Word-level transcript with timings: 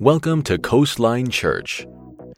Welcome 0.00 0.42
to 0.44 0.56
Coastline 0.56 1.28
Church, 1.28 1.86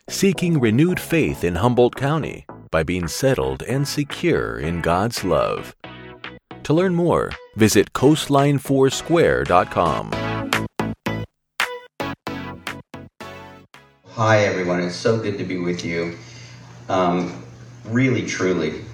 seeking 0.08 0.58
renewed 0.58 0.98
faith 0.98 1.44
in 1.44 1.54
Humboldt 1.54 1.94
County 1.94 2.44
by 2.72 2.82
being 2.82 3.06
settled 3.06 3.62
and 3.62 3.86
secure 3.86 4.58
in 4.58 4.80
God's 4.80 5.22
love. 5.22 5.76
To 6.64 6.74
learn 6.74 6.92
more, 6.92 7.30
visit 7.54 7.92
coastline4square.com. 7.92 10.10
Hi, 14.08 14.38
everyone. 14.38 14.80
It's 14.80 14.96
so 14.96 15.22
good 15.22 15.38
to 15.38 15.44
be 15.44 15.58
with 15.58 15.84
you. 15.84 16.18
Um, 16.88 17.44
really, 17.84 18.26
truly, 18.26 18.84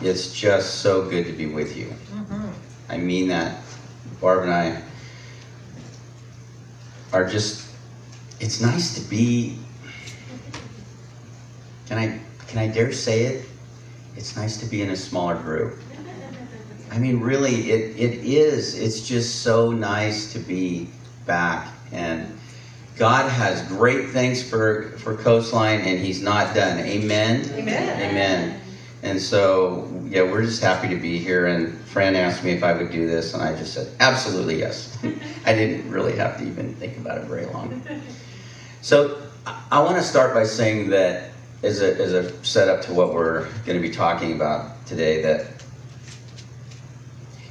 it's 0.00 0.32
just 0.32 0.76
so 0.76 1.10
good 1.10 1.26
to 1.26 1.32
be 1.32 1.46
with 1.46 1.76
you. 1.76 1.92
I 2.88 2.98
mean 2.98 3.26
that. 3.26 3.60
Barb 4.20 4.44
and 4.44 4.54
I 4.54 4.80
are 7.12 7.28
just, 7.28 7.71
it's 8.42 8.60
nice 8.60 8.96
to 8.96 9.08
be, 9.08 9.56
can 11.86 11.96
I, 11.96 12.18
can 12.48 12.58
I 12.58 12.66
dare 12.66 12.92
say 12.92 13.22
it? 13.22 13.46
It's 14.16 14.36
nice 14.36 14.56
to 14.58 14.66
be 14.66 14.82
in 14.82 14.90
a 14.90 14.96
smaller 14.96 15.36
group. 15.36 15.78
I 16.90 16.98
mean, 16.98 17.20
really, 17.20 17.70
it, 17.70 17.96
it 17.96 18.24
is. 18.24 18.76
It's 18.78 19.06
just 19.06 19.42
so 19.42 19.70
nice 19.70 20.32
to 20.32 20.40
be 20.40 20.88
back. 21.24 21.68
And 21.92 22.36
God 22.96 23.30
has 23.30 23.62
great 23.68 24.10
things 24.10 24.42
for, 24.42 24.90
for 24.98 25.14
Coastline, 25.14 25.80
and 25.80 26.00
He's 26.00 26.20
not 26.20 26.52
done. 26.54 26.80
Amen? 26.80 27.48
Amen. 27.52 28.10
Amen. 28.10 28.60
And 29.04 29.20
so, 29.20 29.88
yeah, 30.08 30.22
we're 30.22 30.42
just 30.42 30.60
happy 30.60 30.88
to 30.88 30.96
be 30.96 31.18
here. 31.18 31.46
And 31.46 31.78
Fran 31.82 32.16
asked 32.16 32.42
me 32.42 32.50
if 32.50 32.64
I 32.64 32.72
would 32.72 32.90
do 32.90 33.06
this, 33.06 33.34
and 33.34 33.42
I 33.42 33.56
just 33.56 33.72
said, 33.72 33.88
absolutely 34.00 34.58
yes. 34.58 34.98
I 35.46 35.54
didn't 35.54 35.88
really 35.90 36.16
have 36.16 36.38
to 36.38 36.44
even 36.44 36.74
think 36.74 36.98
about 36.98 37.18
it 37.18 37.24
very 37.24 37.46
long. 37.46 37.82
So, 38.82 39.22
I, 39.46 39.80
want 39.80 39.96
to 39.96 40.02
start 40.02 40.34
by 40.34 40.42
saying 40.42 40.90
that, 40.90 41.30
as 41.62 41.80
a, 41.80 41.96
as 42.00 42.14
a 42.14 42.44
setup 42.44 42.82
to 42.86 42.92
what 42.92 43.14
we're 43.14 43.44
going 43.64 43.80
to 43.80 43.80
be 43.80 43.94
talking 43.94 44.32
about 44.32 44.84
today, 44.86 45.22
that 45.22 45.46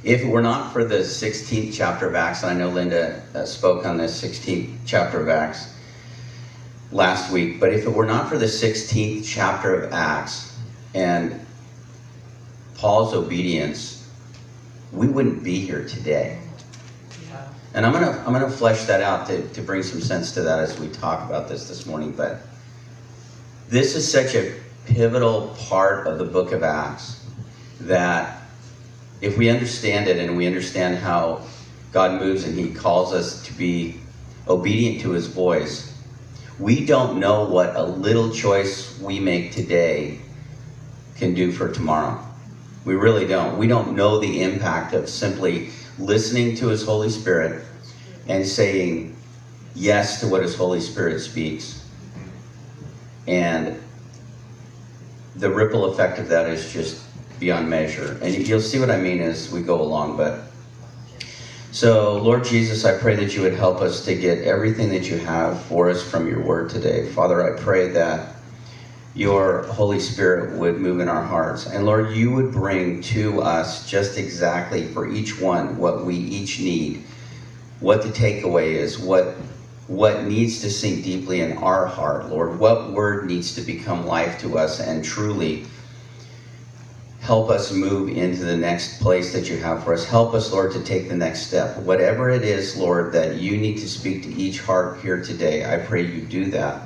if 0.04 0.20
it 0.20 0.28
were 0.28 0.42
not 0.42 0.74
for 0.74 0.84
the 0.84 0.98
16th 0.98 1.72
chapter 1.72 2.06
of 2.06 2.14
Acts, 2.14 2.42
and 2.42 2.52
I 2.52 2.54
know 2.54 2.68
Linda 2.68 3.22
uh, 3.34 3.46
spoke 3.46 3.86
on 3.86 3.96
the 3.96 4.04
16th 4.04 4.76
chapter 4.84 5.22
of 5.22 5.30
Acts 5.30 5.74
last 6.90 7.32
week, 7.32 7.58
but 7.58 7.72
if 7.72 7.86
it 7.86 7.90
were 7.90 8.04
not 8.04 8.28
for 8.28 8.36
the 8.36 8.44
16th 8.44 9.24
chapter 9.24 9.84
of 9.84 9.90
Acts 9.90 10.54
and 10.92 11.40
Paul's 12.74 13.14
obedience, 13.14 14.06
we 14.92 15.08
wouldn't 15.08 15.42
be 15.42 15.60
here 15.60 15.88
today. 15.88 16.41
And 17.74 17.86
I'm 17.86 17.92
gonna 17.92 18.22
I'm 18.26 18.32
gonna 18.32 18.50
flesh 18.50 18.84
that 18.84 19.00
out 19.00 19.26
to, 19.28 19.48
to 19.48 19.62
bring 19.62 19.82
some 19.82 20.00
sense 20.00 20.32
to 20.32 20.42
that 20.42 20.58
as 20.58 20.78
we 20.78 20.88
talk 20.88 21.28
about 21.28 21.48
this 21.48 21.68
this 21.68 21.86
morning. 21.86 22.12
But 22.12 22.40
this 23.68 23.94
is 23.94 24.10
such 24.10 24.34
a 24.34 24.54
pivotal 24.84 25.56
part 25.58 26.06
of 26.06 26.18
the 26.18 26.24
book 26.24 26.52
of 26.52 26.62
Acts 26.62 27.24
that 27.80 28.42
if 29.22 29.38
we 29.38 29.48
understand 29.48 30.08
it 30.08 30.18
and 30.18 30.36
we 30.36 30.46
understand 30.46 30.98
how 30.98 31.46
God 31.92 32.20
moves 32.20 32.44
and 32.44 32.58
He 32.58 32.74
calls 32.74 33.12
us 33.12 33.42
to 33.46 33.54
be 33.54 33.98
obedient 34.48 35.00
to 35.02 35.12
His 35.12 35.28
voice, 35.28 35.98
we 36.58 36.84
don't 36.84 37.18
know 37.18 37.44
what 37.44 37.74
a 37.74 37.82
little 37.82 38.30
choice 38.30 38.98
we 39.00 39.18
make 39.18 39.52
today 39.52 40.18
can 41.16 41.32
do 41.32 41.50
for 41.50 41.72
tomorrow. 41.72 42.22
We 42.84 42.96
really 42.96 43.26
don't. 43.26 43.56
We 43.56 43.66
don't 43.66 43.94
know 43.94 44.18
the 44.18 44.42
impact 44.42 44.92
of 44.92 45.08
simply 45.08 45.70
listening 45.98 46.56
to 46.56 46.68
His 46.68 46.84
Holy 46.84 47.10
Spirit 47.10 47.64
and 48.28 48.46
saying 48.46 49.16
yes 49.74 50.20
to 50.20 50.28
what 50.28 50.42
His 50.42 50.54
Holy 50.54 50.80
Spirit 50.80 51.20
speaks. 51.20 51.84
And 53.26 53.80
the 55.36 55.50
ripple 55.50 55.86
effect 55.86 56.18
of 56.18 56.28
that 56.28 56.48
is 56.48 56.72
just 56.72 57.02
beyond 57.40 57.68
measure. 57.68 58.18
And 58.22 58.46
you'll 58.46 58.60
see 58.60 58.78
what 58.78 58.90
I 58.90 58.98
mean 58.98 59.20
as 59.20 59.50
we 59.50 59.62
go 59.62 59.80
along. 59.80 60.16
But 60.16 60.40
so, 61.72 62.18
Lord 62.18 62.44
Jesus, 62.44 62.84
I 62.84 62.98
pray 62.98 63.16
that 63.16 63.34
you 63.34 63.42
would 63.42 63.54
help 63.54 63.80
us 63.80 64.04
to 64.04 64.14
get 64.14 64.44
everything 64.44 64.90
that 64.90 65.08
you 65.08 65.16
have 65.16 65.60
for 65.62 65.88
us 65.88 66.02
from 66.02 66.28
your 66.28 66.42
word 66.42 66.68
today. 66.68 67.06
Father, 67.06 67.52
I 67.52 67.58
pray 67.58 67.88
that 67.92 68.31
your 69.14 69.64
Holy 69.64 70.00
Spirit 70.00 70.52
would 70.52 70.80
move 70.80 71.00
in 71.00 71.08
our 71.08 71.22
hearts. 71.22 71.66
And 71.66 71.84
Lord, 71.84 72.12
you 72.12 72.32
would 72.32 72.52
bring 72.52 73.02
to 73.02 73.42
us 73.42 73.88
just 73.88 74.18
exactly 74.18 74.86
for 74.86 75.08
each 75.08 75.40
one 75.40 75.76
what 75.76 76.04
we 76.04 76.16
each 76.16 76.60
need, 76.60 77.02
what 77.80 78.02
the 78.02 78.10
takeaway 78.10 78.72
is, 78.72 78.98
what 78.98 79.36
what 79.88 80.24
needs 80.24 80.60
to 80.60 80.70
sink 80.70 81.04
deeply 81.04 81.40
in 81.40 81.58
our 81.58 81.86
heart, 81.86 82.30
Lord. 82.30 82.58
What 82.58 82.90
word 82.92 83.26
needs 83.26 83.54
to 83.56 83.62
become 83.62 84.06
life 84.06 84.38
to 84.40 84.56
us 84.56 84.80
and 84.80 85.04
truly 85.04 85.66
help 87.20 87.50
us 87.50 87.72
move 87.72 88.08
into 88.08 88.44
the 88.44 88.56
next 88.56 89.00
place 89.00 89.32
that 89.32 89.48
you 89.50 89.56
have 89.58 89.84
for 89.84 89.92
us. 89.94 90.04
Help 90.04 90.34
us, 90.34 90.52
Lord, 90.52 90.72
to 90.72 90.82
take 90.82 91.08
the 91.08 91.16
next 91.16 91.42
step. 91.42 91.76
Whatever 91.76 92.30
it 92.30 92.44
is, 92.44 92.76
Lord, 92.76 93.12
that 93.12 93.36
you 93.36 93.58
need 93.58 93.78
to 93.78 93.88
speak 93.88 94.22
to 94.24 94.34
each 94.34 94.60
heart 94.60 94.98
here 94.98 95.22
today, 95.22 95.64
I 95.64 95.78
pray 95.78 96.02
you 96.02 96.22
do 96.22 96.50
that. 96.50 96.82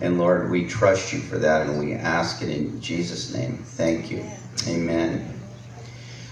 And 0.00 0.18
Lord, 0.18 0.50
we 0.50 0.66
trust 0.66 1.12
you 1.12 1.20
for 1.20 1.38
that 1.38 1.66
and 1.66 1.78
we 1.78 1.94
ask 1.94 2.42
it 2.42 2.50
in 2.50 2.80
Jesus' 2.80 3.32
name. 3.32 3.58
Thank 3.58 4.10
you. 4.10 4.24
Amen. 4.66 5.32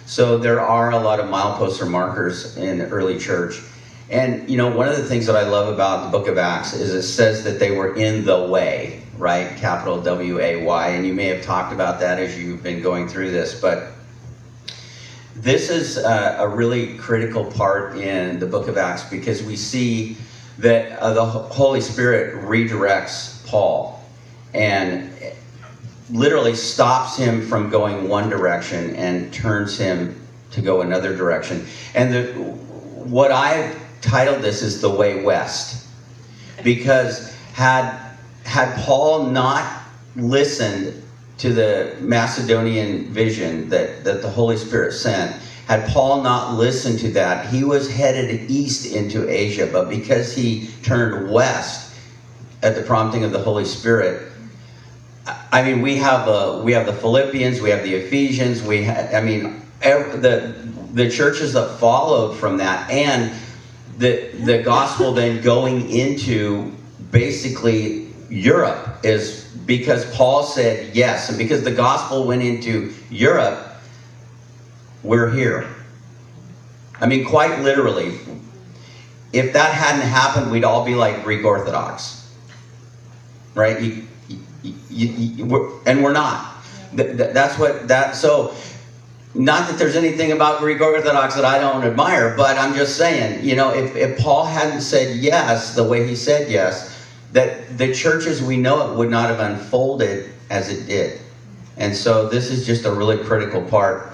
So 0.06 0.36
there 0.36 0.60
are 0.60 0.90
a 0.90 0.98
lot 0.98 1.18
of 1.18 1.26
mileposts 1.26 1.80
or 1.80 1.86
markers 1.86 2.56
in 2.56 2.78
the 2.78 2.88
early 2.88 3.18
church. 3.18 3.62
And 4.10 4.50
you 4.50 4.58
know, 4.58 4.76
one 4.76 4.88
of 4.88 4.96
the 4.96 5.04
things 5.04 5.24
that 5.26 5.36
I 5.36 5.48
love 5.48 5.72
about 5.72 6.04
the 6.04 6.18
book 6.18 6.28
of 6.28 6.36
Acts 6.36 6.74
is 6.74 6.92
it 6.92 7.02
says 7.02 7.42
that 7.44 7.58
they 7.58 7.70
were 7.70 7.94
in 7.94 8.26
the 8.26 8.46
way, 8.48 9.02
right? 9.16 9.56
Capital 9.56 10.02
W 10.02 10.40
A 10.40 10.62
Y. 10.62 10.88
And 10.88 11.06
you 11.06 11.14
may 11.14 11.24
have 11.26 11.42
talked 11.42 11.72
about 11.72 12.00
that 12.00 12.18
as 12.18 12.38
you've 12.38 12.62
been 12.62 12.82
going 12.82 13.08
through 13.08 13.30
this, 13.30 13.58
but 13.58 13.92
this 15.34 15.70
is 15.70 15.96
a, 15.96 16.36
a 16.40 16.48
really 16.48 16.96
critical 16.98 17.50
part 17.50 17.96
in 17.96 18.38
the 18.38 18.46
book 18.46 18.68
of 18.68 18.76
Acts 18.76 19.04
because 19.04 19.42
we 19.42 19.56
see 19.56 20.16
that 20.58 20.98
uh, 20.98 21.12
the 21.12 21.24
Holy 21.24 21.80
Spirit 21.80 22.34
redirects 22.44 23.33
Paul 23.54 24.02
and 24.52 25.12
literally 26.10 26.56
stops 26.56 27.16
him 27.16 27.46
from 27.46 27.70
going 27.70 28.08
one 28.08 28.28
direction 28.28 28.96
and 28.96 29.32
turns 29.32 29.78
him 29.78 30.20
to 30.50 30.60
go 30.60 30.80
another 30.80 31.16
direction. 31.16 31.64
And 31.94 32.12
the, 32.12 32.24
what 32.32 33.30
I've 33.30 33.80
titled 34.00 34.42
this 34.42 34.60
is 34.60 34.80
the 34.80 34.90
way 34.90 35.22
west 35.22 35.86
because 36.64 37.32
had 37.52 37.96
had 38.42 38.74
Paul 38.80 39.26
not 39.26 39.82
listened 40.16 41.00
to 41.38 41.52
the 41.52 41.94
Macedonian 42.00 43.12
vision 43.12 43.68
that, 43.68 44.02
that 44.02 44.20
the 44.20 44.28
Holy 44.30 44.56
Spirit 44.56 44.92
sent, 44.92 45.30
had 45.68 45.88
Paul 45.90 46.22
not 46.22 46.54
listened 46.54 46.98
to 46.98 47.10
that, 47.10 47.46
he 47.46 47.62
was 47.62 47.88
headed 47.88 48.50
east 48.50 48.92
into 48.92 49.30
Asia. 49.30 49.68
But 49.72 49.88
because 49.88 50.34
he 50.34 50.70
turned 50.82 51.30
west 51.30 51.93
at 52.64 52.74
the 52.74 52.82
prompting 52.82 53.22
of 53.24 53.30
the 53.30 53.38
Holy 53.38 53.64
Spirit, 53.64 54.32
I 55.52 55.62
mean, 55.62 55.82
we 55.82 55.96
have 55.96 56.26
uh, 56.26 56.60
we 56.64 56.72
have 56.72 56.86
the 56.86 56.92
Philippians, 56.92 57.60
we 57.60 57.70
have 57.70 57.82
the 57.84 57.94
Ephesians, 57.94 58.62
we 58.62 58.84
ha- 58.84 59.08
I 59.14 59.20
mean, 59.20 59.62
every, 59.80 60.18
the 60.18 60.54
the 60.92 61.10
churches 61.10 61.52
that 61.52 61.78
followed 61.78 62.36
from 62.36 62.56
that, 62.58 62.90
and 62.90 63.32
the 63.98 64.30
the 64.44 64.62
gospel 64.62 65.12
then 65.12 65.42
going 65.42 65.90
into 65.90 66.72
basically 67.10 68.08
Europe 68.28 69.04
is 69.04 69.44
because 69.66 70.04
Paul 70.14 70.42
said 70.42 70.94
yes, 70.94 71.28
and 71.28 71.38
because 71.38 71.62
the 71.62 71.70
gospel 71.70 72.26
went 72.26 72.42
into 72.42 72.92
Europe, 73.10 73.76
we're 75.02 75.30
here. 75.30 75.68
I 77.00 77.06
mean, 77.06 77.24
quite 77.24 77.60
literally, 77.60 78.18
if 79.32 79.52
that 79.52 79.72
hadn't 79.72 80.06
happened, 80.08 80.50
we'd 80.50 80.64
all 80.64 80.84
be 80.84 80.94
like 80.94 81.22
Greek 81.24 81.44
Orthodox, 81.44 82.23
right? 83.54 83.80
You, 83.80 84.06
you, 84.62 84.74
you, 84.90 85.44
we're, 85.46 85.70
and 85.86 86.02
we're 86.02 86.12
not. 86.12 86.54
Th- 86.96 87.16
th- 87.16 87.32
that's 87.32 87.58
what 87.58 87.88
that. 87.88 88.16
So, 88.16 88.54
not 89.34 89.68
that 89.68 89.78
there's 89.78 89.96
anything 89.96 90.32
about 90.32 90.60
Greek 90.60 90.80
Orthodox 90.80 91.34
that 91.34 91.44
I 91.44 91.58
don't 91.58 91.84
admire, 91.84 92.36
but 92.36 92.56
I'm 92.56 92.74
just 92.74 92.96
saying, 92.96 93.44
you 93.44 93.56
know, 93.56 93.74
if, 93.74 93.96
if 93.96 94.18
Paul 94.18 94.44
hadn't 94.44 94.80
said 94.80 95.16
yes 95.16 95.74
the 95.74 95.82
way 95.82 96.06
he 96.06 96.14
said 96.14 96.50
yes, 96.50 96.94
that 97.32 97.76
the 97.76 97.92
churches 97.92 98.40
we 98.42 98.56
know 98.56 98.92
it 98.92 98.96
would 98.96 99.10
not 99.10 99.28
have 99.28 99.40
unfolded 99.40 100.32
as 100.50 100.70
it 100.70 100.86
did. 100.86 101.20
And 101.76 101.94
so 101.96 102.28
this 102.28 102.50
is 102.50 102.64
just 102.64 102.84
a 102.84 102.92
really 102.92 103.24
critical 103.24 103.62
part. 103.62 104.12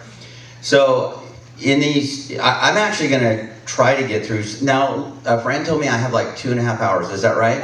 So 0.62 1.22
in 1.60 1.80
these, 1.80 2.38
I, 2.38 2.70
am 2.70 2.78
actually 2.78 3.10
going 3.10 3.22
to 3.22 3.49
try 3.70 3.94
to 3.94 4.06
get 4.06 4.26
through. 4.26 4.44
Now, 4.62 5.12
a 5.24 5.40
friend 5.40 5.64
told 5.64 5.80
me 5.80 5.86
I 5.88 5.96
have 5.96 6.12
like 6.12 6.36
two 6.36 6.50
and 6.50 6.58
a 6.58 6.62
half 6.62 6.80
hours. 6.80 7.08
Is 7.10 7.22
that 7.22 7.36
right? 7.36 7.62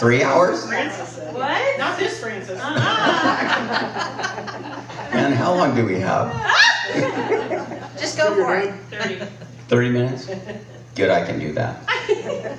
Three 0.00 0.22
hours? 0.22 0.66
Francis. 0.66 1.18
What? 1.32 1.78
Not 1.78 1.96
this 1.98 2.20
Francis. 2.20 2.58
Uh-huh. 2.60 3.54
Man, 5.14 5.32
how 5.32 5.54
long 5.54 5.76
do 5.76 5.86
we 5.86 6.00
have? 6.00 6.32
Just 7.98 8.18
go 8.18 8.34
for 8.34 8.56
it. 8.56 8.74
30. 8.90 9.24
30 9.68 9.90
minutes? 9.90 10.26
Good, 10.96 11.10
I 11.10 11.24
can 11.24 11.38
do 11.38 11.52
that. 11.52 11.78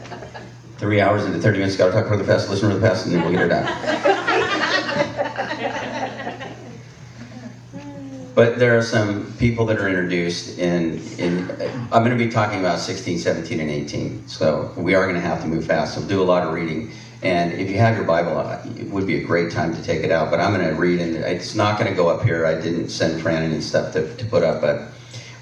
Three 0.77 1.01
hours 1.01 1.25
into 1.25 1.39
30 1.39 1.57
minutes, 1.57 1.75
gotta 1.75 1.91
talk 1.91 2.07
for 2.07 2.15
the 2.15 2.23
past, 2.23 2.49
listen 2.49 2.69
to 2.69 2.75
the 2.75 2.87
past, 2.87 3.05
and 3.05 3.13
then 3.13 3.21
we'll 3.23 3.31
get 3.31 3.41
her 3.41 3.49
done. 3.49 4.15
But 8.35 8.59
there 8.59 8.77
are 8.77 8.81
some 8.81 9.31
people 9.33 9.65
that 9.65 9.77
are 9.77 9.87
introduced 9.87 10.59
in, 10.59 11.01
in 11.17 11.49
I'm 11.91 12.03
going 12.03 12.17
to 12.17 12.23
be 12.23 12.29
talking 12.29 12.59
about 12.59 12.79
16, 12.79 13.19
17, 13.19 13.59
and 13.59 13.69
18. 13.69 14.27
So 14.27 14.71
we 14.77 14.95
are 14.95 15.03
going 15.03 15.15
to 15.15 15.21
have 15.21 15.41
to 15.41 15.47
move 15.47 15.65
fast. 15.65 15.95
So 15.95 16.01
do 16.07 16.21
a 16.21 16.23
lot 16.23 16.45
of 16.45 16.53
reading. 16.53 16.91
And 17.21 17.51
if 17.53 17.69
you 17.69 17.77
have 17.79 17.97
your 17.97 18.05
Bible, 18.05 18.37
uh, 18.37 18.61
it 18.77 18.89
would 18.89 19.05
be 19.05 19.21
a 19.21 19.23
great 19.23 19.51
time 19.51 19.75
to 19.75 19.83
take 19.83 20.03
it 20.03 20.11
out. 20.11 20.31
But 20.31 20.39
I'm 20.39 20.53
going 20.53 20.67
to 20.67 20.75
read, 20.75 21.01
and 21.01 21.15
it's 21.17 21.53
not 21.53 21.77
going 21.77 21.89
to 21.89 21.95
go 21.95 22.07
up 22.07 22.23
here. 22.23 22.45
I 22.45 22.53
didn't 22.53 22.89
send 22.89 23.21
Fran 23.21 23.43
any 23.43 23.59
stuff 23.59 23.91
to, 23.93 24.15
to 24.15 24.25
put 24.25 24.43
up, 24.43 24.61
but 24.61 24.91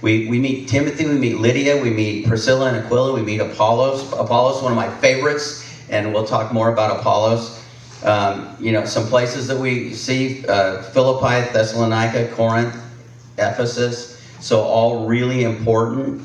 we, 0.01 0.27
we 0.27 0.39
meet 0.39 0.67
Timothy, 0.67 1.07
we 1.07 1.17
meet 1.17 1.37
Lydia, 1.37 1.81
we 1.81 1.89
meet 1.89 2.27
Priscilla 2.27 2.67
and 2.67 2.85
Aquila, 2.85 3.13
we 3.13 3.21
meet 3.21 3.39
Apollos. 3.39 4.11
Apollos, 4.13 4.61
one 4.61 4.71
of 4.71 4.75
my 4.75 4.89
favorites, 4.97 5.67
and 5.89 6.13
we'll 6.13 6.25
talk 6.25 6.51
more 6.53 6.71
about 6.71 6.99
Apollos. 6.99 7.63
Um, 8.03 8.55
you 8.59 8.71
know, 8.71 8.85
some 8.85 9.07
places 9.07 9.47
that 9.47 9.57
we 9.57 9.93
see 9.93 10.45
uh, 10.47 10.83
Philippi, 10.83 11.51
Thessalonica, 11.51 12.27
Corinth, 12.33 12.75
Ephesus. 13.37 14.21
So, 14.39 14.61
all 14.61 15.07
really 15.07 15.43
important. 15.43 16.21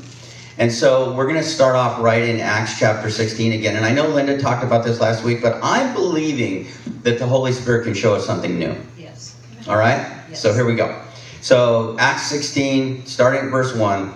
And 0.59 0.71
so, 0.71 1.15
we're 1.15 1.27
going 1.27 1.37
to 1.37 1.43
start 1.43 1.77
off 1.77 2.01
right 2.01 2.23
in 2.23 2.41
Acts 2.41 2.79
chapter 2.79 3.11
16 3.11 3.53
again. 3.53 3.77
And 3.77 3.87
I 3.87 3.93
know 3.93 4.07
Linda 4.07 4.39
talked 4.39 4.63
about 4.63 4.85
this 4.85 5.01
last 5.01 5.25
week, 5.25 5.41
but 5.41 5.59
I'm 5.63 5.95
believing 5.95 6.67
that 7.03 7.19
the 7.19 7.27
Holy 7.27 7.53
Spirit 7.53 7.85
can 7.85 7.95
show 7.95 8.15
us 8.15 8.27
something 8.27 8.59
new. 8.59 8.77
Yes. 8.99 9.41
All 9.67 9.77
right? 9.77 9.99
Yes. 10.29 10.43
So, 10.43 10.53
here 10.53 10.67
we 10.67 10.75
go. 10.75 11.03
So, 11.41 11.97
Acts 11.99 12.27
16, 12.27 13.07
starting 13.07 13.47
at 13.47 13.51
verse 13.51 13.75
1. 13.75 14.13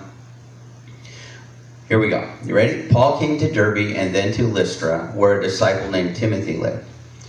Here 1.88 2.00
we 2.00 2.08
go. 2.08 2.28
You 2.44 2.54
ready? 2.54 2.88
Paul 2.88 3.18
came 3.18 3.38
to 3.38 3.50
Derbe 3.50 3.96
and 3.96 4.12
then 4.14 4.32
to 4.32 4.42
Lystra, 4.42 5.12
where 5.14 5.40
a 5.40 5.42
disciple 5.42 5.88
named 5.90 6.16
Timothy 6.16 6.56
lived, 6.56 6.84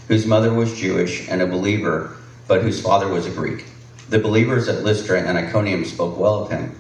whose 0.07 0.25
mother 0.25 0.53
was 0.53 0.79
Jewish 0.79 1.29
and 1.29 1.41
a 1.41 1.47
believer, 1.47 2.15
but 2.47 2.61
whose 2.61 2.81
father 2.81 3.07
was 3.07 3.25
a 3.25 3.31
Greek. 3.31 3.65
The 4.09 4.19
believers 4.19 4.69
at 4.69 4.83
Lystra 4.83 5.21
and 5.21 5.37
Iconium 5.37 5.83
spoke 5.83 6.17
well 6.17 6.43
of 6.43 6.49
him. 6.49 6.79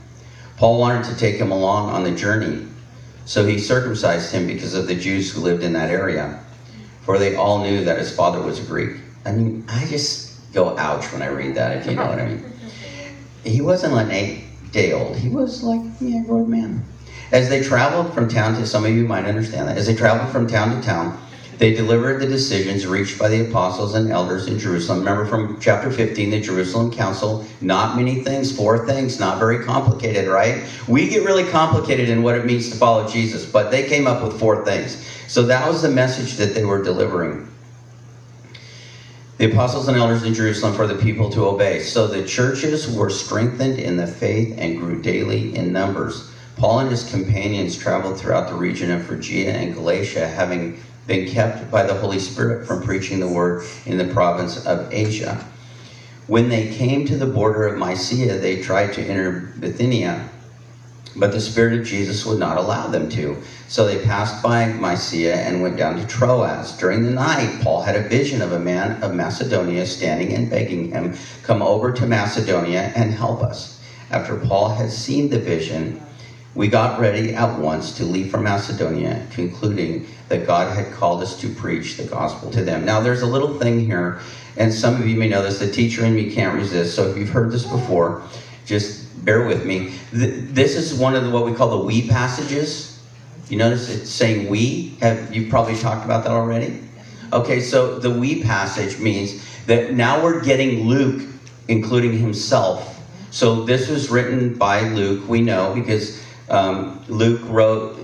Paul 0.55 0.79
wanted 0.79 1.03
to 1.05 1.17
take 1.17 1.35
him 1.35 1.51
along 1.51 1.89
on 1.89 2.03
the 2.03 2.11
journey, 2.11 2.65
so 3.25 3.45
he 3.45 3.59
circumcised 3.59 4.31
him 4.31 4.47
because 4.47 4.73
of 4.73 4.87
the 4.87 4.95
Jews 4.95 5.31
who 5.31 5.41
lived 5.41 5.63
in 5.63 5.73
that 5.73 5.89
area, 5.89 6.39
for 7.01 7.19
they 7.19 7.35
all 7.35 7.61
knew 7.61 7.83
that 7.83 7.99
his 7.99 8.15
father 8.15 8.41
was 8.41 8.59
a 8.59 8.63
Greek. 8.63 8.97
I 9.25 9.31
mean, 9.33 9.65
I 9.67 9.85
just 9.85 10.51
go 10.53 10.77
ouch 10.77 11.11
when 11.11 11.21
I 11.21 11.27
read 11.27 11.55
that, 11.55 11.77
if 11.77 11.85
you 11.85 11.95
know 11.95 12.07
what 12.07 12.19
I 12.19 12.27
mean 12.27 12.43
he 13.43 13.61
wasn't 13.61 13.93
an 13.93 14.11
eight 14.11 14.43
day 14.71 14.93
old. 14.93 15.15
He 15.17 15.29
was 15.29 15.63
like 15.63 15.81
me, 16.01 16.17
a 16.17 16.23
grown 16.23 16.49
man. 16.49 16.83
As 17.31 17.49
they 17.49 17.61
traveled 17.61 18.13
from 18.13 18.29
town 18.29 18.55
to, 18.55 18.65
some 18.65 18.85
of 18.85 18.91
you 18.91 19.05
might 19.05 19.25
understand 19.25 19.67
that, 19.67 19.77
as 19.77 19.87
they 19.87 19.95
traveled 19.95 20.31
from 20.31 20.47
town 20.47 20.75
to 20.75 20.81
town, 20.81 21.19
they 21.57 21.73
delivered 21.73 22.21
the 22.21 22.27
decisions 22.27 22.85
reached 22.85 23.17
by 23.17 23.29
the 23.29 23.49
apostles 23.49 23.95
and 23.95 24.11
elders 24.11 24.47
in 24.47 24.59
Jerusalem. 24.59 24.99
Remember 24.99 25.25
from 25.25 25.59
chapter 25.59 25.91
15, 25.91 26.29
the 26.29 26.39
Jerusalem 26.39 26.91
Council, 26.91 27.45
not 27.61 27.95
many 27.95 28.21
things, 28.21 28.55
four 28.55 28.85
things, 28.85 29.19
not 29.19 29.39
very 29.39 29.63
complicated, 29.63 30.27
right? 30.27 30.63
We 30.87 31.09
get 31.09 31.23
really 31.23 31.49
complicated 31.49 32.09
in 32.09 32.21
what 32.21 32.35
it 32.35 32.45
means 32.45 32.69
to 32.69 32.75
follow 32.75 33.07
Jesus, 33.07 33.49
but 33.49 33.71
they 33.71 33.87
came 33.87 34.05
up 34.05 34.21
with 34.21 34.39
four 34.39 34.63
things. 34.65 35.03
So 35.27 35.43
that 35.47 35.67
was 35.67 35.81
the 35.81 35.89
message 35.89 36.35
that 36.35 36.53
they 36.53 36.63
were 36.63 36.81
delivering 36.81 37.47
the 39.37 39.51
apostles 39.51 39.87
and 39.87 39.95
elders 39.95 40.23
in 40.23 40.33
Jerusalem 40.33 40.73
for 40.73 40.87
the 40.87 40.95
people 40.95 41.29
to 41.31 41.45
obey. 41.45 41.79
So 41.79 42.07
the 42.07 42.25
churches 42.25 42.89
were 42.89 43.11
strengthened 43.11 43.77
in 43.77 43.95
the 43.95 44.07
faith 44.07 44.55
and 44.57 44.77
grew 44.77 44.99
daily 44.99 45.55
in 45.55 45.71
numbers. 45.71 46.31
Paul 46.55 46.79
and 46.79 46.89
his 46.89 47.07
companions 47.07 47.77
traveled 47.77 48.19
throughout 48.19 48.47
the 48.47 48.55
region 48.55 48.89
of 48.89 49.05
Phrygia 49.05 49.51
and 49.51 49.75
Galatia, 49.75 50.27
having 50.27 50.79
been 51.07 51.27
kept 51.27 51.71
by 51.71 51.83
the 51.83 51.95
Holy 51.95 52.19
Spirit 52.19 52.67
from 52.67 52.83
preaching 52.83 53.19
the 53.19 53.29
word 53.29 53.63
in 53.85 53.97
the 53.97 54.13
province 54.13 54.65
of 54.65 54.93
Asia. 54.93 55.45
When 56.27 56.49
they 56.49 56.71
came 56.71 57.05
to 57.07 57.17
the 57.17 57.27
border 57.27 57.67
of 57.67 57.77
Mysia, 57.77 58.39
they 58.39 58.61
tried 58.61 58.93
to 58.93 59.03
enter 59.03 59.31
Bithynia, 59.59 60.29
but 61.15 61.31
the 61.31 61.41
Spirit 61.41 61.79
of 61.79 61.85
Jesus 61.85 62.25
would 62.25 62.39
not 62.39 62.57
allow 62.57 62.87
them 62.87 63.09
to. 63.11 63.41
So 63.67 63.85
they 63.85 63.97
passed 64.03 64.43
by 64.43 64.67
Mysia 64.67 65.35
and 65.35 65.61
went 65.61 65.77
down 65.77 65.97
to 65.97 66.05
Troas. 66.05 66.77
During 66.77 67.03
the 67.03 67.11
night, 67.13 67.61
Paul 67.61 67.81
had 67.81 67.95
a 67.95 68.01
vision 68.01 68.41
of 68.41 68.51
a 68.51 68.59
man 68.59 68.99
of 69.01 69.13
Macedonia 69.13 69.85
standing 69.85 70.33
and 70.33 70.49
begging 70.49 70.85
him, 70.85 71.13
Come 71.43 71.61
over 71.63 71.91
to 71.91 72.07
Macedonia 72.07 72.91
and 72.95 73.13
help 73.13 73.43
us. 73.43 73.71
After 74.11 74.35
Paul 74.35 74.69
had 74.69 74.91
seen 74.91 75.29
the 75.29 75.39
vision, 75.39 75.97
we 76.57 76.67
got 76.67 76.99
ready 76.99 77.33
at 77.33 77.59
once 77.59 77.95
to 77.97 78.03
leave 78.03 78.31
for 78.31 78.39
Macedonia, 78.39 79.25
concluding 79.31 80.07
that 80.27 80.45
God 80.45 80.75
had 80.75 80.91
called 80.91 81.21
us 81.21 81.39
to 81.39 81.49
preach 81.49 81.95
the 81.95 82.03
gospel 82.03 82.51
to 82.51 82.63
them. 82.63 82.83
Now, 82.83 82.99
there's 82.99 83.21
a 83.21 83.27
little 83.27 83.57
thing 83.57 83.85
here, 83.85 84.19
and 84.57 84.73
some 84.73 84.95
of 84.95 85.07
you 85.07 85.15
may 85.15 85.29
know 85.29 85.41
this 85.41 85.59
the 85.59 85.71
teacher 85.71 86.03
in 86.03 86.15
me 86.15 86.29
can't 86.31 86.55
resist. 86.55 86.95
So 86.95 87.09
if 87.09 87.15
you've 87.17 87.29
heard 87.29 87.51
this 87.51 87.65
before, 87.65 88.23
just 88.65 89.23
bear 89.23 89.45
with 89.45 89.65
me. 89.65 89.93
This 90.11 90.75
is 90.75 90.99
one 90.99 91.15
of 91.15 91.23
the, 91.23 91.29
what 91.29 91.45
we 91.45 91.53
call 91.53 91.69
the 91.69 91.85
we 91.85 92.09
passages 92.09 92.97
you 93.49 93.57
notice 93.57 93.89
it's 93.89 94.09
saying 94.09 94.49
we? 94.49 94.97
Have 94.99 95.33
you 95.33 95.49
probably 95.49 95.77
talked 95.77 96.03
about 96.03 96.23
that 96.25 96.31
already? 96.31 96.81
Okay, 97.31 97.61
so 97.61 97.97
the 97.97 98.11
we 98.11 98.43
passage 98.43 98.99
means 98.99 99.41
that 99.67 99.93
now 99.93 100.21
we're 100.21 100.43
getting 100.43 100.85
Luke, 100.85 101.25
including 101.67 102.17
himself. 102.17 103.01
So 103.31 103.63
this 103.63 103.89
was 103.89 104.09
written 104.09 104.55
by 104.55 104.89
Luke, 104.89 105.27
we 105.29 105.41
know, 105.41 105.73
because 105.73 106.21
um, 106.49 107.01
Luke 107.07 107.47
wrote 107.47 107.97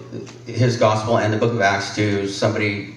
his 0.45 0.78
gospel 0.78 1.18
and 1.18 1.34
the 1.34 1.38
book 1.38 1.54
of 1.54 1.62
Acts 1.62 1.95
to 1.95 2.28
somebody 2.28 2.94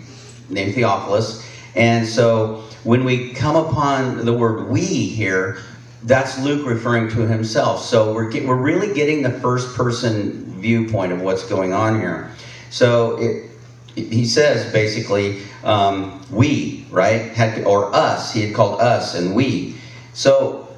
named 0.49 0.75
Theophilus. 0.75 1.47
And 1.75 2.07
so 2.07 2.63
when 2.85 3.05
we 3.05 3.33
come 3.33 3.57
upon 3.57 4.25
the 4.25 4.33
word 4.33 4.69
we 4.69 4.83
here, 4.83 5.59
that's 6.03 6.39
Luke 6.39 6.67
referring 6.67 7.09
to 7.11 7.21
himself. 7.27 7.83
So 7.83 8.13
we're, 8.13 8.31
get, 8.31 8.47
we're 8.47 8.55
really 8.55 8.95
getting 8.95 9.23
the 9.23 9.33
first 9.33 9.77
person 9.77 10.45
viewpoint 10.61 11.13
of 11.13 11.21
what's 11.21 11.49
going 11.49 11.73
on 11.73 12.01
here. 12.01 12.31
So 12.71 13.17
it, 13.17 13.51
he 13.97 14.27
says 14.27 14.71
basically, 14.73 15.43
um, 15.65 16.23
we, 16.31 16.87
right? 16.91 17.33
Had, 17.33 17.65
or 17.65 17.95
us. 17.95 18.33
He 18.33 18.43
had 18.43 18.55
called 18.55 18.81
us 18.81 19.15
and 19.15 19.35
we. 19.35 19.77
So 20.13 20.69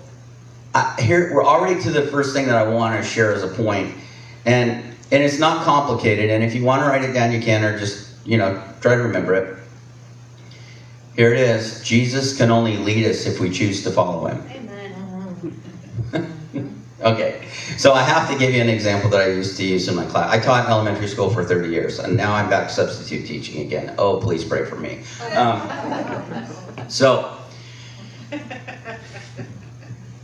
I, 0.75 0.95
here 1.01 1.33
we're 1.35 1.45
already 1.45 1.81
to 1.83 1.91
the 1.91 2.07
first 2.07 2.33
thing 2.33 2.47
that 2.47 2.57
I 2.57 2.69
want 2.69 3.03
to 3.03 3.09
share 3.09 3.33
as 3.33 3.43
a 3.43 3.49
point, 3.49 3.95
and 4.49 4.71
and 5.11 5.23
it's 5.23 5.39
not 5.39 5.65
complicated. 5.65 6.31
And 6.31 6.43
if 6.43 6.55
you 6.55 6.65
want 6.65 6.83
to 6.83 6.89
write 6.89 7.05
it 7.05 7.13
down, 7.13 7.33
you 7.33 7.41
can, 7.41 7.63
or 7.63 7.79
just 7.79 8.27
you 8.27 8.39
know 8.39 8.63
try 8.81 8.97
to 8.97 9.03
remember 9.03 9.35
it. 9.35 9.57
Here 11.15 11.33
it 11.33 11.41
is. 11.41 11.83
Jesus 11.83 12.37
can 12.37 12.51
only 12.51 12.77
lead 12.79 13.05
us 13.07 13.27
if 13.27 13.41
we 13.41 13.51
choose 13.51 13.83
to 13.85 13.91
follow 13.91 14.27
him. 14.27 14.45
Amen. 14.51 14.75
Okay, 17.01 17.47
so 17.77 17.93
I 17.93 18.03
have 18.03 18.29
to 18.29 18.37
give 18.37 18.53
you 18.53 18.61
an 18.61 18.69
example 18.69 19.09
that 19.11 19.21
I 19.21 19.29
used 19.29 19.57
to 19.59 19.65
use 19.65 19.87
in 19.87 19.95
my 19.95 20.05
class. 20.05 20.33
I 20.33 20.41
taught 20.41 20.69
elementary 20.69 21.07
school 21.07 21.31
for 21.31 21.45
30 21.45 21.69
years, 21.69 22.01
and 22.01 22.17
now 22.17 22.35
I'm 22.35 22.51
back 22.51 22.71
substitute 22.71 23.25
teaching 23.25 23.65
again. 23.65 23.95
Oh, 23.99 24.19
please 24.21 24.43
pray 24.43 24.65
for 24.65 24.75
me. 24.75 25.05
Um, 25.37 25.63
so, 26.89 27.37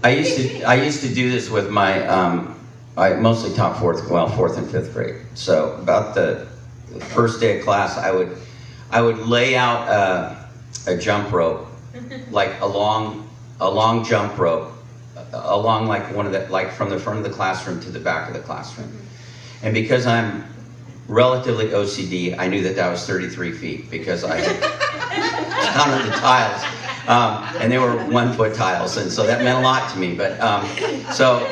I 0.03 0.11
used 0.11 0.37
to 0.37 0.65
I 0.65 0.75
used 0.83 1.03
to 1.03 1.15
do 1.15 1.31
this 1.31 1.49
with 1.49 1.71
my. 1.71 2.05
Um, 2.09 2.64
I 2.97 3.15
mostly 3.15 3.55
taught 3.55 3.79
fourth, 3.79 4.09
well, 4.09 4.29
fourth 4.29 4.57
and 4.57 4.71
fifth 4.71 4.93
grade. 4.93 5.17
So 5.35 5.73
about 5.83 6.15
the 6.15 6.47
first 7.01 7.41
day 7.41 7.59
of 7.59 7.65
class, 7.65 7.97
I 7.97 8.11
would 8.11 8.37
I 8.91 9.01
would 9.01 9.19
lay 9.19 9.57
out 9.57 9.89
a, 9.89 10.37
a 10.87 10.97
jump 10.97 11.33
rope, 11.33 11.67
like 12.31 12.61
a 12.61 12.67
long 12.67 13.29
a 13.61 13.69
long 13.69 14.05
jump 14.05 14.39
rope 14.39 14.71
along 15.33 15.87
like 15.87 16.13
one 16.15 16.27
of 16.27 16.33
the 16.33 16.47
like 16.49 16.71
from 16.71 16.89
the 16.89 16.99
front 16.99 17.19
of 17.19 17.25
the 17.25 17.31
classroom 17.31 17.81
to 17.81 17.91
the 17.91 17.99
back 17.99 18.29
of 18.29 18.35
the 18.35 18.41
classroom. 18.41 18.93
And 19.63 19.75
because 19.75 20.07
I'm 20.07 20.45
relatively 21.09 21.67
OCD, 21.67 22.37
I 22.39 22.49
knew 22.49 22.63
that 22.63 22.77
that 22.77 22.91
was 22.91 23.07
33 23.07 23.53
feet 23.53 23.91
because 23.91 24.25
I 24.25 24.41
counted 25.73 26.07
the 26.07 26.17
tiles, 26.17 26.63
um, 27.09 27.45
and 27.61 27.73
they 27.73 27.79
were 27.79 27.97
one 28.07 28.33
foot 28.35 28.55
tiles, 28.55 28.97
and 28.97 29.11
so 29.11 29.27
that 29.27 29.43
meant 29.43 29.59
a 29.59 29.63
lot 29.63 29.91
to 29.93 29.99
me. 29.99 30.15
But 30.15 30.39
um, 30.41 30.67
so 31.13 31.47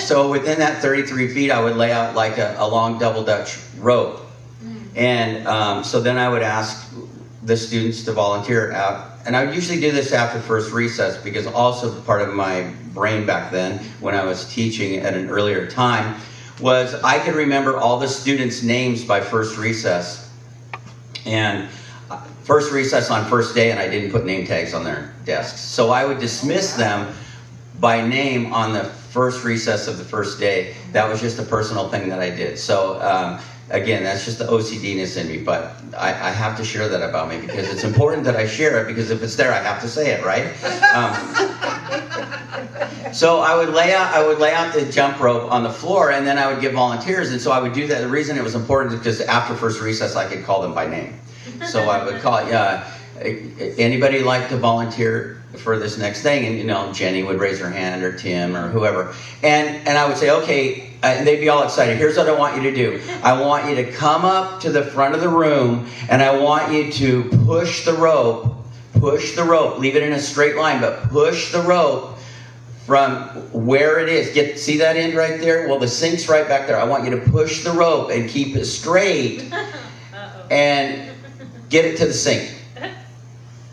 so 0.06 0.30
within 0.30 0.58
that 0.58 0.82
33 0.82 1.28
feet, 1.28 1.50
I 1.50 1.62
would 1.62 1.76
lay 1.76 1.92
out 1.92 2.14
like 2.14 2.38
a, 2.38 2.56
a 2.58 2.66
long 2.66 2.98
double 2.98 3.24
dutch 3.24 3.58
rope, 3.78 4.20
and 4.96 5.46
um, 5.46 5.84
so 5.84 6.00
then 6.00 6.18
I 6.18 6.28
would 6.28 6.42
ask 6.42 6.92
the 7.42 7.56
students 7.56 8.04
to 8.04 8.12
volunteer 8.12 8.72
out 8.72 9.10
and 9.26 9.36
I 9.36 9.44
would 9.44 9.54
usually 9.54 9.80
do 9.80 9.92
this 9.92 10.12
after 10.12 10.40
first 10.40 10.72
recess 10.72 11.22
because 11.22 11.46
also 11.46 12.00
part 12.02 12.22
of 12.22 12.34
my 12.34 12.72
brain 12.94 13.26
back 13.26 13.52
then 13.52 13.78
when 14.00 14.14
I 14.14 14.24
was 14.24 14.52
teaching 14.52 15.00
at 15.00 15.14
an 15.14 15.28
earlier 15.28 15.66
time 15.66 16.18
was 16.58 16.94
I 17.02 17.18
could 17.18 17.34
remember 17.34 17.76
all 17.76 17.98
the 17.98 18.08
students' 18.08 18.62
names 18.62 19.04
by 19.04 19.20
first 19.20 19.58
recess. 19.58 20.30
And 21.26 21.68
uh, 22.10 22.22
first 22.44 22.72
recess 22.72 23.10
on 23.10 23.28
first 23.28 23.54
day, 23.54 23.70
and 23.70 23.78
I 23.78 23.88
didn't 23.88 24.10
put 24.10 24.24
name 24.24 24.46
tags 24.46 24.74
on 24.74 24.84
their 24.84 25.14
desks. 25.24 25.60
So 25.60 25.90
I 25.90 26.04
would 26.04 26.18
dismiss 26.18 26.74
them 26.74 27.14
by 27.78 28.06
name 28.06 28.52
on 28.52 28.72
the 28.72 28.84
first 29.10 29.44
recess 29.44 29.88
of 29.88 29.98
the 29.98 30.04
first 30.04 30.38
day. 30.38 30.74
That 30.92 31.08
was 31.08 31.20
just 31.20 31.38
a 31.38 31.42
personal 31.42 31.88
thing 31.88 32.08
that 32.08 32.20
I 32.20 32.30
did. 32.30 32.58
So 32.58 33.00
um, 33.02 33.40
again, 33.70 34.04
that's 34.04 34.24
just 34.24 34.38
the 34.38 34.44
OCDness 34.44 35.16
in 35.16 35.28
me, 35.28 35.38
but 35.38 35.74
I, 35.96 36.08
I, 36.08 36.30
have 36.30 36.56
to 36.58 36.64
share 36.64 36.88
that 36.88 37.08
about 37.08 37.28
me 37.28 37.40
because 37.40 37.68
it's 37.68 37.84
important 37.84 38.24
that 38.24 38.36
I 38.36 38.46
share 38.46 38.82
it 38.82 38.86
because 38.86 39.10
if 39.10 39.22
it's 39.22 39.36
there, 39.36 39.52
I 39.52 39.58
have 39.58 39.80
to 39.82 39.88
say 39.88 40.12
it, 40.12 40.24
right? 40.24 40.46
Um, 40.94 41.14
so 43.12 43.40
I 43.40 43.56
would 43.56 43.70
lay 43.70 43.92
out, 43.92 44.12
I 44.14 44.26
would 44.26 44.38
lay 44.38 44.52
out 44.52 44.72
the 44.72 44.90
jump 44.90 45.20
rope 45.20 45.50
on 45.50 45.62
the 45.62 45.70
floor, 45.70 46.12
and 46.12 46.26
then 46.26 46.38
I 46.38 46.52
would 46.52 46.60
give 46.60 46.72
volunteers, 46.72 47.32
and 47.32 47.40
so 47.40 47.50
I 47.52 47.60
would 47.60 47.72
do 47.72 47.86
that. 47.88 48.00
The 48.00 48.08
reason 48.08 48.36
it 48.36 48.42
was 48.42 48.54
important 48.54 48.94
is 48.94 49.00
because 49.00 49.20
after 49.22 49.54
first 49.54 49.80
recess, 49.80 50.16
I 50.16 50.28
could 50.28 50.44
call 50.44 50.62
them 50.62 50.74
by 50.74 50.86
name. 50.86 51.18
So 51.66 51.88
I 51.88 52.04
would 52.04 52.20
call, 52.20 52.34
uh, 52.34 52.84
anybody 53.20 54.20
like 54.22 54.48
to 54.48 54.56
volunteer 54.56 55.39
for 55.58 55.78
this 55.78 55.98
next 55.98 56.22
thing. 56.22 56.46
And 56.46 56.58
you 56.58 56.64
know 56.64 56.92
jenny 56.92 57.22
would 57.22 57.40
raise 57.40 57.58
her 57.60 57.70
hand 57.70 58.02
or 58.02 58.16
tim 58.16 58.56
or 58.56 58.68
whoever. 58.68 59.14
And 59.42 59.86
and 59.88 59.98
i 59.98 60.06
would 60.06 60.16
say 60.16 60.30
okay 60.30 60.90
uh, 61.02 61.06
and 61.06 61.26
they'd 61.26 61.40
be 61.40 61.48
all 61.48 61.62
excited. 61.62 61.96
Here's 61.96 62.16
what 62.16 62.28
i 62.28 62.36
want 62.36 62.56
you 62.56 62.62
to 62.70 62.74
do. 62.74 63.00
I 63.22 63.40
want 63.40 63.68
you 63.68 63.74
to 63.76 63.90
come 63.92 64.24
up 64.24 64.60
to 64.60 64.70
the 64.70 64.84
front 64.84 65.14
of 65.14 65.20
the 65.20 65.28
room 65.28 65.86
and 66.08 66.22
i 66.22 66.38
want 66.38 66.72
you 66.72 66.92
to 66.92 67.24
push 67.44 67.84
the 67.84 67.94
rope 67.94 68.56
push 68.94 69.34
the 69.34 69.44
rope 69.44 69.78
leave 69.78 69.96
it 69.96 70.02
in 70.02 70.12
a 70.12 70.18
straight 70.18 70.56
line 70.56 70.80
but 70.80 71.08
push 71.08 71.52
the 71.52 71.62
rope 71.62 72.18
from 72.90 73.28
where 73.52 74.00
it 74.00 74.08
is. 74.08 74.34
Get 74.34 74.58
see 74.58 74.78
that 74.78 74.96
end 74.96 75.14
right 75.14 75.40
there? 75.40 75.68
Well 75.68 75.78
the 75.78 75.86
sink's 75.86 76.28
right 76.28 76.48
back 76.48 76.66
there. 76.66 76.76
I 76.76 76.82
want 76.84 77.04
you 77.04 77.10
to 77.10 77.30
push 77.30 77.62
the 77.62 77.70
rope 77.70 78.10
and 78.10 78.28
keep 78.28 78.56
it 78.56 78.64
straight 78.64 79.44
and 80.50 81.08
get 81.68 81.84
it 81.84 81.96
to 81.98 82.06
the 82.06 82.12
sink 82.12 82.59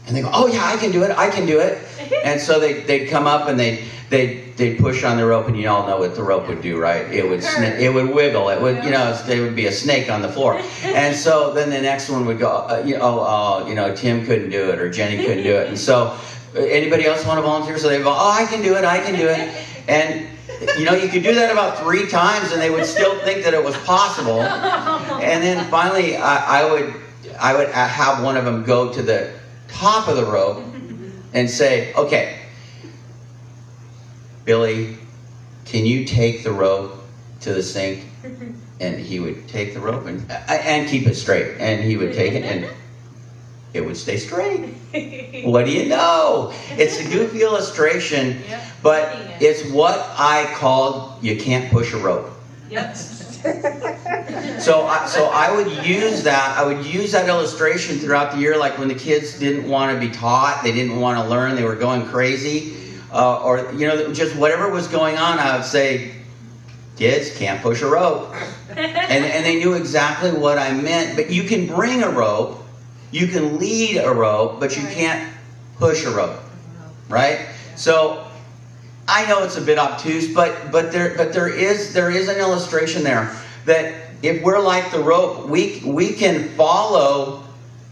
and 0.08 0.16
they 0.16 0.22
go, 0.22 0.30
oh 0.34 0.48
yeah, 0.48 0.66
I 0.66 0.78
can 0.78 0.92
do 0.92 1.04
it, 1.04 1.12
I 1.12 1.30
can 1.30 1.46
do 1.46 1.60
it. 1.60 1.78
and 2.24 2.40
so 2.40 2.60
they, 2.60 2.82
they'd 2.82 3.08
come 3.08 3.28
up 3.28 3.50
and 3.50 3.60
they'd, 3.60 3.84
they'd, 4.10 4.56
they'd 4.56 4.80
push 4.80 5.04
on 5.04 5.18
the 5.18 5.26
rope 5.26 5.48
and 5.48 5.58
you 5.58 5.70
all 5.70 5.86
know 5.86 5.98
what 5.98 6.16
the 6.16 6.24
rope 6.24 6.48
would 6.48 6.62
do, 6.62 6.80
right? 6.80 7.12
It 7.12 7.28
would, 7.28 7.42
sna- 7.42 7.78
it 7.78 7.90
would 7.90 8.10
wiggle, 8.10 8.50
it 8.50 8.62
would, 8.62 8.84
you 8.86 8.92
know, 8.92 9.14
there 9.26 9.42
would 9.42 9.56
be 9.56 9.66
a 9.66 9.72
snake 9.72 10.10
on 10.10 10.22
the 10.22 10.30
floor. 10.30 10.62
And 10.84 11.16
so 11.16 11.54
then 11.54 11.70
the 11.70 11.82
next 11.82 12.10
one 12.10 12.26
would 12.26 12.40
go, 12.40 12.50
uh, 12.50 12.84
you 12.86 12.98
know, 12.98 13.04
oh, 13.04 13.64
uh, 13.64 13.68
you 13.68 13.76
know, 13.76 13.96
Tim 13.96 14.26
couldn't 14.26 14.50
do 14.50 14.72
it 14.72 14.80
or 14.80 14.90
Jenny 14.90 15.24
couldn't 15.24 15.44
do 15.44 15.56
it. 15.56 15.68
And 15.68 15.78
so 15.78 16.18
uh, 16.56 16.60
anybody 16.60 17.06
else 17.06 17.26
want 17.26 17.38
to 17.38 17.42
volunteer? 17.44 17.78
So 17.78 17.88
they 17.90 18.02
go, 18.02 18.10
oh, 18.10 18.32
I 18.32 18.46
can 18.46 18.64
do 18.64 18.76
it, 18.76 18.84
I 18.84 19.00
can 19.00 19.16
do 19.16 19.28
it. 19.28 19.54
And 19.90 20.28
you 20.78 20.84
know, 20.84 20.94
you 20.94 21.08
could 21.08 21.24
do 21.24 21.34
that 21.36 21.50
about 21.50 21.80
three 21.80 22.08
times 22.08 22.52
and 22.52 22.62
they 22.62 22.70
would 22.70 22.86
still 22.86 23.18
think 23.20 23.44
that 23.46 23.54
it 23.54 23.64
was 23.64 23.78
possible. 23.78 24.42
And 24.42 25.42
then 25.42 25.70
finally, 25.70 26.18
I, 26.18 26.62
I 26.62 26.70
would 26.70 26.94
I 27.40 27.56
would 27.56 27.70
have 27.70 28.24
one 28.24 28.36
of 28.38 28.46
them 28.46 28.64
go 28.64 28.92
to 28.92 29.02
the 29.02 29.32
top 29.68 30.08
of 30.08 30.16
the 30.16 30.26
rope 30.26 30.64
and 31.34 31.50
say, 31.50 31.94
okay, 31.94 32.40
Billy, 34.46 34.96
can 35.66 35.86
you 35.86 36.06
take 36.06 36.44
the 36.44 36.52
rope 36.52 36.94
to 37.42 37.54
the 37.54 37.62
sink? 37.62 38.06
And 38.80 39.00
he 39.00 39.20
would 39.20 39.48
take 39.48 39.74
the 39.74 39.80
rope 39.80 40.06
and, 40.06 40.30
and 40.48 40.88
keep 40.88 41.06
it 41.08 41.16
straight. 41.16 41.58
And 41.60 41.84
he 41.84 41.98
would 41.98 42.14
take 42.14 42.34
it 42.34 42.44
and 42.44 42.68
it 43.74 43.86
would 43.86 43.98
stay 43.98 44.18
straight. 44.18 44.74
what 45.46 45.66
do 45.66 45.72
you 45.72 45.90
know? 45.90 46.54
It's 46.72 47.00
a 47.00 47.04
goofy 47.04 47.42
illustration, 47.42 48.42
but 48.82 49.16
it's 49.42 49.70
what 49.72 50.00
I 50.18 50.52
called 50.56 51.24
you 51.24 51.38
can't 51.38 51.72
push 51.72 51.94
a 51.94 51.98
rope. 51.98 52.30
Yep. 52.70 52.96
so, 54.60 54.86
I, 54.86 55.08
so 55.08 55.30
I 55.32 55.56
would 55.56 55.86
use 55.86 56.24
that. 56.24 56.58
I 56.58 56.66
would 56.66 56.86
use 56.86 57.12
that 57.14 57.28
illustration 57.28 57.98
throughout 57.98 58.34
the 58.34 58.40
year, 58.40 58.58
like 58.58 58.78
when 58.78 58.88
the 58.88 58.96
kids 58.96 59.40
didn't 59.40 59.70
want 59.70 59.94
to 59.94 60.06
be 60.06 60.14
taught, 60.14 60.62
they 60.64 60.72
didn't 60.72 61.00
want 61.00 61.18
to 61.18 61.30
learn, 61.30 61.56
they 61.56 61.64
were 61.64 61.76
going 61.76 62.06
crazy, 62.06 62.76
uh, 63.12 63.42
or 63.44 63.72
you 63.74 63.88
know, 63.88 64.14
just 64.14 64.36
whatever 64.36 64.70
was 64.70 64.88
going 64.88 65.18
on. 65.18 65.40
I 65.40 65.56
would 65.56 65.66
say, 65.66 66.12
kids 66.98 67.36
can't 67.38 67.62
push 67.62 67.82
a 67.82 67.88
rope, 67.88 68.34
and 68.70 68.80
and 68.80 69.46
they 69.46 69.58
knew 69.60 69.74
exactly 69.74 70.32
what 70.32 70.58
I 70.58 70.74
meant. 70.74 71.16
But 71.16 71.32
you 71.32 71.44
can 71.44 71.68
bring 71.68 72.04
a 72.04 72.10
rope, 72.10 72.64
you 73.12 73.28
can 73.28 73.60
lead 73.60 73.98
a 73.98 74.12
rope, 74.12 74.60
but 74.60 74.76
you 74.76 74.84
can't 74.88 75.34
push 75.78 76.06
a 76.06 76.12
rope, 76.12 76.40
right? 77.10 77.48
So 77.76 78.27
I 79.08 79.26
know 79.28 79.44
it's 79.44 79.58
a 79.58 79.62
bit 79.62 79.78
obtuse, 79.78 80.34
but 80.34 80.72
but 80.72 80.92
there 80.92 81.16
but 81.16 81.32
there 81.32 81.48
is 81.48 81.94
there 81.94 82.12
is 82.12 82.28
an 82.28 82.38
illustration 82.38 83.04
there 83.04 83.34
that 83.66 83.94
if 84.22 84.44
we're 84.44 84.60
like 84.60 84.92
the 84.92 85.00
rope, 85.00 85.48
we 85.48 85.82
we 85.86 86.14
can 86.14 86.50
follow, 86.50 87.44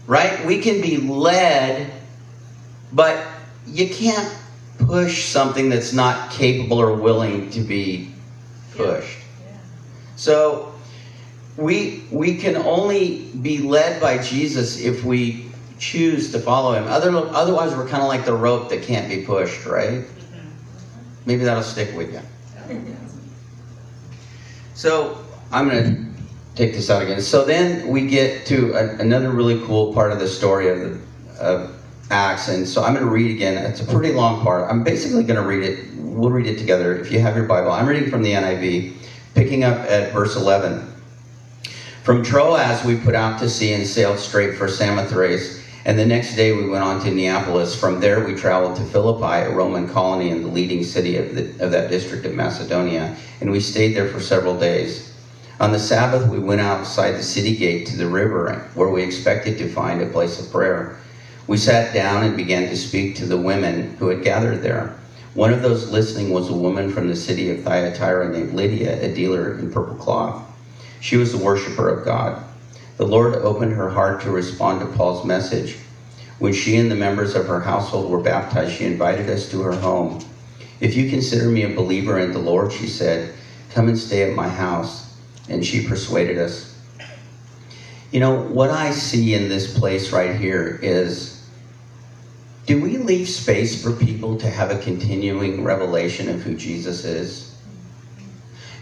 right? 0.06 0.44
We 0.44 0.60
can 0.60 0.80
be 0.80 0.98
led, 0.98 1.90
but 2.92 3.26
you 3.66 3.88
can't 3.88 4.34
push 4.78 5.24
something 5.24 5.70
that's 5.70 5.92
not 5.92 6.30
capable 6.30 6.78
or 6.78 6.94
willing 6.94 7.50
to 7.50 7.60
be 7.60 8.12
pushed. 8.74 9.18
Yeah. 9.18 9.52
Yeah. 9.52 9.58
So 10.16 10.74
we 11.56 12.04
we 12.10 12.36
can 12.36 12.56
only 12.56 13.30
be 13.40 13.58
led 13.58 14.00
by 14.00 14.18
Jesus 14.18 14.80
if 14.80 15.02
we 15.04 15.46
choose 15.78 16.32
to 16.32 16.40
follow 16.40 16.72
him. 16.72 16.84
Other, 16.88 17.10
otherwise, 17.14 17.74
we're 17.74 17.86
kind 17.86 18.02
of 18.02 18.08
like 18.08 18.24
the 18.24 18.34
rope 18.34 18.70
that 18.70 18.82
can't 18.82 19.08
be 19.08 19.24
pushed, 19.24 19.66
right? 19.66 20.04
Maybe 21.26 21.44
that'll 21.44 21.62
stick 21.62 21.94
with 21.96 22.12
you. 22.12 22.20
So 24.74 25.24
I'm 25.50 25.68
going 25.68 25.84
to 25.84 26.22
take 26.54 26.72
this 26.72 26.88
out 26.88 27.02
again. 27.02 27.20
So 27.20 27.44
then 27.44 27.88
we 27.88 28.06
get 28.06 28.46
to 28.46 28.72
a, 28.74 28.96
another 29.00 29.30
really 29.30 29.64
cool 29.66 29.92
part 29.92 30.12
of 30.12 30.18
the 30.18 30.28
story 30.28 30.68
of, 30.68 30.78
the, 30.80 31.00
of 31.40 31.76
Acts. 32.10 32.48
And 32.48 32.66
so 32.66 32.82
I'm 32.82 32.94
going 32.94 33.04
to 33.04 33.10
read 33.10 33.30
again. 33.30 33.56
It's 33.64 33.80
a 33.80 33.86
pretty 33.86 34.14
long 34.14 34.42
part. 34.42 34.70
I'm 34.70 34.84
basically 34.84 35.24
going 35.24 35.40
to 35.40 35.46
read 35.46 35.64
it. 35.64 35.94
We'll 35.96 36.30
read 36.30 36.46
it 36.46 36.58
together 36.58 36.96
if 36.96 37.10
you 37.10 37.18
have 37.20 37.36
your 37.36 37.46
Bible. 37.46 37.72
I'm 37.72 37.86
reading 37.86 38.08
from 38.08 38.22
the 38.22 38.32
NIV, 38.32 38.94
picking 39.34 39.64
up 39.64 39.78
at 39.78 40.12
verse 40.12 40.36
11. 40.36 40.92
From 42.04 42.22
Troas 42.22 42.84
we 42.84 42.96
put 42.96 43.16
out 43.16 43.40
to 43.40 43.48
sea 43.48 43.72
and 43.72 43.84
sailed 43.84 44.20
straight 44.20 44.56
for 44.56 44.68
Samothrace 44.68 45.55
and 45.86 45.96
the 45.96 46.04
next 46.04 46.34
day 46.34 46.52
we 46.52 46.68
went 46.68 46.82
on 46.82 47.00
to 47.00 47.12
Neapolis. 47.12 47.80
From 47.80 48.00
there 48.00 48.26
we 48.26 48.34
traveled 48.34 48.76
to 48.76 48.84
Philippi, 48.84 49.46
a 49.48 49.52
Roman 49.52 49.88
colony 49.88 50.30
in 50.30 50.42
the 50.42 50.48
leading 50.48 50.82
city 50.82 51.16
of, 51.16 51.32
the, 51.36 51.64
of 51.64 51.70
that 51.70 51.88
district 51.88 52.26
of 52.26 52.34
Macedonia, 52.34 53.16
and 53.40 53.52
we 53.52 53.60
stayed 53.60 53.94
there 53.94 54.08
for 54.08 54.20
several 54.20 54.58
days. 54.58 55.16
On 55.60 55.70
the 55.72 55.78
Sabbath 55.78 56.28
we 56.28 56.40
went 56.40 56.60
outside 56.60 57.12
the 57.12 57.22
city 57.22 57.56
gate 57.56 57.86
to 57.86 57.96
the 57.96 58.08
river, 58.08 58.68
where 58.74 58.90
we 58.90 59.04
expected 59.04 59.58
to 59.58 59.68
find 59.68 60.02
a 60.02 60.06
place 60.06 60.40
of 60.40 60.50
prayer. 60.50 60.88
We 61.46 61.56
sat 61.56 61.94
down 61.94 62.24
and 62.24 62.36
began 62.36 62.66
to 62.66 62.76
speak 62.76 63.14
to 63.16 63.26
the 63.26 63.38
women 63.38 63.94
who 64.00 64.08
had 64.08 64.22
gathered 64.22 64.62
there. 64.62 64.90
One 65.34 65.52
of 65.52 65.62
those 65.62 65.86
listening 65.86 66.30
was 66.30 66.48
a 66.48 66.54
woman 66.54 66.88
from 66.88 67.08
the 67.08 67.16
city 67.16 67.48
of 67.48 67.60
Thyatira 67.60 68.26
named 68.26 68.52
Lydia, 68.52 68.98
a 69.00 69.08
dealer 69.08 69.48
in 69.48 69.68
purple 69.68 69.94
cloth. 69.96 70.42
She 71.00 71.16
was 71.16 71.32
a 71.32 71.38
worshiper 71.38 71.88
of 71.88 72.02
God. 72.02 72.36
The 72.96 73.06
Lord 73.06 73.34
opened 73.34 73.72
her 73.72 73.90
heart 73.90 74.22
to 74.22 74.30
respond 74.30 74.80
to 74.80 74.86
Paul's 74.86 75.24
message. 75.24 75.76
When 76.38 76.52
she 76.52 76.76
and 76.76 76.90
the 76.90 76.96
members 76.96 77.34
of 77.34 77.46
her 77.46 77.60
household 77.60 78.10
were 78.10 78.20
baptized, 78.20 78.72
she 78.72 78.84
invited 78.84 79.28
us 79.28 79.50
to 79.50 79.62
her 79.62 79.72
home. 79.72 80.24
If 80.80 80.96
you 80.96 81.10
consider 81.10 81.48
me 81.48 81.62
a 81.62 81.74
believer 81.74 82.18
in 82.18 82.32
the 82.32 82.38
Lord, 82.38 82.72
she 82.72 82.86
said, 82.86 83.34
come 83.70 83.88
and 83.88 83.98
stay 83.98 84.28
at 84.28 84.34
my 84.34 84.48
house. 84.48 85.14
And 85.48 85.64
she 85.64 85.86
persuaded 85.86 86.38
us. 86.38 86.74
You 88.10 88.20
know, 88.20 88.34
what 88.34 88.70
I 88.70 88.90
see 88.90 89.34
in 89.34 89.48
this 89.48 89.78
place 89.78 90.12
right 90.12 90.34
here 90.34 90.78
is 90.82 91.36
do 92.66 92.80
we 92.80 92.98
leave 92.98 93.28
space 93.28 93.80
for 93.80 93.92
people 93.92 94.38
to 94.38 94.50
have 94.50 94.70
a 94.70 94.78
continuing 94.78 95.62
revelation 95.62 96.28
of 96.28 96.42
who 96.42 96.56
Jesus 96.56 97.04
is? 97.04 97.45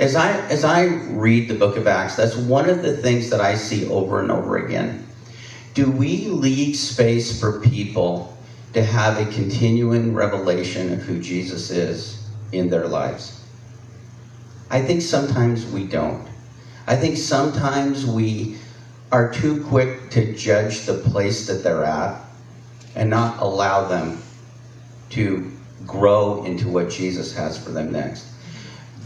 As 0.01 0.17
I, 0.17 0.33
as 0.49 0.65
I 0.65 0.87
read 0.87 1.49
the 1.49 1.55
book 1.55 1.77
of 1.77 1.87
Acts, 1.87 2.17
that's 2.17 2.37
one 2.37 2.69
of 2.69 2.83
the 2.83 2.97
things 2.97 3.31
that 3.31 3.41
I 3.41 3.55
see 3.55 3.89
over 3.89 4.21
and 4.21 4.31
over 4.31 4.57
again. 4.57 5.07
Do 5.75 5.91
we 5.91 6.27
leave 6.29 6.77
space 6.77 7.41
for 7.41 7.61
people 7.61 8.37
to 8.73 8.83
have 8.83 9.19
a 9.21 9.33
continuing 9.33 10.15
revelation 10.15 10.93
of 10.93 11.03
who 11.03 11.21
Jesus 11.21 11.71
is 11.71 12.29
in 12.51 12.71
their 12.71 12.89
lives? 12.89 13.41
I 14.69 14.81
think 14.81 15.03
sometimes 15.03 15.71
we 15.71 15.87
don't. 15.87 16.27
I 16.89 16.97
think 16.97 17.17
sometimes 17.17 18.05
we 18.05 18.57
are 19.13 19.31
too 19.31 19.63
quick 19.65 20.11
to 20.11 20.35
judge 20.35 20.87
the 20.87 20.95
place 20.95 21.47
that 21.47 21.63
they're 21.63 21.85
at 21.85 22.21
and 22.97 23.09
not 23.09 23.41
allow 23.41 23.87
them 23.89 24.19
to 25.11 25.53
grow 25.87 26.43
into 26.45 26.69
what 26.69 26.91
Jesus 26.91 27.35
has 27.37 27.63
for 27.63 27.71
them 27.71 27.93
next. 27.93 28.34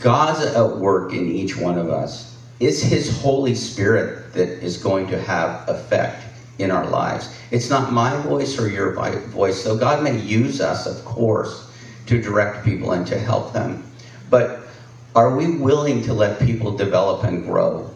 God's 0.00 0.44
at 0.44 0.76
work 0.78 1.12
in 1.12 1.28
each 1.28 1.56
one 1.56 1.78
of 1.78 1.90
us. 1.90 2.36
It's 2.60 2.80
His 2.80 3.20
Holy 3.20 3.54
Spirit 3.54 4.32
that 4.32 4.48
is 4.48 4.76
going 4.76 5.08
to 5.08 5.20
have 5.20 5.68
effect 5.68 6.24
in 6.58 6.70
our 6.70 6.86
lives. 6.86 7.34
It's 7.50 7.70
not 7.70 7.92
my 7.92 8.16
voice 8.22 8.58
or 8.58 8.68
your 8.68 8.92
voice. 8.92 9.62
So 9.62 9.76
God 9.76 10.02
may 10.02 10.18
use 10.18 10.60
us, 10.60 10.86
of 10.86 11.04
course, 11.04 11.70
to 12.06 12.20
direct 12.20 12.64
people 12.64 12.92
and 12.92 13.06
to 13.06 13.18
help 13.18 13.52
them. 13.52 13.84
But 14.30 14.60
are 15.14 15.34
we 15.34 15.56
willing 15.56 16.02
to 16.02 16.14
let 16.14 16.40
people 16.40 16.76
develop 16.76 17.24
and 17.24 17.44
grow 17.44 17.90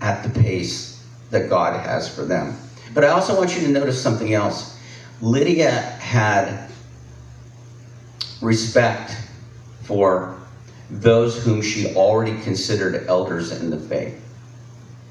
at 0.00 0.22
the 0.22 0.40
pace 0.40 1.02
that 1.30 1.48
God 1.48 1.78
has 1.80 2.12
for 2.12 2.24
them? 2.24 2.56
But 2.94 3.04
I 3.04 3.08
also 3.08 3.36
want 3.36 3.54
you 3.56 3.66
to 3.66 3.72
notice 3.72 4.02
something 4.02 4.32
else. 4.32 4.78
Lydia 5.20 5.70
had 5.70 6.68
respect 8.40 9.16
for 9.82 10.36
those 11.00 11.42
whom 11.42 11.62
she 11.62 11.94
already 11.94 12.38
considered 12.42 13.06
elders 13.08 13.50
in 13.50 13.70
the 13.70 13.78
faith. 13.78 14.14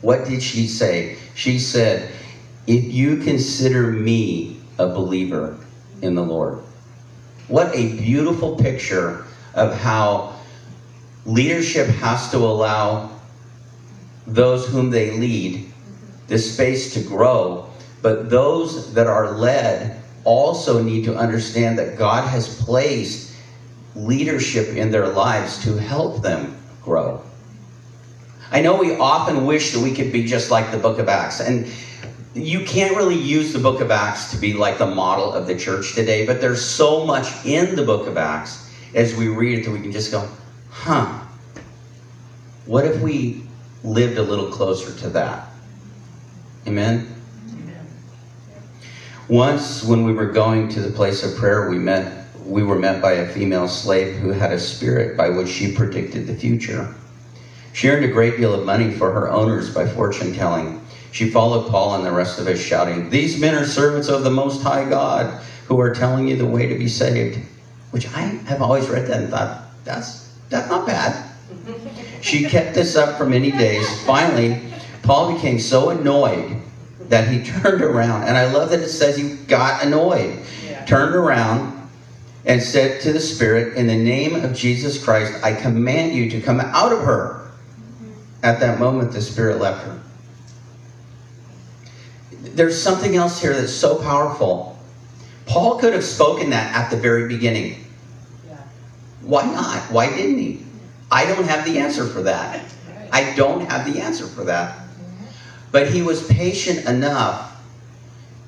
What 0.02 0.26
did 0.26 0.44
she 0.44 0.68
say? 0.68 1.18
She 1.34 1.58
said, 1.58 2.14
If 2.68 2.92
you 2.92 3.18
consider 3.18 3.88
me 3.90 4.58
a 4.78 4.88
believer 4.88 5.58
in 6.02 6.16
the 6.16 6.24
Lord. 6.24 6.60
What 7.48 7.76
a 7.76 7.94
beautiful 7.96 8.58
picture 8.58 9.26
of 9.54 9.74
how 9.74 10.34
leadership 11.26 11.88
has 11.88 12.30
to 12.32 12.38
allow 12.38 13.12
those 14.28 14.68
whom 14.68 14.92
they 14.92 15.12
lead 15.12 15.68
the 16.28 16.38
space 16.38 16.94
to 16.94 17.02
grow, 17.02 17.70
but 18.02 18.30
those 18.30 18.94
that 18.94 19.08
are 19.08 19.32
led 19.32 20.00
also 20.24 20.82
need 20.82 21.06
to 21.06 21.16
understand 21.16 21.78
that 21.80 21.98
God 21.98 22.28
has 22.28 22.62
placed 22.62 23.31
leadership 23.96 24.70
in 24.70 24.92
their 24.92 25.08
lives 25.08 25.64
to 25.64 25.78
help 25.78 26.22
them 26.22 26.58
grow. 26.82 27.22
I 28.52 28.62
know 28.62 28.76
we 28.76 28.98
often 28.98 29.46
wish 29.46 29.72
that 29.74 29.82
we 29.82 29.94
could 29.94 30.12
be 30.12 30.26
just 30.26 30.52
like 30.52 30.72
the 30.72 30.78
book 30.78 31.00
of 31.00 31.08
Acts, 31.08 31.40
and 31.40 31.68
you 32.34 32.66
can't 32.66 32.96
really 32.96 33.16
use 33.16 33.54
the 33.54 33.60
book 33.60 33.82
of 33.82 33.92
Acts 33.92 34.32
to 34.32 34.38
be 34.38 34.54
like 34.54 34.78
the 34.78 34.86
model 34.86 35.34
of 35.34 35.48
the 35.48 35.58
church 35.58 35.96
today, 35.96 36.26
but 36.26 36.42
there's 36.42 36.64
so 36.64 37.06
much 37.06 37.46
in 37.46 37.76
the 37.76 37.84
book 37.84 38.08
of 38.08 38.18
Acts 38.18 38.70
as 38.94 39.16
we 39.16 39.28
read 39.28 39.60
it 39.60 39.66
that 39.66 39.72
we 39.72 39.82
can 39.82 39.92
just 39.92 40.12
go, 40.12 40.28
huh, 40.70 41.20
what 42.66 42.86
if 42.86 43.02
we 43.02 43.44
lived 43.84 44.18
a 44.18 44.24
little 44.24 44.50
closer 44.50 44.98
to 45.00 45.10
that? 45.10 45.50
Amen? 46.68 47.16
Once, 49.28 49.84
when 49.84 50.04
we 50.04 50.12
were 50.12 50.28
going 50.28 50.68
to 50.68 50.82
the 50.82 50.92
place 50.92 51.24
of 51.24 51.38
prayer, 51.38 51.70
we 51.70 51.78
met. 51.78 52.21
We 52.52 52.64
were 52.64 52.78
met 52.78 53.02
by 53.02 53.14
a 53.14 53.30
female 53.30 53.70
slave 53.70 54.16
who 54.16 54.32
had 54.32 54.52
a 54.52 54.60
spirit 54.60 55.16
by 55.16 55.30
which 55.30 55.48
she 55.48 55.74
predicted 55.74 56.28
the 56.28 56.36
future. 56.36 56.94
She 57.72 57.88
earned 57.88 58.04
a 58.04 58.10
great 58.10 58.36
deal 58.36 58.54
of 58.54 58.66
money 58.66 58.92
for 58.92 59.10
her 59.10 59.30
owners 59.30 59.74
by 59.74 59.88
fortune 59.88 60.34
telling. 60.34 60.82
She 61.14 61.30
followed 61.30 61.70
Paul 61.70 61.96
and 61.96 62.06
the 62.06 62.12
rest 62.12 62.40
of 62.40 62.48
us, 62.48 62.60
shouting, 62.60 63.10
These 63.10 63.40
men 63.40 63.56
are 63.56 63.64
servants 63.64 64.10
of 64.10 64.26
the 64.26 64.30
Most 64.30 64.62
High 64.64 64.90
God 64.90 65.42
who 65.68 65.80
are 65.80 65.96
telling 65.96 66.28
you 66.28 66.36
the 66.36 66.46
way 66.46 66.68
to 66.68 66.78
be 66.78 66.90
saved. 66.90 67.40
Which 67.92 68.06
I 68.08 68.20
have 68.20 68.62
always 68.62 68.90
read 68.90 69.08
that 69.08 69.22
and 69.22 69.30
thought, 69.30 69.64
that's, 69.86 70.30
that's 70.50 70.70
not 70.70 70.86
bad. 70.86 71.32
She 72.20 72.44
kept 72.44 72.76
this 72.76 72.98
up 72.98 73.18
for 73.18 73.26
many 73.26 73.52
days. 73.52 73.88
Finally, 74.04 74.62
Paul 75.04 75.34
became 75.34 75.58
so 75.58 75.92
annoyed 75.92 76.58
that 77.08 77.30
he 77.30 77.44
turned 77.62 77.82
around. 77.82 78.26
And 78.26 78.36
I 78.36 78.52
love 78.52 78.72
that 78.72 78.82
it 78.82 78.90
says 78.90 79.16
he 79.16 79.38
got 79.46 79.86
annoyed. 79.86 80.38
Yeah. 80.68 80.84
Turned 80.84 81.16
around 81.16 81.81
and 82.46 82.62
said 82.62 83.02
to 83.02 83.14
the 83.14 83.20
Spirit, 83.20 83.76
In 83.76 83.88
the 83.88 83.96
name 83.96 84.36
of 84.44 84.56
Jesus 84.56 85.04
Christ, 85.04 85.44
I 85.44 85.54
command 85.54 86.14
you 86.14 86.30
to 86.32 86.42
come 86.42 86.60
out 86.60 86.92
of 86.92 87.00
her. 87.02 87.52
At 88.44 88.60
that 88.62 88.80
moment, 88.80 89.12
the 89.12 89.22
Spirit 89.22 89.60
left 89.60 89.86
her. 89.86 90.00
There's 92.32 92.82
something 92.82 93.16
else 93.16 93.40
here 93.40 93.54
that's 93.54 93.72
so 93.72 94.02
powerful. 94.02 94.78
Paul 95.46 95.78
could 95.78 95.94
have 95.94 96.04
spoken 96.04 96.50
that 96.50 96.76
at 96.76 96.90
the 96.90 96.98
very 96.98 97.28
beginning. 97.28 97.86
Why 99.22 99.46
not? 99.46 99.80
Why 99.92 100.10
didn't 100.10 100.40
he? 100.40 100.66
I 101.12 101.26
don't 101.26 101.44
have 101.46 101.66
the 101.66 101.80
answer 101.80 102.06
for 102.06 102.24
that. 102.24 102.66
I 103.12 103.36
don't 103.36 103.70
have 103.70 103.92
the 103.92 104.02
answer 104.02 104.26
for 104.26 104.46
that. 104.46 104.80
But 105.72 105.92
he 105.92 106.02
was 106.02 106.26
patient 106.28 106.88
enough 106.88 107.50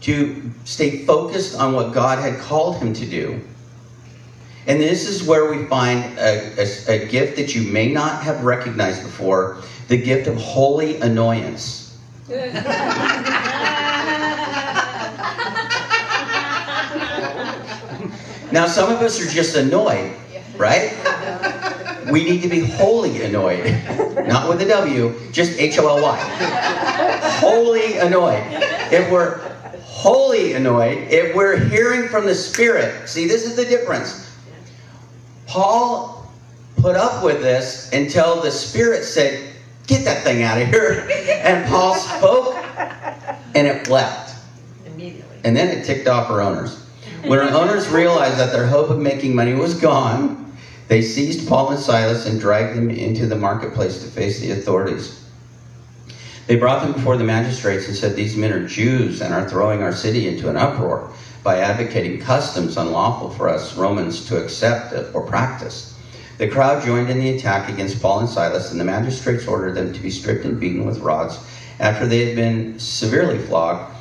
to 0.02 0.52
stay 0.66 1.06
focused 1.06 1.60
on 1.60 1.74
what 1.74 1.94
God 1.94 2.20
had 2.20 2.40
called 2.40 2.78
him 2.78 2.94
to 2.94 3.06
do. 3.06 3.42
And 4.66 4.80
this 4.80 5.06
is 5.08 5.24
where 5.24 5.52
we 5.52 5.66
find 5.66 6.18
a, 6.18 6.56
a, 6.58 7.04
a, 7.04 7.08
gift 7.08 7.36
that 7.36 7.54
you 7.54 7.70
may 7.70 7.92
not 7.92 8.24
have 8.24 8.46
recognized 8.46 9.04
before 9.04 9.58
the 9.90 9.98
gift 9.98 10.28
of 10.28 10.38
holy 10.38 11.02
annoyance. 11.02 11.98
now, 12.30 12.38
some 18.68 18.90
of 18.90 19.02
us 19.02 19.20
are 19.20 19.30
just 19.30 19.58
annoyed, 19.58 20.14
right? 20.56 20.94
We 22.10 22.24
need 22.24 22.42
to 22.44 22.48
be 22.48 22.62
holy 22.62 23.24
annoyed. 23.24 23.66
Not 24.28 24.48
with 24.48 24.62
a 24.62 24.68
W, 24.68 25.14
just 25.34 25.60
H 25.60 25.78
O 25.78 25.90
L 25.90 26.02
Y. 26.02 26.18
Holy 27.40 27.98
annoyed. 27.98 28.46
If 28.92 29.12
we're 29.12 29.40
holy 29.82 30.54
annoyed, 30.54 31.00
if 31.10 31.36
we're 31.36 31.58
hearing 31.58 32.08
from 32.08 32.26
the 32.26 32.36
Spirit, 32.36 33.10
see, 33.10 33.28
this 33.28 33.46
is 33.46 33.58
the 33.58 33.66
difference. 33.66 34.23
Paul 35.48 36.32
put 36.78 36.96
up 36.96 37.24
with 37.24 37.42
this 37.42 37.92
until 37.94 38.42
the 38.42 38.52
Spirit 38.52 39.04
said, 39.04 39.54
Get 39.88 40.06
that 40.06 40.24
thing 40.24 40.44
out 40.44 40.62
of 40.62 40.68
here. 40.70 41.10
And 41.44 41.66
Paul 41.68 41.96
spoke, 41.96 42.56
and 43.54 43.68
it 43.68 43.90
left. 43.90 44.34
Immediately. 44.86 45.38
And 45.44 45.56
then 45.56 45.78
it 45.78 45.84
ticked 45.84 46.08
off 46.08 46.30
her 46.30 46.42
owners. 46.42 46.82
When 47.26 47.40
her 47.40 47.54
owners 47.54 47.90
realized 47.90 48.38
that 48.38 48.54
their 48.54 48.66
hope 48.66 48.90
of 48.90 49.00
making 49.00 49.36
money 49.36 49.54
was 49.54 49.74
gone, 49.74 50.56
they 50.88 51.02
seized 51.02 51.50
Paul 51.50 51.72
and 51.72 51.80
Silas 51.80 52.26
and 52.26 52.40
dragged 52.40 52.78
them 52.78 52.90
into 52.90 53.26
the 53.28 53.36
marketplace 53.36 54.02
to 54.04 54.10
face 54.10 54.40
the 54.40 54.52
authorities. 54.52 55.26
They 56.48 56.56
brought 56.56 56.84
them 56.84 56.94
before 56.94 57.18
the 57.18 57.24
magistrates 57.24 57.88
and 57.88 57.96
said, 57.96 58.16
These 58.16 58.38
men 58.38 58.52
are 58.54 58.68
Jews 58.68 59.22
and 59.22 59.34
are 59.34 59.50
throwing 59.50 59.84
our 59.84 59.94
city 59.94 60.28
into 60.28 60.50
an 60.50 60.58
uproar 60.58 61.12
by 61.44 61.60
advocating 61.60 62.20
customs 62.20 62.78
unlawful 62.78 63.30
for 63.30 63.50
us 63.50 63.76
Romans 63.76 64.26
to 64.30 64.42
accept 64.42 64.94
or 65.14 65.22
practice. 65.24 65.94
The 66.38 66.48
crowd 66.48 66.84
joined 66.84 67.10
in 67.10 67.20
the 67.20 67.36
attack 67.36 67.70
against 67.70 68.02
Paul 68.02 68.22
and 68.22 68.30
Silas, 68.30 68.72
and 68.72 68.80
the 68.80 68.86
magistrates 68.86 69.48
ordered 69.48 69.76
them 69.76 69.94
to 69.94 70.00
be 70.00 70.10
stripped 70.10 70.46
and 70.46 70.60
beaten 70.60 70.86
with 70.86 71.00
rods. 71.00 71.38
After 71.80 72.08
they 72.08 72.26
had 72.26 72.36
been 72.36 72.80
severely 72.80 73.38
flogged, 73.38 73.94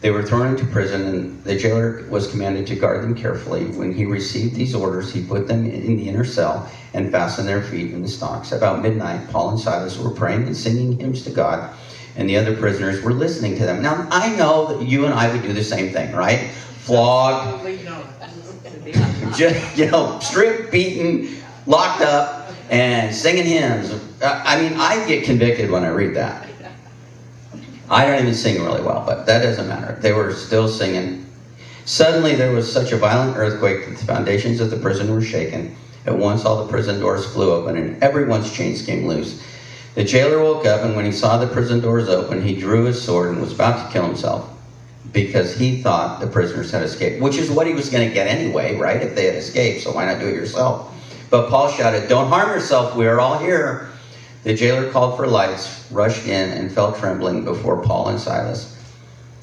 they 0.00 0.10
were 0.10 0.22
thrown 0.22 0.48
into 0.48 0.64
prison, 0.66 1.06
and 1.06 1.44
the 1.44 1.56
jailer 1.56 2.04
was 2.08 2.30
commanded 2.30 2.66
to 2.68 2.76
guard 2.76 3.02
them 3.02 3.14
carefully. 3.14 3.64
When 3.64 3.92
he 3.92 4.04
received 4.04 4.54
these 4.54 4.74
orders, 4.74 5.12
he 5.12 5.24
put 5.24 5.48
them 5.48 5.66
in 5.66 5.96
the 5.96 6.08
inner 6.08 6.24
cell 6.24 6.70
and 6.94 7.10
fastened 7.10 7.48
their 7.48 7.62
feet 7.62 7.92
in 7.92 8.02
the 8.02 8.08
stocks. 8.08 8.52
About 8.52 8.82
midnight, 8.82 9.28
Paul 9.30 9.50
and 9.50 9.58
Silas 9.58 9.98
were 9.98 10.10
praying 10.10 10.44
and 10.44 10.56
singing 10.56 10.98
hymns 10.98 11.24
to 11.24 11.30
God, 11.30 11.74
and 12.16 12.28
the 12.28 12.36
other 12.36 12.56
prisoners 12.56 13.02
were 13.02 13.12
listening 13.12 13.56
to 13.56 13.66
them. 13.66 13.82
Now, 13.82 14.06
I 14.10 14.36
know 14.36 14.66
that 14.72 14.86
you 14.86 15.04
and 15.04 15.14
I 15.14 15.32
would 15.32 15.42
do 15.42 15.52
the 15.52 15.64
same 15.64 15.92
thing, 15.92 16.12
right? 16.12 16.48
Flog, 16.88 17.62
just, 19.36 19.76
you 19.76 19.90
know, 19.90 20.18
stripped, 20.20 20.72
beaten, 20.72 21.36
locked 21.66 22.00
up, 22.00 22.50
and 22.70 23.14
singing 23.14 23.44
hymns. 23.44 23.92
Uh, 24.22 24.42
I 24.42 24.58
mean, 24.58 24.72
I 24.80 25.06
get 25.06 25.22
convicted 25.24 25.70
when 25.70 25.84
I 25.84 25.88
read 25.88 26.16
that. 26.16 26.48
I 27.90 28.06
don't 28.06 28.22
even 28.22 28.32
sing 28.32 28.64
really 28.64 28.80
well, 28.80 29.04
but 29.04 29.26
that 29.26 29.42
doesn't 29.42 29.68
matter. 29.68 29.98
They 30.00 30.14
were 30.14 30.32
still 30.32 30.66
singing. 30.66 31.26
Suddenly, 31.84 32.36
there 32.36 32.52
was 32.52 32.72
such 32.72 32.90
a 32.92 32.96
violent 32.96 33.36
earthquake 33.36 33.84
that 33.84 33.98
the 33.98 34.06
foundations 34.06 34.58
of 34.62 34.70
the 34.70 34.78
prison 34.78 35.12
were 35.12 35.20
shaken. 35.20 35.76
At 36.06 36.16
once, 36.16 36.46
all 36.46 36.64
the 36.64 36.70
prison 36.70 37.00
doors 37.00 37.26
flew 37.26 37.52
open, 37.52 37.76
and 37.76 38.02
everyone's 38.02 38.50
chains 38.50 38.80
came 38.80 39.06
loose. 39.06 39.42
The 39.94 40.04
jailer 40.04 40.42
woke 40.42 40.64
up, 40.64 40.80
and 40.84 40.96
when 40.96 41.04
he 41.04 41.12
saw 41.12 41.36
the 41.36 41.48
prison 41.48 41.80
doors 41.80 42.08
open, 42.08 42.40
he 42.40 42.58
drew 42.58 42.84
his 42.84 43.02
sword 43.02 43.32
and 43.32 43.42
was 43.42 43.52
about 43.52 43.86
to 43.86 43.92
kill 43.92 44.06
himself 44.06 44.57
because 45.12 45.54
he 45.54 45.82
thought 45.82 46.20
the 46.20 46.26
prisoners 46.26 46.70
had 46.70 46.82
escaped, 46.82 47.20
which 47.20 47.38
is 47.38 47.50
what 47.50 47.66
he 47.66 47.72
was 47.72 47.88
going 47.88 48.06
to 48.06 48.12
get 48.12 48.26
anyway, 48.26 48.76
right? 48.76 49.02
If 49.02 49.14
they 49.14 49.24
had 49.24 49.34
escaped, 49.34 49.82
so 49.82 49.92
why 49.92 50.04
not 50.04 50.20
do 50.20 50.26
it 50.26 50.34
yourself? 50.34 50.94
But 51.30 51.48
Paul 51.48 51.68
shouted, 51.68 52.08
Don't 52.08 52.28
harm 52.28 52.50
yourself, 52.50 52.96
we 52.96 53.06
are 53.06 53.20
all 53.20 53.38
here. 53.38 53.88
The 54.44 54.54
jailer 54.54 54.90
called 54.90 55.16
for 55.16 55.26
lights, 55.26 55.90
rushed 55.90 56.26
in, 56.26 56.50
and 56.52 56.72
fell 56.72 56.94
trembling 56.94 57.44
before 57.44 57.82
Paul 57.82 58.08
and 58.08 58.20
Silas. 58.20 58.76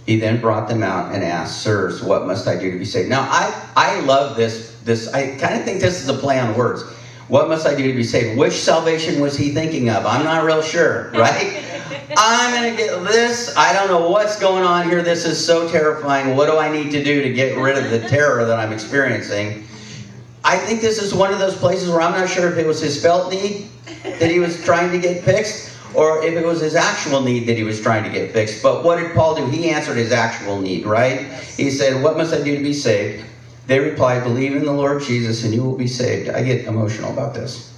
He 0.06 0.20
then 0.20 0.40
brought 0.40 0.68
them 0.68 0.84
out 0.84 1.14
and 1.14 1.24
asked, 1.24 1.62
Sirs, 1.64 2.02
what 2.02 2.28
must 2.28 2.48
I 2.48 2.58
do 2.58 2.72
to 2.72 2.78
be 2.78 2.86
saved? 2.86 3.10
Now, 3.10 3.22
I, 3.22 3.72
I 3.76 4.00
love 4.02 4.38
this. 4.38 4.76
This 4.84 5.12
I 5.12 5.36
kind 5.38 5.56
of 5.56 5.66
think 5.66 5.82
this 5.82 6.02
is 6.02 6.08
a 6.10 6.14
play 6.14 6.40
on 6.40 6.56
words. 6.56 6.84
What 7.28 7.50
must 7.50 7.66
I 7.66 7.74
do 7.74 7.88
to 7.88 7.94
be 7.96 8.04
saved? 8.04 8.38
Which 8.38 8.54
salvation 8.54 9.20
was 9.20 9.36
he 9.36 9.52
thinking 9.52 9.90
of? 9.90 10.06
I'm 10.06 10.24
not 10.24 10.46
real 10.46 10.62
sure, 10.62 11.10
right? 11.12 11.64
I'm 12.18 12.54
going 12.54 12.72
to 12.72 12.78
get 12.78 13.04
this. 13.04 13.56
I 13.58 13.74
don't 13.74 13.88
know 13.88 14.10
what's 14.10 14.40
going 14.40 14.64
on 14.64 14.90
here. 14.90 15.02
This 15.02 15.26
is 15.26 15.44
so 15.44 15.70
terrifying. 15.70 16.36
What 16.36 16.48
do 16.48 16.58
I 16.58 16.72
need 16.72 16.92
to 16.92 17.04
do 17.04 17.22
to 17.22 17.34
get 17.34 17.58
rid 17.58 17.78
of 17.78 17.90
the 17.90 18.08
terror 18.08 18.46
that 18.46 18.60
I'm 18.60 18.72
experiencing? 18.72 19.66
I 20.44 20.58
think 20.58 20.82
this 20.82 21.02
is 21.02 21.14
one 21.14 21.34
of 21.34 21.40
those 21.40 21.56
places 21.56 21.90
where 21.90 22.02
I'm 22.02 22.12
not 22.12 22.30
sure 22.30 22.52
if 22.52 22.58
it 22.58 22.68
was 22.68 22.80
his 22.80 23.02
felt 23.02 23.32
need 23.32 23.68
that 24.04 24.30
he 24.30 24.40
was 24.40 24.64
trying 24.64 24.92
to 24.92 25.00
get 25.00 25.24
fixed 25.24 25.76
or 25.96 26.24
if 26.24 26.36
it 26.36 26.46
was 26.46 26.62
his 26.62 26.76
actual 26.76 27.22
need 27.22 27.48
that 27.48 27.58
he 27.58 27.64
was 27.64 27.82
trying 27.82 28.04
to 28.04 28.10
get 28.10 28.32
fixed. 28.32 28.62
But 28.62 28.84
what 28.84 29.00
did 29.00 29.14
Paul 29.14 29.36
do? 29.36 29.46
He 29.48 29.70
answered 29.70 29.98
his 29.98 30.12
actual 30.12 30.62
need, 30.62 30.86
right? 30.86 31.22
He 31.58 31.72
said, 31.72 32.04
What 32.04 32.18
must 32.18 32.34
I 32.34 32.44
do 32.44 32.56
to 32.56 32.64
be 32.64 32.74
saved? 32.74 33.26
They 33.66 33.80
replied, 33.80 34.24
Believe 34.24 34.56
in 34.56 34.66
the 34.66 34.74
Lord 34.74 35.02
Jesus 35.02 35.44
and 35.44 35.54
you 35.54 35.64
will 35.64 35.78
be 35.78 35.88
saved. 35.88 36.30
I 36.30 36.44
get 36.44 36.66
emotional 36.66 37.12
about 37.12 37.34
this. 37.34 37.74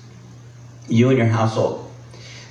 You 0.87 1.09
and 1.09 1.17
your 1.17 1.27
household. 1.27 1.86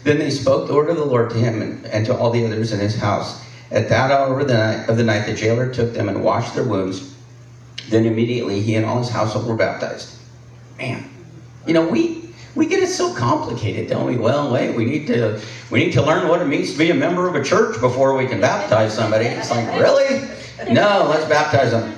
Then 0.06 0.20
they 0.20 0.30
spoke 0.30 0.68
the 0.68 0.74
word 0.74 0.88
of 0.88 0.98
the 0.98 1.04
Lord 1.04 1.30
to 1.30 1.36
him 1.36 1.60
and, 1.60 1.84
and 1.86 2.06
to 2.06 2.16
all 2.16 2.30
the 2.30 2.46
others 2.46 2.72
in 2.72 2.78
his 2.78 2.94
house. 2.94 3.44
At 3.72 3.88
that 3.88 4.12
hour 4.12 4.38
of 4.38 4.46
the, 4.46 4.54
night, 4.54 4.88
of 4.88 4.96
the 4.96 5.02
night, 5.02 5.26
the 5.26 5.34
jailer 5.34 5.68
took 5.74 5.94
them 5.94 6.08
and 6.08 6.22
washed 6.22 6.54
their 6.54 6.62
wounds. 6.62 7.16
Then 7.88 8.06
immediately 8.06 8.60
he 8.60 8.76
and 8.76 8.86
all 8.86 8.98
his 8.98 9.08
household 9.08 9.48
were 9.48 9.56
baptized. 9.56 10.16
Man, 10.78 11.10
you 11.66 11.74
know, 11.74 11.88
we 11.88 12.32
We 12.56 12.66
get 12.66 12.82
it 12.82 12.88
so 12.88 13.12
complicated, 13.12 13.88
don't 13.88 14.06
we? 14.06 14.16
Well, 14.16 14.50
wait, 14.50 14.74
we 14.74 14.86
need 14.86 15.06
to 15.08 15.38
we 15.70 15.84
need 15.84 15.92
to 15.92 16.02
learn 16.02 16.26
what 16.26 16.40
it 16.40 16.46
means 16.46 16.72
to 16.72 16.78
be 16.78 16.90
a 16.90 16.94
member 16.94 17.28
of 17.28 17.34
a 17.34 17.44
church 17.44 17.78
before 17.80 18.16
we 18.16 18.26
can 18.26 18.40
baptize 18.40 18.94
somebody. 18.94 19.26
It's 19.26 19.50
like, 19.50 19.66
really? 19.78 20.26
No, 20.72 21.06
let's 21.10 21.28
baptize 21.28 21.72
them. 21.72 21.94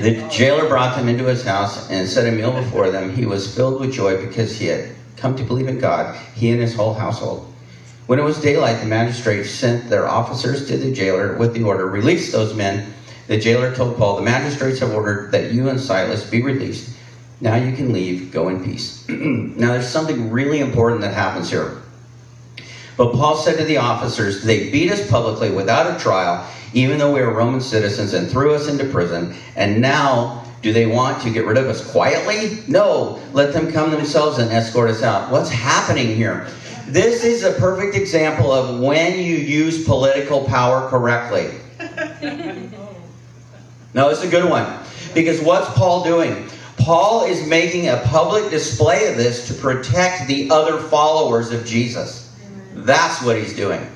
The 0.00 0.26
jailer 0.30 0.66
brought 0.66 0.96
them 0.96 1.08
into 1.08 1.24
his 1.24 1.44
house 1.44 1.90
and 1.90 2.08
set 2.08 2.26
a 2.26 2.32
meal 2.32 2.52
before 2.52 2.90
them. 2.90 3.14
He 3.14 3.26
was 3.26 3.54
filled 3.54 3.80
with 3.80 3.92
joy 3.92 4.26
because 4.26 4.58
he 4.58 4.66
had 4.66 4.88
come 5.16 5.36
to 5.36 5.44
believe 5.44 5.68
in 5.68 5.78
God, 5.78 6.16
he 6.34 6.50
and 6.50 6.60
his 6.60 6.74
whole 6.74 6.94
household. 6.94 7.52
When 8.06 8.18
it 8.18 8.24
was 8.24 8.40
daylight, 8.40 8.80
the 8.80 8.86
magistrates 8.86 9.50
sent 9.50 9.88
their 9.88 10.08
officers 10.08 10.66
to 10.66 10.76
the 10.76 10.92
jailer 10.92 11.36
with 11.36 11.54
the 11.54 11.62
order 11.62 11.86
release 11.86 12.32
those 12.32 12.54
men. 12.54 12.92
The 13.28 13.38
jailer 13.38 13.74
told 13.74 13.96
Paul, 13.96 14.16
The 14.16 14.22
magistrates 14.22 14.80
have 14.80 14.92
ordered 14.92 15.30
that 15.32 15.52
you 15.52 15.68
and 15.68 15.80
Silas 15.80 16.28
be 16.28 16.42
released. 16.42 16.96
Now 17.40 17.56
you 17.56 17.74
can 17.74 17.92
leave, 17.92 18.32
go 18.32 18.48
in 18.48 18.64
peace. 18.64 19.06
now 19.08 19.72
there's 19.72 19.88
something 19.88 20.30
really 20.30 20.60
important 20.60 21.00
that 21.02 21.14
happens 21.14 21.50
here. 21.50 21.82
But 22.96 23.12
Paul 23.14 23.36
said 23.36 23.58
to 23.58 23.64
the 23.64 23.78
officers, 23.78 24.42
They 24.42 24.70
beat 24.70 24.92
us 24.92 25.08
publicly 25.10 25.50
without 25.50 25.94
a 25.94 25.98
trial, 25.98 26.46
even 26.72 26.98
though 26.98 27.12
we 27.12 27.20
are 27.20 27.32
Roman 27.32 27.60
citizens, 27.60 28.12
and 28.12 28.28
threw 28.28 28.54
us 28.54 28.68
into 28.68 28.84
prison. 28.84 29.34
And 29.56 29.80
now, 29.80 30.44
do 30.62 30.72
they 30.72 30.86
want 30.86 31.20
to 31.22 31.30
get 31.30 31.44
rid 31.44 31.58
of 31.58 31.66
us 31.66 31.90
quietly? 31.90 32.62
No, 32.68 33.20
let 33.32 33.52
them 33.52 33.72
come 33.72 33.90
themselves 33.90 34.38
and 34.38 34.50
escort 34.52 34.90
us 34.90 35.02
out. 35.02 35.30
What's 35.30 35.50
happening 35.50 36.14
here? 36.14 36.46
This 36.86 37.24
is 37.24 37.42
a 37.42 37.52
perfect 37.52 37.96
example 37.96 38.52
of 38.52 38.80
when 38.80 39.18
you 39.18 39.36
use 39.36 39.84
political 39.84 40.44
power 40.44 40.88
correctly. 40.88 41.50
No, 43.94 44.08
it's 44.08 44.22
a 44.22 44.28
good 44.28 44.48
one. 44.48 44.66
Because 45.14 45.40
what's 45.40 45.70
Paul 45.74 46.02
doing? 46.02 46.48
Paul 46.78 47.24
is 47.24 47.46
making 47.46 47.88
a 47.88 47.98
public 48.06 48.50
display 48.50 49.08
of 49.08 49.16
this 49.16 49.48
to 49.48 49.54
protect 49.54 50.26
the 50.28 50.50
other 50.50 50.78
followers 50.78 51.52
of 51.52 51.66
Jesus. 51.66 52.34
That's 52.72 53.22
what 53.22 53.36
he's 53.36 53.54
doing. 53.54 53.86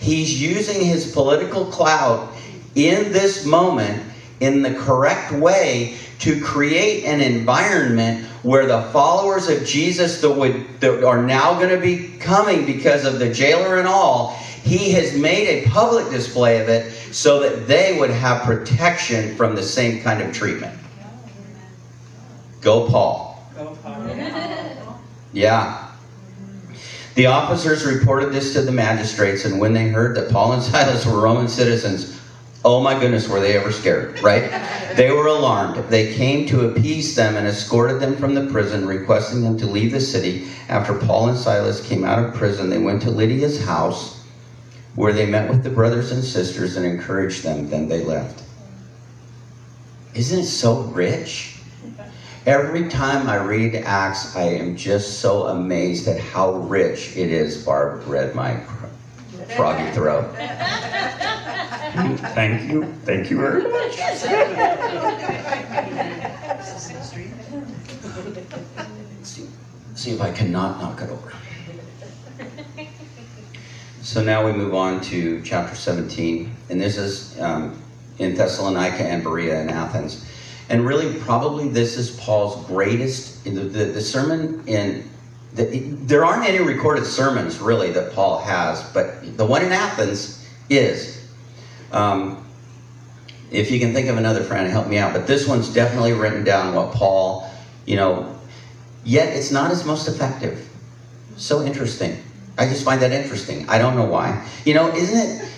He's 0.00 0.40
using 0.40 0.84
his 0.84 1.12
political 1.12 1.64
clout 1.66 2.32
in 2.74 3.12
this 3.12 3.44
moment 3.44 4.02
in 4.40 4.62
the 4.62 4.74
correct 4.74 5.32
way 5.32 5.96
to 6.18 6.40
create 6.40 7.04
an 7.04 7.20
environment 7.20 8.26
where 8.42 8.66
the 8.66 8.82
followers 8.90 9.48
of 9.48 9.64
Jesus 9.66 10.20
that, 10.20 10.30
would, 10.30 10.80
that 10.80 11.04
are 11.04 11.22
now 11.22 11.54
going 11.54 11.74
to 11.74 11.80
be 11.80 12.16
coming 12.18 12.64
because 12.64 13.04
of 13.04 13.18
the 13.18 13.32
jailer 13.32 13.78
and 13.78 13.86
all, 13.86 14.34
he 14.62 14.90
has 14.92 15.16
made 15.16 15.46
a 15.48 15.68
public 15.68 16.10
display 16.10 16.60
of 16.60 16.68
it 16.68 16.92
so 17.12 17.40
that 17.40 17.66
they 17.66 17.98
would 17.98 18.10
have 18.10 18.42
protection 18.42 19.34
from 19.36 19.54
the 19.54 19.62
same 19.62 20.02
kind 20.02 20.22
of 20.22 20.32
treatment. 20.32 20.78
Go, 22.60 22.86
Paul. 22.88 23.42
Go, 23.56 23.76
Paul. 23.82 24.06
Yeah. 25.32 25.88
The 27.14 27.26
officers 27.26 27.84
reported 27.84 28.32
this 28.32 28.52
to 28.54 28.62
the 28.62 28.72
magistrates, 28.72 29.44
and 29.44 29.60
when 29.60 29.72
they 29.72 29.88
heard 29.88 30.16
that 30.16 30.30
Paul 30.30 30.54
and 30.54 30.62
Silas 30.62 31.06
were 31.06 31.20
Roman 31.20 31.46
citizens, 31.46 32.19
oh 32.64 32.80
my 32.80 32.98
goodness, 32.98 33.28
were 33.28 33.40
they 33.40 33.56
ever 33.56 33.72
scared, 33.72 34.20
right? 34.22 34.50
they 34.96 35.10
were 35.10 35.26
alarmed. 35.26 35.76
They 35.88 36.14
came 36.14 36.46
to 36.46 36.68
appease 36.68 37.14
them 37.14 37.36
and 37.36 37.46
escorted 37.46 38.00
them 38.00 38.16
from 38.16 38.34
the 38.34 38.46
prison, 38.46 38.86
requesting 38.86 39.42
them 39.42 39.56
to 39.58 39.66
leave 39.66 39.92
the 39.92 40.00
city. 40.00 40.48
After 40.68 40.94
Paul 40.94 41.28
and 41.28 41.38
Silas 41.38 41.86
came 41.86 42.04
out 42.04 42.22
of 42.22 42.34
prison, 42.34 42.70
they 42.70 42.78
went 42.78 43.02
to 43.02 43.10
Lydia's 43.10 43.62
house 43.64 44.20
where 44.94 45.12
they 45.12 45.26
met 45.26 45.48
with 45.48 45.62
the 45.62 45.70
brothers 45.70 46.12
and 46.12 46.22
sisters 46.22 46.76
and 46.76 46.84
encouraged 46.84 47.42
them. 47.42 47.68
Then 47.68 47.88
they 47.88 48.02
left. 48.02 48.42
Isn't 50.14 50.40
it 50.40 50.46
so 50.46 50.80
rich? 50.82 51.56
Every 52.46 52.88
time 52.88 53.28
I 53.28 53.36
read 53.36 53.74
Acts, 53.76 54.34
I 54.34 54.42
am 54.42 54.76
just 54.76 55.20
so 55.20 55.46
amazed 55.48 56.08
at 56.08 56.18
how 56.18 56.52
rich 56.52 57.16
it 57.16 57.30
is. 57.30 57.64
Barb 57.64 58.06
read 58.06 58.34
my 58.34 58.60
froggy 59.56 59.90
throat. 59.92 60.34
Thank 62.00 62.70
you. 62.70 62.84
Thank 63.04 63.30
you 63.30 63.36
very 63.36 63.62
much. 63.62 63.96
see, 69.22 69.46
see 69.94 70.10
if 70.12 70.20
I 70.20 70.32
cannot 70.32 70.80
knock 70.80 71.02
it 71.02 71.10
over. 71.10 71.32
So 74.02 74.24
now 74.24 74.44
we 74.44 74.52
move 74.52 74.74
on 74.74 75.02
to 75.02 75.42
chapter 75.42 75.76
17, 75.76 76.50
and 76.70 76.80
this 76.80 76.96
is 76.96 77.38
um, 77.38 77.80
in 78.18 78.34
Thessalonica 78.34 79.04
and 79.04 79.22
Berea 79.22 79.60
and 79.60 79.70
Athens. 79.70 80.26
And 80.70 80.86
really, 80.86 81.20
probably 81.20 81.68
this 81.68 81.98
is 81.98 82.12
Paul's 82.12 82.64
greatest, 82.66 83.44
the, 83.44 83.50
the, 83.50 83.84
the 83.84 84.00
sermon 84.00 84.66
in, 84.66 85.08
the, 85.52 85.80
there 86.04 86.24
aren't 86.24 86.48
any 86.48 86.64
recorded 86.64 87.04
sermons 87.04 87.58
really 87.58 87.90
that 87.92 88.12
Paul 88.12 88.40
has, 88.40 88.82
but 88.94 89.36
the 89.36 89.44
one 89.44 89.62
in 89.62 89.72
Athens 89.72 90.46
is. 90.70 91.19
Um, 91.92 92.46
if 93.50 93.70
you 93.70 93.80
can 93.80 93.92
think 93.92 94.08
of 94.08 94.16
another 94.16 94.42
friend, 94.44 94.68
help 94.70 94.86
me 94.86 94.98
out. 94.98 95.12
But 95.12 95.26
this 95.26 95.48
one's 95.48 95.72
definitely 95.72 96.12
written 96.12 96.44
down 96.44 96.74
what 96.74 96.92
Paul, 96.92 97.50
you 97.84 97.96
know, 97.96 98.38
yet 99.04 99.36
it's 99.36 99.50
not 99.50 99.70
his 99.70 99.84
most 99.84 100.08
effective. 100.08 100.68
So 101.36 101.62
interesting. 101.62 102.22
I 102.58 102.66
just 102.66 102.84
find 102.84 103.00
that 103.02 103.12
interesting. 103.12 103.68
I 103.68 103.78
don't 103.78 103.96
know 103.96 104.04
why. 104.04 104.46
You 104.64 104.74
know, 104.74 104.94
isn't 104.94 105.18
it? 105.18 105.48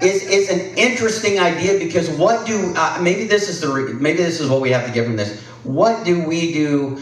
It's, 0.00 0.24
it's 0.26 0.50
an 0.50 0.76
interesting 0.76 1.38
idea 1.38 1.78
because 1.78 2.10
what 2.10 2.46
do 2.46 2.74
uh, 2.76 2.98
maybe 3.00 3.24
this 3.24 3.48
is 3.48 3.60
the 3.60 3.96
maybe 3.98 4.18
this 4.18 4.40
is 4.40 4.50
what 4.50 4.60
we 4.60 4.70
have 4.70 4.86
to 4.86 4.92
get 4.92 5.06
from 5.06 5.16
this. 5.16 5.40
What 5.64 6.04
do 6.04 6.26
we 6.26 6.52
do 6.52 6.98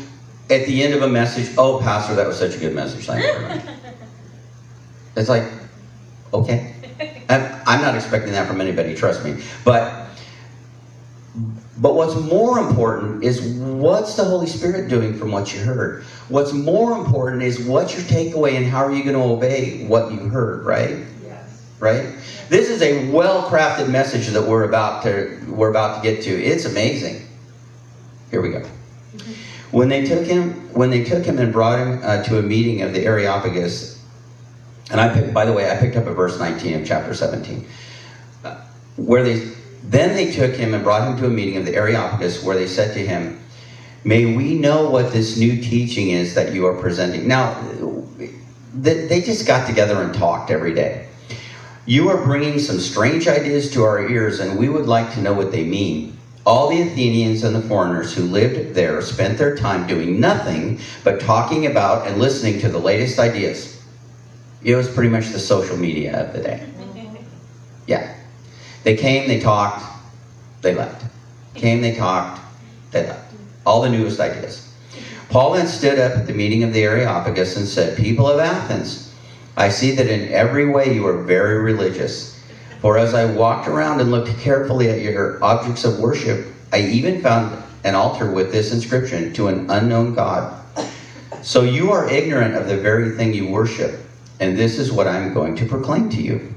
at 0.50 0.66
the 0.66 0.82
end 0.82 0.94
of 0.94 1.02
a 1.02 1.08
message? 1.08 1.54
Oh, 1.58 1.80
pastor, 1.80 2.14
that 2.14 2.26
was 2.26 2.38
such 2.38 2.54
a 2.54 2.58
good 2.58 2.74
message. 2.74 3.06
Thank 3.06 3.24
you 3.24 3.32
very 3.32 3.48
much. 3.56 3.64
It's 5.16 5.28
like, 5.28 5.44
okay, 6.32 6.73
I'm 7.28 7.80
not 7.80 7.94
expecting 7.94 8.32
that 8.32 8.46
from 8.46 8.60
anybody. 8.60 8.94
Trust 8.94 9.24
me, 9.24 9.42
but 9.64 10.08
but 11.78 11.94
what's 11.94 12.14
more 12.14 12.58
important 12.58 13.24
is 13.24 13.42
what's 13.42 14.16
the 14.16 14.24
Holy 14.24 14.46
Spirit 14.46 14.88
doing 14.88 15.18
from 15.18 15.32
what 15.32 15.52
you 15.52 15.60
heard? 15.60 16.04
What's 16.28 16.52
more 16.52 16.92
important 16.92 17.42
is 17.42 17.60
what's 17.60 17.92
your 17.94 18.02
takeaway 18.02 18.56
and 18.56 18.66
how 18.66 18.84
are 18.84 18.94
you 18.94 19.02
going 19.02 19.16
to 19.16 19.22
obey 19.22 19.84
what 19.86 20.12
you 20.12 20.20
heard, 20.20 20.64
right? 20.64 21.04
Yes. 21.24 21.66
Right? 21.80 22.14
This 22.48 22.68
is 22.68 22.82
a 22.82 23.10
well-crafted 23.10 23.90
message 23.90 24.28
that 24.28 24.42
we're 24.42 24.64
about 24.64 25.02
to 25.02 25.40
we're 25.48 25.70
about 25.70 26.02
to 26.02 26.08
get 26.08 26.22
to. 26.24 26.30
It's 26.30 26.64
amazing. 26.64 27.26
Here 28.30 28.40
we 28.40 28.50
go. 28.50 28.64
When 29.70 29.88
they 29.88 30.04
took 30.04 30.24
him, 30.24 30.52
when 30.72 30.90
they 30.90 31.02
took 31.02 31.24
him 31.24 31.38
and 31.38 31.52
brought 31.52 31.80
him 31.80 32.00
uh, 32.04 32.22
to 32.24 32.38
a 32.38 32.42
meeting 32.42 32.82
of 32.82 32.92
the 32.92 33.04
Areopagus, 33.04 33.93
and 34.90 35.00
I 35.00 35.12
picked, 35.12 35.32
by 35.32 35.44
the 35.44 35.52
way, 35.52 35.70
I 35.70 35.76
picked 35.76 35.96
up 35.96 36.06
at 36.06 36.14
verse 36.14 36.38
19 36.38 36.80
of 36.80 36.86
chapter 36.86 37.14
17, 37.14 37.66
uh, 38.44 38.56
where 38.96 39.22
they 39.22 39.50
then 39.84 40.14
they 40.14 40.32
took 40.32 40.54
him 40.54 40.72
and 40.72 40.82
brought 40.82 41.06
him 41.06 41.18
to 41.18 41.26
a 41.26 41.30
meeting 41.30 41.58
of 41.58 41.66
the 41.66 41.74
Areopagus 41.74 42.42
where 42.42 42.56
they 42.56 42.66
said 42.66 42.94
to 42.94 43.06
him, 43.06 43.38
May 44.02 44.34
we 44.34 44.54
know 44.54 44.88
what 44.90 45.12
this 45.12 45.36
new 45.36 45.60
teaching 45.60 46.10
is 46.10 46.34
that 46.34 46.52
you 46.52 46.66
are 46.66 46.74
presenting. 46.74 47.28
Now, 47.28 47.62
they 48.74 49.20
just 49.20 49.46
got 49.46 49.66
together 49.66 50.02
and 50.02 50.14
talked 50.14 50.50
every 50.50 50.74
day. 50.74 51.06
You 51.86 52.08
are 52.08 52.24
bringing 52.24 52.58
some 52.58 52.80
strange 52.80 53.28
ideas 53.28 53.70
to 53.72 53.82
our 53.82 54.08
ears, 54.08 54.40
and 54.40 54.58
we 54.58 54.68
would 54.68 54.86
like 54.86 55.12
to 55.14 55.20
know 55.20 55.34
what 55.34 55.52
they 55.52 55.64
mean. 55.64 56.16
All 56.46 56.68
the 56.68 56.82
Athenians 56.82 57.44
and 57.44 57.54
the 57.54 57.62
foreigners 57.62 58.14
who 58.14 58.24
lived 58.24 58.74
there 58.74 59.00
spent 59.00 59.38
their 59.38 59.56
time 59.56 59.86
doing 59.86 60.20
nothing 60.20 60.80
but 61.02 61.20
talking 61.20 61.66
about 61.66 62.06
and 62.06 62.18
listening 62.18 62.58
to 62.60 62.68
the 62.68 62.78
latest 62.78 63.18
ideas. 63.18 63.73
It 64.64 64.74
was 64.74 64.88
pretty 64.88 65.10
much 65.10 65.28
the 65.28 65.38
social 65.38 65.76
media 65.76 66.26
of 66.26 66.32
the 66.32 66.40
day. 66.40 66.66
Yeah. 67.86 68.14
They 68.82 68.96
came, 68.96 69.28
they 69.28 69.38
talked, 69.38 69.84
they 70.62 70.74
left. 70.74 71.04
Came, 71.54 71.82
they 71.82 71.94
talked, 71.94 72.40
they 72.90 73.06
left. 73.06 73.34
All 73.66 73.82
the 73.82 73.90
newest 73.90 74.20
ideas. 74.20 74.74
Paul 75.28 75.52
then 75.52 75.66
stood 75.66 75.98
up 75.98 76.16
at 76.16 76.26
the 76.26 76.32
meeting 76.32 76.62
of 76.64 76.72
the 76.72 76.82
Areopagus 76.82 77.56
and 77.56 77.66
said, 77.66 77.96
People 77.96 78.28
of 78.28 78.38
Athens, 78.38 79.12
I 79.56 79.68
see 79.68 79.92
that 79.92 80.08
in 80.08 80.30
every 80.30 80.66
way 80.66 80.94
you 80.94 81.06
are 81.06 81.22
very 81.22 81.58
religious. 81.62 82.40
For 82.80 82.98
as 82.98 83.14
I 83.14 83.24
walked 83.24 83.68
around 83.68 84.00
and 84.00 84.10
looked 84.10 84.36
carefully 84.38 84.90
at 84.90 85.00
your 85.00 85.42
objects 85.42 85.84
of 85.84 85.98
worship, 85.98 86.46
I 86.72 86.80
even 86.80 87.22
found 87.22 87.62
an 87.84 87.94
altar 87.94 88.30
with 88.30 88.50
this 88.52 88.72
inscription 88.72 89.32
to 89.34 89.48
an 89.48 89.70
unknown 89.70 90.14
God. 90.14 90.62
So 91.42 91.62
you 91.62 91.92
are 91.92 92.08
ignorant 92.08 92.56
of 92.56 92.66
the 92.66 92.76
very 92.76 93.10
thing 93.16 93.34
you 93.34 93.48
worship, 93.48 94.03
and 94.40 94.56
this 94.56 94.78
is 94.78 94.92
what 94.92 95.08
I'm 95.08 95.34
going 95.34 95.56
to 95.56 95.66
proclaim 95.66 96.10
to 96.10 96.20
you. 96.20 96.54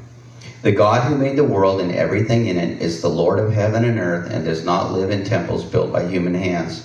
The 0.63 0.71
God 0.71 1.03
who 1.03 1.17
made 1.17 1.37
the 1.37 1.43
world 1.43 1.79
and 1.79 1.91
everything 1.91 2.47
in 2.47 2.57
it 2.57 2.81
is 2.81 3.01
the 3.01 3.09
Lord 3.09 3.39
of 3.39 3.53
heaven 3.53 3.85
and 3.85 3.99
earth 3.99 4.29
and 4.31 4.43
does 4.43 4.65
not 4.65 4.91
live 4.91 5.11
in 5.11 5.23
temples 5.23 5.63
built 5.63 5.93
by 5.93 6.05
human 6.05 6.33
hands. 6.33 6.81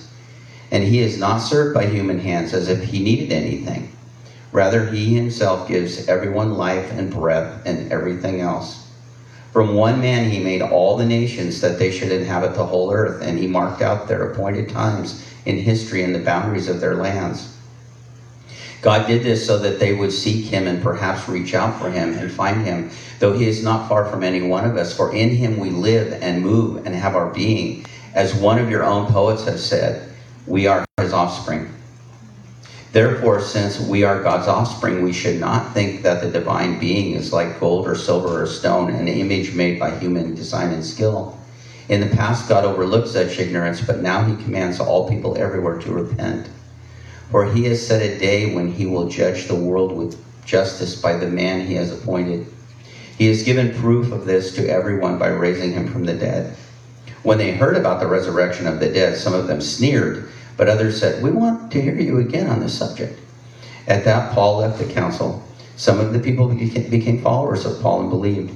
And 0.71 0.85
he 0.85 1.01
is 1.01 1.19
not 1.19 1.39
served 1.39 1.75
by 1.75 1.87
human 1.87 2.19
hands 2.19 2.53
as 2.53 2.69
if 2.69 2.83
he 2.83 3.03
needed 3.03 3.33
anything. 3.33 3.89
Rather, 4.53 4.85
he 4.85 5.15
himself 5.15 5.67
gives 5.67 6.09
everyone 6.09 6.57
life 6.57 6.91
and 6.91 7.11
breath 7.11 7.67
and 7.67 7.91
everything 7.91 8.41
else. 8.41 8.87
From 9.53 9.75
one 9.75 10.01
man 10.01 10.25
he 10.25 10.39
made 10.39 10.63
all 10.63 10.97
the 10.97 11.05
nations 11.05 11.61
that 11.61 11.79
they 11.79 11.91
should 11.91 12.11
inhabit 12.11 12.55
the 12.55 12.67
whole 12.67 12.93
earth, 12.93 13.23
and 13.23 13.39
he 13.39 13.47
marked 13.47 13.83
out 13.83 14.09
their 14.09 14.23
appointed 14.23 14.69
times 14.69 15.23
in 15.45 15.59
history 15.59 16.03
and 16.03 16.15
the 16.15 16.19
boundaries 16.19 16.69
of 16.69 16.81
their 16.81 16.95
lands. 16.95 17.49
God 18.83 19.07
did 19.07 19.23
this 19.23 19.47
so 19.47 19.59
that 19.59 19.79
they 19.79 19.95
would 19.95 20.13
seek 20.13 20.47
him 20.47 20.67
and 20.67 20.83
perhaps 20.83 21.29
reach 21.29 21.55
out 21.55 21.81
for 21.81 21.89
him 21.89 22.19
and 22.19 22.31
find 22.31 22.67
him, 22.67 22.91
though 23.21 23.33
he 23.33 23.47
is 23.47 23.63
not 23.63 23.89
far 23.89 24.05
from 24.05 24.25
any 24.25 24.43
one 24.43 24.69
of 24.69 24.77
us. 24.77 24.95
For 24.95 25.15
in 25.15 25.31
him 25.31 25.59
we 25.59 25.71
live 25.71 26.21
and 26.21 26.43
move 26.43 26.85
and 26.85 26.93
have 26.93 27.15
our 27.15 27.31
being. 27.31 27.87
As 28.13 28.35
one 28.35 28.59
of 28.59 28.69
your 28.69 28.83
own 28.83 29.07
poets 29.13 29.45
has 29.45 29.65
said, 29.65 30.13
we 30.49 30.67
are 30.67 30.85
his 31.01 31.13
offspring. 31.13 31.73
Therefore, 32.91 33.41
since 33.41 33.79
we 33.79 34.03
are 34.03 34.21
God's 34.21 34.49
offspring, 34.49 35.03
we 35.03 35.13
should 35.13 35.39
not 35.39 35.73
think 35.73 36.03
that 36.03 36.21
the 36.21 36.31
divine 36.31 36.81
being 36.81 37.15
is 37.15 37.33
like 37.33 37.61
gold 37.61 37.87
or 37.87 37.95
silver 37.95 38.43
or 38.43 38.47
stone, 38.47 38.91
an 38.91 39.07
image 39.07 39.55
made 39.55 39.79
by 39.79 39.97
human 39.97 40.35
design 40.35 40.73
and 40.73 40.85
skill. 40.85 41.39
In 41.89 42.01
the 42.01 42.15
past, 42.17 42.49
God 42.49 42.65
overlooked 42.65 43.09
such 43.09 43.39
ignorance, 43.39 43.81
but 43.81 44.01
now 44.01 44.25
he 44.25 44.43
commands 44.43 44.81
all 44.81 45.09
people 45.09 45.39
everywhere 45.39 45.79
to 45.79 45.93
repent. 45.93 46.49
For 47.33 47.47
he 47.47 47.65
has 47.65 47.85
set 47.85 48.03
a 48.03 48.19
day 48.19 48.55
when 48.55 48.69
he 48.69 48.85
will 48.85 49.09
judge 49.09 49.47
the 49.47 49.55
world 49.55 49.97
with 49.97 50.23
justice 50.45 51.01
by 51.01 51.15
the 51.15 51.27
man 51.27 51.67
he 51.67 51.77
has 51.77 51.91
appointed. 51.91 52.47
He 53.17 53.27
has 53.29 53.43
given 53.43 53.81
proof 53.81 54.13
of 54.13 54.27
this 54.27 54.55
to 54.57 54.69
everyone 54.69 55.17
by 55.17 55.29
raising 55.29 55.73
him 55.73 55.89
from 55.89 56.05
the 56.05 56.13
dead. 56.13 56.55
When 57.23 57.39
they 57.39 57.53
heard 57.53 57.75
about 57.75 58.01
the 58.01 58.07
resurrection 58.07 58.67
of 58.67 58.81
the 58.81 58.93
dead, 58.93 59.17
some 59.17 59.33
of 59.33 59.47
them 59.47 59.63
sneered, 59.63 60.29
but 60.59 60.69
others 60.69 61.01
said, 61.01 61.23
We 61.23 61.31
want 61.31 61.73
to 61.73 61.81
hear 61.81 61.99
you 61.99 62.19
again 62.19 62.49
on 62.49 62.61
this 62.61 62.77
subject. 62.77 63.19
At 63.87 64.05
that, 64.05 64.33
Paul 64.33 64.59
left 64.59 64.79
the 64.79 64.93
council. 64.93 65.43
Some 65.77 66.01
of 66.01 66.13
the 66.13 66.19
people 66.19 66.49
became 66.49 67.23
followers 67.23 67.65
of 67.65 67.81
Paul 67.81 68.01
and 68.01 68.11
believed. 68.11 68.53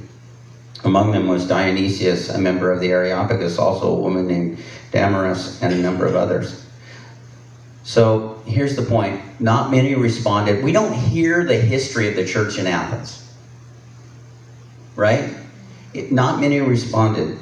Among 0.85 1.13
them 1.13 1.29
was 1.29 1.49
Dionysius, 1.49 2.29
a 2.29 2.39
member 2.39 2.71
of 2.71 2.81
the 2.81 2.91
Areopagus, 2.91 3.59
also 3.59 3.91
a 3.91 3.99
woman 3.99 4.27
named 4.27 4.59
Damaris, 4.91 5.63
and 5.63 5.73
a 5.73 5.79
number 5.79 6.05
of 6.05 6.15
others. 6.15 6.66
So 7.87 8.43
here's 8.45 8.75
the 8.75 8.83
point 8.83 9.41
not 9.41 9.71
many 9.71 9.95
responded. 9.95 10.65
We 10.65 10.73
don't 10.73 10.93
hear 10.93 11.45
the 11.45 11.55
history 11.55 12.09
of 12.09 12.17
the 12.17 12.27
church 12.27 12.59
in 12.59 12.67
Athens, 12.67 13.25
right? 14.97 15.33
It, 15.95 16.11
not 16.11 16.41
many 16.41 16.61
responded. 16.61 17.39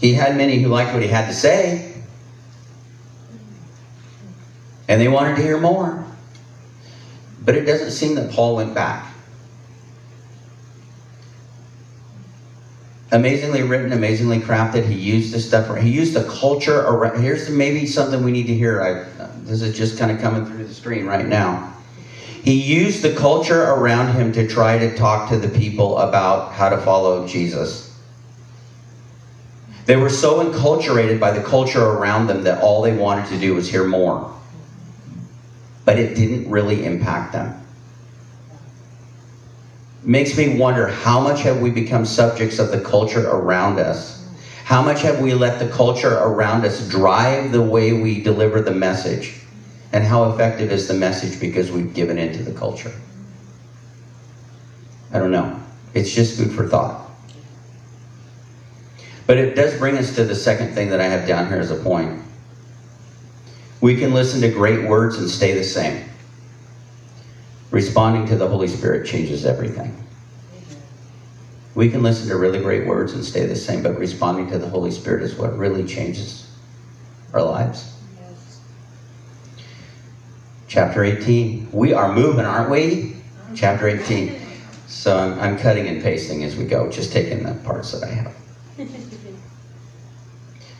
He 0.00 0.14
had 0.14 0.36
many 0.36 0.58
who 0.58 0.68
liked 0.68 0.92
what 0.92 1.00
he 1.00 1.08
had 1.08 1.28
to 1.28 1.32
say, 1.32 1.94
and 4.88 5.00
they 5.00 5.08
wanted 5.08 5.36
to 5.36 5.42
hear 5.42 5.56
more. 5.56 6.04
But 7.40 7.54
it 7.54 7.66
doesn't 7.66 7.92
seem 7.92 8.16
that 8.16 8.32
Paul 8.32 8.56
went 8.56 8.74
back. 8.74 9.09
Amazingly 13.12 13.62
written, 13.62 13.92
amazingly 13.92 14.38
crafted. 14.38 14.86
He 14.86 14.94
used 14.94 15.32
the 15.32 15.40
stuff. 15.40 15.76
He 15.78 15.90
used 15.90 16.14
the 16.14 16.24
culture 16.24 16.80
around. 16.80 17.20
Here's 17.20 17.50
maybe 17.50 17.86
something 17.86 18.22
we 18.22 18.32
need 18.32 18.46
to 18.46 18.54
hear. 18.54 18.82
I, 18.82 19.24
this 19.42 19.62
is 19.62 19.76
just 19.76 19.98
kind 19.98 20.10
of 20.10 20.20
coming 20.20 20.46
through 20.46 20.64
the 20.64 20.74
screen 20.74 21.06
right 21.06 21.26
now. 21.26 21.74
He 22.42 22.54
used 22.54 23.02
the 23.02 23.14
culture 23.14 23.62
around 23.62 24.14
him 24.14 24.32
to 24.32 24.46
try 24.46 24.78
to 24.78 24.96
talk 24.96 25.28
to 25.28 25.38
the 25.38 25.48
people 25.48 25.98
about 25.98 26.52
how 26.52 26.70
to 26.70 26.78
follow 26.78 27.26
Jesus. 27.26 27.86
They 29.84 29.96
were 29.96 30.08
so 30.08 30.42
enculturated 30.44 31.18
by 31.20 31.32
the 31.32 31.42
culture 31.42 31.84
around 31.84 32.28
them 32.28 32.44
that 32.44 32.62
all 32.62 32.80
they 32.80 32.96
wanted 32.96 33.26
to 33.30 33.38
do 33.38 33.54
was 33.54 33.68
hear 33.68 33.84
more. 33.84 34.32
But 35.84 35.98
it 35.98 36.14
didn't 36.14 36.48
really 36.48 36.84
impact 36.84 37.32
them 37.32 37.59
makes 40.02 40.36
me 40.36 40.56
wonder 40.56 40.86
how 40.86 41.20
much 41.20 41.42
have 41.42 41.60
we 41.60 41.70
become 41.70 42.04
subjects 42.04 42.58
of 42.58 42.70
the 42.70 42.80
culture 42.80 43.28
around 43.28 43.78
us? 43.78 44.26
How 44.64 44.82
much 44.82 45.02
have 45.02 45.20
we 45.20 45.34
let 45.34 45.58
the 45.58 45.68
culture 45.68 46.16
around 46.18 46.64
us 46.64 46.88
drive 46.88 47.52
the 47.52 47.62
way 47.62 47.92
we 47.92 48.22
deliver 48.22 48.60
the 48.60 48.70
message? 48.70 49.40
And 49.92 50.04
how 50.04 50.30
effective 50.30 50.70
is 50.70 50.86
the 50.86 50.94
message 50.94 51.40
because 51.40 51.72
we've 51.72 51.92
given 51.92 52.18
in 52.18 52.32
to 52.34 52.42
the 52.42 52.52
culture? 52.52 52.92
I 55.12 55.18
don't 55.18 55.32
know. 55.32 55.60
It's 55.92 56.12
just 56.12 56.38
food 56.38 56.52
for 56.52 56.68
thought. 56.68 57.10
But 59.26 59.38
it 59.38 59.54
does 59.54 59.76
bring 59.78 59.96
us 59.98 60.14
to 60.14 60.24
the 60.24 60.34
second 60.34 60.74
thing 60.74 60.90
that 60.90 61.00
I 61.00 61.06
have 61.06 61.26
down 61.26 61.48
here 61.48 61.58
as 61.58 61.70
a 61.70 61.76
point. 61.76 62.22
We 63.80 63.96
can 63.96 64.12
listen 64.12 64.40
to 64.42 64.50
great 64.50 64.88
words 64.88 65.18
and 65.18 65.28
stay 65.28 65.52
the 65.52 65.64
same. 65.64 66.09
Responding 67.70 68.26
to 68.26 68.36
the 68.36 68.48
Holy 68.48 68.68
Spirit 68.68 69.06
changes 69.06 69.46
everything. 69.46 69.96
We 71.74 71.88
can 71.88 72.02
listen 72.02 72.28
to 72.28 72.36
really 72.36 72.60
great 72.60 72.86
words 72.86 73.12
and 73.12 73.24
stay 73.24 73.46
the 73.46 73.54
same, 73.54 73.82
but 73.82 73.96
responding 73.96 74.50
to 74.50 74.58
the 74.58 74.68
Holy 74.68 74.90
Spirit 74.90 75.22
is 75.22 75.36
what 75.36 75.56
really 75.56 75.86
changes 75.86 76.50
our 77.32 77.42
lives. 77.42 77.96
Yes. 78.20 78.60
Chapter 80.66 81.04
18. 81.04 81.68
We 81.72 81.92
are 81.92 82.12
moving, 82.12 82.44
aren't 82.44 82.70
we? 82.70 83.14
Chapter 83.54 83.88
18. 83.88 84.36
So 84.88 85.16
I'm, 85.16 85.38
I'm 85.38 85.56
cutting 85.56 85.86
and 85.86 86.02
pasting 86.02 86.42
as 86.42 86.56
we 86.56 86.64
go, 86.64 86.90
just 86.90 87.12
taking 87.12 87.44
the 87.44 87.54
parts 87.54 87.92
that 87.92 88.02
I 88.02 88.10
have. 88.10 88.34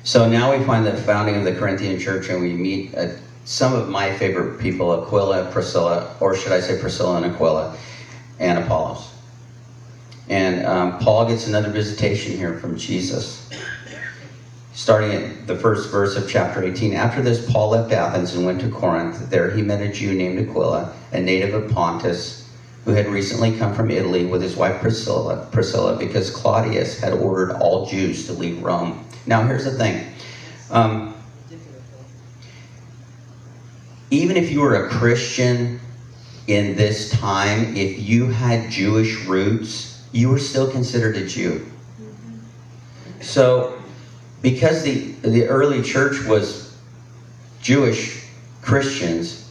So 0.02 0.26
now 0.26 0.50
we 0.50 0.64
find 0.64 0.86
the 0.86 0.96
founding 0.96 1.36
of 1.36 1.44
the 1.44 1.52
Corinthian 1.52 1.98
church 1.98 2.30
and 2.30 2.40
we 2.40 2.54
meet 2.54 2.94
a 2.94 3.14
some 3.50 3.74
of 3.74 3.88
my 3.88 4.16
favorite 4.16 4.60
people 4.60 5.02
Aquila, 5.02 5.50
Priscilla, 5.50 6.14
or 6.20 6.36
should 6.36 6.52
I 6.52 6.60
say 6.60 6.78
Priscilla 6.78 7.16
and 7.16 7.34
Aquila, 7.34 7.76
and 8.38 8.56
Apollos. 8.60 9.12
And 10.28 10.64
um, 10.64 10.98
Paul 11.00 11.26
gets 11.26 11.48
another 11.48 11.68
visitation 11.68 12.36
here 12.36 12.58
from 12.58 12.78
Jesus. 12.78 13.50
Starting 14.72 15.12
at 15.12 15.48
the 15.48 15.56
first 15.56 15.90
verse 15.90 16.14
of 16.14 16.30
chapter 16.30 16.62
18. 16.62 16.94
After 16.94 17.20
this, 17.22 17.50
Paul 17.50 17.70
left 17.70 17.90
Athens 17.90 18.34
and 18.34 18.46
went 18.46 18.60
to 18.60 18.70
Corinth. 18.70 19.30
There 19.30 19.50
he 19.50 19.62
met 19.62 19.82
a 19.82 19.90
Jew 19.90 20.14
named 20.14 20.38
Aquila, 20.48 20.94
a 21.10 21.20
native 21.20 21.52
of 21.52 21.72
Pontus, 21.72 22.48
who 22.84 22.92
had 22.92 23.08
recently 23.08 23.56
come 23.56 23.74
from 23.74 23.90
Italy 23.90 24.26
with 24.26 24.42
his 24.42 24.54
wife 24.56 24.80
Priscilla, 24.80 25.48
Priscilla 25.50 25.96
because 25.96 26.30
Claudius 26.30 27.00
had 27.00 27.14
ordered 27.14 27.56
all 27.56 27.84
Jews 27.84 28.28
to 28.28 28.32
leave 28.32 28.62
Rome. 28.62 29.04
Now, 29.26 29.42
here's 29.42 29.64
the 29.64 29.72
thing. 29.72 30.06
Um, 30.70 31.09
even 34.10 34.36
if 34.36 34.50
you 34.50 34.60
were 34.60 34.86
a 34.86 34.88
Christian 34.88 35.80
in 36.46 36.76
this 36.76 37.10
time, 37.10 37.76
if 37.76 37.98
you 38.00 38.26
had 38.26 38.70
Jewish 38.70 39.24
roots, 39.26 40.04
you 40.12 40.28
were 40.28 40.38
still 40.38 40.70
considered 40.70 41.16
a 41.16 41.26
Jew. 41.26 41.64
So, 43.20 43.80
because 44.42 44.82
the, 44.82 45.12
the 45.22 45.46
early 45.46 45.82
church 45.82 46.24
was 46.26 46.76
Jewish 47.60 48.26
Christians, 48.62 49.48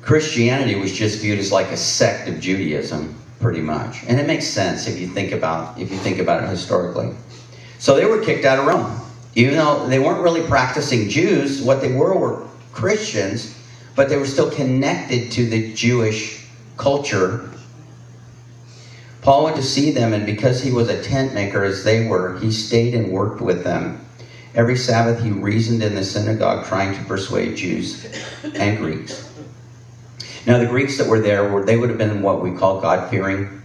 Christianity 0.00 0.76
was 0.76 0.92
just 0.92 1.20
viewed 1.20 1.38
as 1.38 1.52
like 1.52 1.66
a 1.68 1.76
sect 1.76 2.28
of 2.28 2.40
Judaism, 2.40 3.14
pretty 3.40 3.60
much. 3.60 4.04
And 4.06 4.18
it 4.18 4.26
makes 4.26 4.46
sense 4.46 4.86
if 4.86 4.98
you 4.98 5.08
think 5.08 5.32
about 5.32 5.78
if 5.78 5.90
you 5.90 5.98
think 5.98 6.18
about 6.18 6.42
it 6.42 6.48
historically. 6.48 7.14
So 7.78 7.96
they 7.96 8.06
were 8.06 8.22
kicked 8.22 8.44
out 8.44 8.58
of 8.58 8.66
Rome. 8.66 9.00
Even 9.34 9.56
though 9.56 9.86
they 9.88 9.98
weren't 9.98 10.22
really 10.22 10.46
practicing 10.46 11.08
Jews, 11.08 11.60
what 11.60 11.80
they 11.80 11.92
were 11.92 12.16
were 12.16 12.46
Christians 12.72 13.53
but 13.94 14.08
they 14.08 14.16
were 14.16 14.26
still 14.26 14.50
connected 14.50 15.30
to 15.32 15.46
the 15.48 15.72
Jewish 15.74 16.46
culture. 16.76 17.50
Paul 19.22 19.44
went 19.44 19.56
to 19.56 19.62
see 19.62 19.90
them, 19.90 20.12
and 20.12 20.26
because 20.26 20.62
he 20.62 20.70
was 20.70 20.88
a 20.88 21.02
tent 21.02 21.32
maker 21.32 21.64
as 21.64 21.84
they 21.84 22.06
were, 22.06 22.38
he 22.38 22.50
stayed 22.50 22.94
and 22.94 23.10
worked 23.10 23.40
with 23.40 23.64
them. 23.64 24.04
Every 24.54 24.76
Sabbath 24.76 25.22
he 25.22 25.30
reasoned 25.30 25.82
in 25.82 25.94
the 25.94 26.04
synagogue, 26.04 26.66
trying 26.66 26.94
to 26.94 27.04
persuade 27.04 27.56
Jews 27.56 28.06
and 28.54 28.78
Greeks. 28.78 29.30
Now, 30.46 30.58
the 30.58 30.66
Greeks 30.66 30.98
that 30.98 31.08
were 31.08 31.20
there 31.20 31.50
were 31.50 31.64
they 31.64 31.76
would 31.76 31.88
have 31.88 31.98
been 31.98 32.20
what 32.22 32.42
we 32.42 32.52
call 32.52 32.80
God-fearing, 32.80 33.62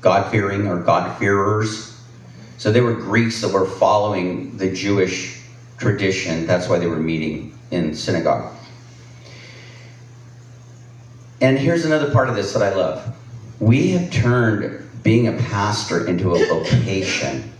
God-fearing 0.00 0.66
or 0.68 0.78
God-fearers. 0.78 1.98
So 2.58 2.70
they 2.70 2.82
were 2.82 2.94
Greeks 2.94 3.40
that 3.40 3.52
were 3.52 3.66
following 3.66 4.56
the 4.58 4.72
Jewish 4.72 5.42
tradition. 5.78 6.46
That's 6.46 6.68
why 6.68 6.78
they 6.78 6.86
were 6.86 6.96
meeting 6.96 7.58
in 7.70 7.94
synagogue. 7.94 8.53
And 11.44 11.58
here's 11.58 11.84
another 11.84 12.10
part 12.10 12.30
of 12.30 12.36
this 12.36 12.54
that 12.54 12.62
I 12.62 12.74
love. 12.74 13.14
We 13.60 13.90
have 13.90 14.10
turned 14.10 14.88
being 15.02 15.28
a 15.28 15.32
pastor 15.34 16.06
into 16.06 16.34
a 16.34 16.46
vocation. 16.46 17.52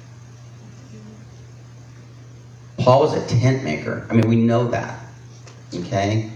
Paul 2.78 3.00
was 3.00 3.12
a 3.12 3.26
tent 3.26 3.62
maker. 3.62 4.06
I 4.08 4.14
mean, 4.14 4.26
we 4.26 4.36
know 4.36 4.68
that. 4.68 5.00
Okay? 5.74 6.30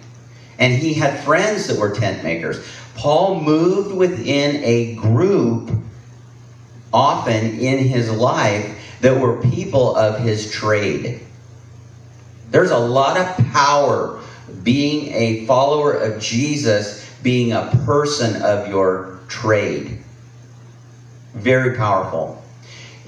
And 0.58 0.74
he 0.74 0.92
had 0.92 1.24
friends 1.24 1.68
that 1.68 1.78
were 1.78 1.94
tent 1.94 2.22
makers. 2.22 2.62
Paul 2.96 3.40
moved 3.40 3.96
within 3.96 4.62
a 4.62 4.96
group, 4.96 5.70
often 6.92 7.58
in 7.58 7.78
his 7.78 8.10
life, 8.10 8.78
that 9.00 9.18
were 9.18 9.40
people 9.40 9.96
of 9.96 10.20
his 10.20 10.52
trade. 10.52 11.20
There's 12.50 12.72
a 12.72 12.78
lot 12.78 13.16
of 13.16 13.46
power 13.46 14.20
being 14.62 15.14
a 15.14 15.46
follower 15.46 15.94
of 15.94 16.20
Jesus 16.20 17.07
being 17.22 17.52
a 17.52 17.70
person 17.84 18.42
of 18.42 18.68
your 18.68 19.18
trade. 19.28 19.98
Very 21.34 21.76
powerful. 21.76 22.42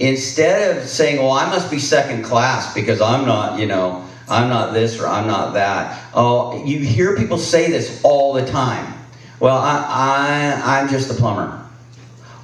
instead 0.01 0.77
of 0.77 0.88
saying, 0.88 1.18
well, 1.18 1.33
I 1.33 1.49
must 1.51 1.70
be 1.70 1.79
second 1.79 2.25
class 2.25 2.75
because 2.75 3.01
I'm 3.01 3.27
not, 3.27 3.61
you 3.61 3.66
know, 3.66 4.05
I'm 4.29 4.49
not 4.49 4.73
this 4.73 4.99
or 4.99 5.07
I'm 5.07 5.27
not 5.27 5.55
that. 5.55 6.03
Oh, 6.14 6.64
you 6.64 6.79
hear 6.79 7.16
people 7.16 7.38
say 7.38 7.70
this 7.70 8.01
all 8.03 8.33
the 8.33 8.44
time. 8.46 8.94
Well, 9.38 9.57
I, 9.57 9.85
I, 10.64 10.79
I'm 10.81 10.88
just 10.88 11.11
a 11.11 11.14
plumber. 11.14 11.62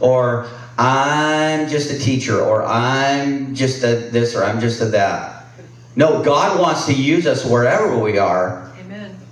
Or 0.01 0.47
I'm 0.79 1.69
just 1.69 1.91
a 1.91 1.99
teacher. 1.99 2.41
Or 2.41 2.63
I'm 2.65 3.55
just 3.55 3.83
a 3.83 3.97
this 4.11 4.35
or 4.37 4.45
I'm 4.45 4.61
just 4.61 4.81
a 4.83 4.87
that. 4.87 5.47
No, 5.95 6.23
God 6.23 6.61
wants 6.61 6.85
to 6.87 6.93
use 6.93 7.27
us 7.27 7.45
wherever 7.45 7.99
we 7.99 8.19
are. 8.19 8.71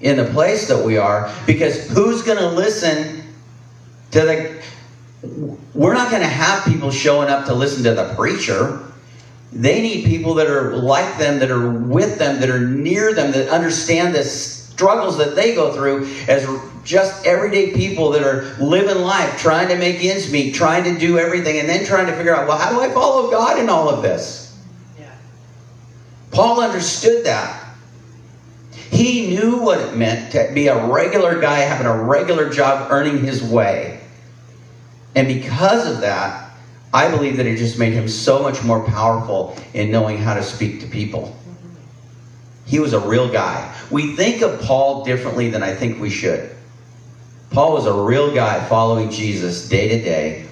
In 0.05 0.17
the 0.17 0.27
place 0.27 0.69
that 0.69 0.85
we 0.85 0.97
are. 0.99 1.33
Because 1.47 1.89
who's 1.89 2.23
going 2.23 2.39
to 2.39 2.49
listen 2.49 3.25
to 4.13 4.21
the 4.21 4.63
we're 5.73 5.95
not 5.95 6.11
going 6.11 6.23
to 6.23 6.29
have 6.29 6.65
people 6.65 6.91
showing 6.91 7.29
up 7.29 7.47
to 7.47 7.55
listen 7.55 7.83
to 7.85 7.95
the 7.95 8.15
preacher. 8.15 8.81
They 9.53 9.81
need 9.81 10.05
people 10.05 10.35
that 10.35 10.49
are 10.49 10.77
like 10.77 11.19
them, 11.19 11.39
that 11.39 11.51
are 11.51 11.71
with 11.71 12.19
them, 12.19 12.41
that 12.41 12.51
are 12.51 12.61
near 12.61 13.15
them, 13.15 13.33
that 13.33 13.49
understand 13.49 14.15
the 14.15 14.25
struggles 14.25 15.17
that 15.19 15.35
they 15.35 15.55
go 15.55 15.73
through 15.73 16.07
as 16.29 16.47
just 16.85 17.25
everyday 17.25 17.73
people 17.73 18.11
that 18.11 18.23
are 18.23 18.55
living 18.63 19.03
life, 19.03 19.39
trying 19.39 19.69
to 19.69 19.77
make 19.77 20.05
ends 20.05 20.31
meet, 20.31 20.55
trying 20.55 20.85
to 20.85 20.99
do 20.99 21.19
everything, 21.19 21.59
and 21.59 21.69
then 21.69 21.85
trying 21.87 22.07
to 22.07 22.17
figure 22.17 22.35
out, 22.35 22.47
well, 22.47 22.59
how 22.59 22.71
do 22.71 22.81
I 22.81 22.93
follow 22.93 23.31
God 23.31 23.59
in 23.59 23.69
all 23.69 23.89
of 23.89 24.03
this? 24.03 24.57
Yeah. 24.99 25.11
Paul 26.31 26.61
understood 26.61 27.25
that. 27.25 27.64
He 28.95 29.27
knew 29.27 29.59
what 29.59 29.81
it 29.81 29.97
meant 29.97 30.31
to 30.33 30.53
be 30.55 30.69
a 30.69 30.87
regular 30.87 31.41
guy 31.41 31.59
having 31.59 31.89
a 31.89 32.05
regular 32.05 32.49
job, 32.49 32.93
earning 32.93 33.25
his 33.25 33.43
way. 33.43 33.99
And 35.17 35.27
because 35.27 35.91
of 35.91 36.03
that, 36.03 36.53
I 36.93 37.11
believe 37.11 37.39
that 37.39 37.47
it 37.47 37.57
just 37.57 37.77
made 37.77 37.93
him 37.93 38.07
so 38.07 38.41
much 38.41 38.63
more 38.63 38.85
powerful 38.85 39.57
in 39.73 39.91
knowing 39.91 40.19
how 40.19 40.35
to 40.35 40.45
speak 40.45 40.81
to 40.83 40.87
people. 40.87 41.37
He 42.67 42.79
was 42.79 42.93
a 42.93 43.01
real 43.01 43.33
guy. 43.33 43.75
We 43.91 44.15
think 44.15 44.43
of 44.43 44.61
Paul 44.61 45.05
differently 45.05 45.51
than 45.51 45.65
I 45.65 45.75
think 45.75 46.01
we 46.01 46.09
should. 46.09 46.55
Paul 47.51 47.73
was 47.73 47.87
a 47.87 47.93
real 47.93 48.33
guy 48.33 48.65
following 48.69 49.11
Jesus 49.11 49.69
day 49.69 49.89
to 49.89 50.05
day, 50.05 50.47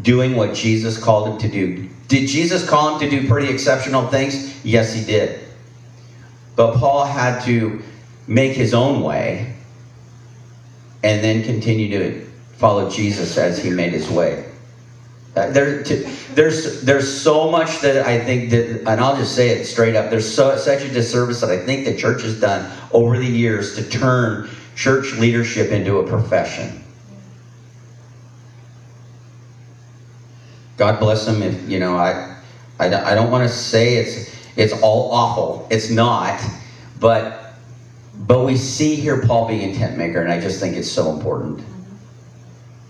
doing 0.00 0.34
what 0.34 0.54
Jesus 0.54 0.96
called 0.96 1.28
him 1.28 1.38
to 1.38 1.48
do. 1.48 1.90
Did 2.08 2.26
Jesus 2.26 2.66
call 2.66 2.94
him 2.94 3.00
to 3.00 3.20
do 3.20 3.28
pretty 3.28 3.48
exceptional 3.48 4.08
things? 4.08 4.64
Yes, 4.64 4.94
he 4.94 5.04
did. 5.04 5.40
But 6.56 6.76
Paul 6.76 7.04
had 7.04 7.42
to 7.44 7.82
make 8.26 8.52
his 8.52 8.74
own 8.74 9.02
way 9.02 9.54
and 11.02 11.22
then 11.24 11.42
continue 11.42 11.88
to 11.98 12.26
follow 12.56 12.88
Jesus 12.88 13.36
as 13.38 13.62
he 13.62 13.70
made 13.70 13.92
his 13.92 14.08
way. 14.08 14.44
Uh, 15.34 15.50
there, 15.50 15.82
to, 15.82 15.94
there's 16.34 16.82
there's 16.82 17.22
so 17.22 17.50
much 17.50 17.80
that 17.80 18.04
I 18.04 18.20
think 18.22 18.50
that, 18.50 18.86
and 18.86 19.00
I'll 19.00 19.16
just 19.16 19.34
say 19.34 19.48
it 19.48 19.64
straight 19.64 19.96
up. 19.96 20.10
There's 20.10 20.32
so 20.32 20.56
such 20.58 20.82
a 20.82 20.92
disservice 20.92 21.40
that 21.40 21.50
I 21.50 21.64
think 21.64 21.86
the 21.86 21.96
church 21.96 22.22
has 22.22 22.38
done 22.38 22.70
over 22.92 23.16
the 23.18 23.26
years 23.26 23.74
to 23.76 23.88
turn 23.88 24.50
church 24.76 25.14
leadership 25.14 25.70
into 25.70 25.98
a 25.98 26.06
profession. 26.06 26.84
God 30.76 31.00
bless 31.00 31.24
them. 31.24 31.42
If 31.42 31.66
you 31.66 31.78
know, 31.78 31.96
I, 31.96 32.36
I, 32.78 33.12
I 33.12 33.14
don't 33.14 33.30
want 33.30 33.48
to 33.48 33.54
say 33.54 33.96
it's 33.96 34.41
it's 34.56 34.72
all 34.82 35.12
awful. 35.12 35.66
It's 35.70 35.90
not, 35.90 36.40
but 37.00 37.54
but 38.14 38.44
we 38.44 38.56
see 38.56 38.94
here 38.94 39.22
Paul 39.26 39.48
being 39.48 39.70
a 39.70 39.74
tent 39.74 39.96
maker, 39.96 40.20
and 40.20 40.30
I 40.30 40.40
just 40.40 40.60
think 40.60 40.76
it's 40.76 40.90
so 40.90 41.10
important. 41.10 41.64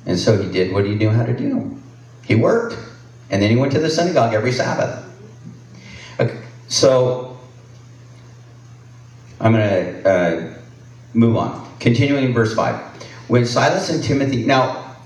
And 0.04 0.18
so 0.18 0.40
he 0.40 0.50
did 0.50 0.72
what 0.72 0.84
he 0.84 0.94
knew 0.94 1.10
how 1.10 1.24
to 1.24 1.36
do. 1.36 1.78
He 2.24 2.34
worked. 2.34 2.76
And 3.30 3.40
then 3.40 3.50
he 3.50 3.56
went 3.56 3.72
to 3.72 3.80
the 3.80 3.88
synagogue 3.88 4.34
every 4.34 4.52
Sabbath. 4.52 5.04
Okay, 6.20 6.38
so 6.68 7.38
I'm 9.40 9.52
going 9.52 9.68
to 9.68 10.08
uh, 10.08 10.54
move 11.14 11.36
on. 11.36 11.66
Continuing 11.80 12.24
in 12.24 12.32
verse 12.34 12.54
5. 12.54 12.76
When 13.28 13.46
Silas 13.46 13.88
and 13.88 14.04
Timothy, 14.04 14.44
now, 14.44 14.96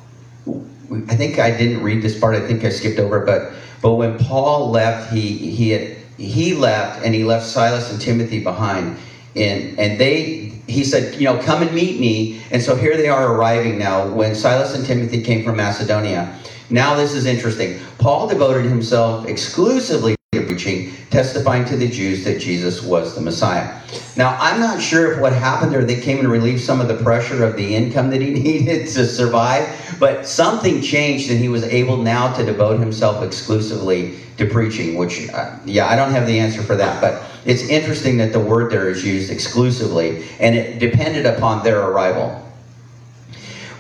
I 1.09 1.15
think 1.15 1.39
I 1.39 1.57
didn't 1.57 1.83
read 1.83 2.03
this 2.03 2.19
part, 2.19 2.35
I 2.35 2.45
think 2.47 2.65
I 2.65 2.71
skipped 2.71 2.99
over 2.99 3.23
it, 3.23 3.27
but, 3.27 3.53
but 3.81 3.95
when 3.95 4.19
Paul 4.19 4.71
left, 4.71 5.13
he, 5.13 5.33
he, 5.33 5.71
had, 5.71 5.96
he 6.19 6.55
left 6.55 7.05
and 7.05 7.15
he 7.15 7.25
left 7.25 7.47
Silas 7.47 7.91
and 7.91 8.01
Timothy 8.01 8.43
behind. 8.43 8.97
And, 9.35 9.79
and 9.79 10.01
they 10.01 10.47
he 10.67 10.83
said, 10.83 11.15
you 11.15 11.25
know, 11.25 11.41
come 11.43 11.63
and 11.63 11.73
meet 11.73 12.01
me. 12.01 12.41
And 12.51 12.61
so 12.61 12.75
here 12.75 12.97
they 12.97 13.09
are 13.09 13.33
arriving 13.33 13.79
now 13.79 14.09
when 14.09 14.35
Silas 14.35 14.75
and 14.75 14.85
Timothy 14.85 15.23
came 15.23 15.45
from 15.45 15.57
Macedonia. 15.57 16.37
Now 16.71 16.97
this 16.97 17.15
is 17.15 17.27
interesting. 17.27 17.79
Paul 17.99 18.27
devoted 18.27 18.65
himself 18.65 19.27
exclusively 19.27 20.16
preaching, 20.57 20.91
testifying 21.11 21.67
to 21.67 21.77
the 21.77 21.87
Jews 21.87 22.25
that 22.25 22.41
Jesus 22.41 22.83
was 22.83 23.15
the 23.15 23.21
Messiah. 23.21 23.79
Now, 24.17 24.39
I'm 24.41 24.59
not 24.59 24.81
sure 24.81 25.13
if 25.13 25.21
what 25.21 25.35
happened 25.35 25.71
there, 25.71 25.85
they 25.85 26.01
came 26.01 26.19
and 26.19 26.29
relieved 26.29 26.63
some 26.63 26.81
of 26.81 26.89
the 26.89 26.97
pressure 27.05 27.45
of 27.45 27.57
the 27.57 27.75
income 27.75 28.09
that 28.11 28.23
he 28.23 28.31
needed 28.43 28.89
to 28.89 29.05
survive, 29.05 29.69
but 30.01 30.27
something 30.27 30.81
changed 30.81 31.31
and 31.31 31.39
he 31.39 31.51
was 31.51 31.63
able 31.65 31.99
now 31.99 32.33
to 32.33 32.45
devote 32.45 32.81
himself 32.81 33.23
exclusively 33.23 34.15
to 34.39 34.47
preaching, 34.47 34.97
which, 34.97 35.29
uh, 35.29 35.59
yeah, 35.67 35.87
I 35.87 35.95
don't 35.95 36.13
have 36.13 36.27
the 36.27 36.39
answer 36.39 36.63
for 36.63 36.77
that, 36.77 37.03
but 37.03 37.23
it's 37.45 37.69
interesting 37.69 38.17
that 38.19 38.33
the 38.33 38.41
word 38.41 38.73
there 38.73 38.89
is 38.89 39.05
used 39.05 39.31
exclusively, 39.31 40.25
and 40.41 40.55
it 40.55 40.79
depended 40.79 41.27
upon 41.27 41.63
their 41.63 41.83
arrival. 41.83 42.46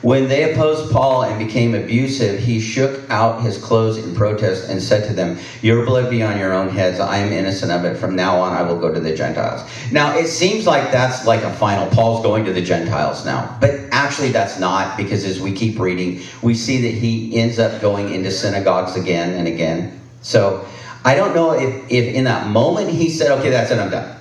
When 0.06 0.28
they 0.28 0.52
opposed 0.52 0.92
Paul 0.92 1.24
and 1.24 1.36
became 1.36 1.74
abusive, 1.74 2.38
he 2.38 2.60
shook 2.60 3.10
out 3.10 3.42
his 3.42 3.58
clothes 3.58 3.98
in 3.98 4.14
protest 4.14 4.70
and 4.70 4.80
said 4.80 5.08
to 5.08 5.12
them, 5.12 5.36
Your 5.62 5.84
blood 5.84 6.10
be 6.10 6.22
on 6.22 6.38
your 6.38 6.52
own 6.52 6.68
heads. 6.68 7.00
I 7.00 7.16
am 7.16 7.32
innocent 7.32 7.72
of 7.72 7.84
it. 7.84 7.96
From 7.96 8.14
now 8.14 8.38
on, 8.38 8.52
I 8.52 8.62
will 8.62 8.78
go 8.78 8.94
to 8.94 9.00
the 9.00 9.12
Gentiles. 9.12 9.68
Now, 9.90 10.16
it 10.16 10.28
seems 10.28 10.64
like 10.64 10.92
that's 10.92 11.26
like 11.26 11.42
a 11.42 11.52
final. 11.54 11.88
Paul's 11.88 12.22
going 12.22 12.44
to 12.44 12.52
the 12.52 12.60
Gentiles 12.60 13.24
now. 13.24 13.58
But 13.60 13.80
actually, 13.90 14.30
that's 14.30 14.60
not, 14.60 14.96
because 14.96 15.24
as 15.24 15.40
we 15.40 15.50
keep 15.50 15.76
reading, 15.76 16.20
we 16.40 16.54
see 16.54 16.82
that 16.82 16.94
he 16.96 17.36
ends 17.36 17.58
up 17.58 17.80
going 17.80 18.14
into 18.14 18.30
synagogues 18.30 18.94
again 18.94 19.34
and 19.34 19.48
again. 19.48 20.00
So 20.22 20.68
I 21.04 21.16
don't 21.16 21.34
know 21.34 21.50
if, 21.50 21.90
if 21.90 22.14
in 22.14 22.22
that 22.26 22.46
moment 22.46 22.90
he 22.90 23.10
said, 23.10 23.36
okay, 23.40 23.50
that's 23.50 23.72
it, 23.72 23.80
I'm 23.80 23.90
done. 23.90 24.16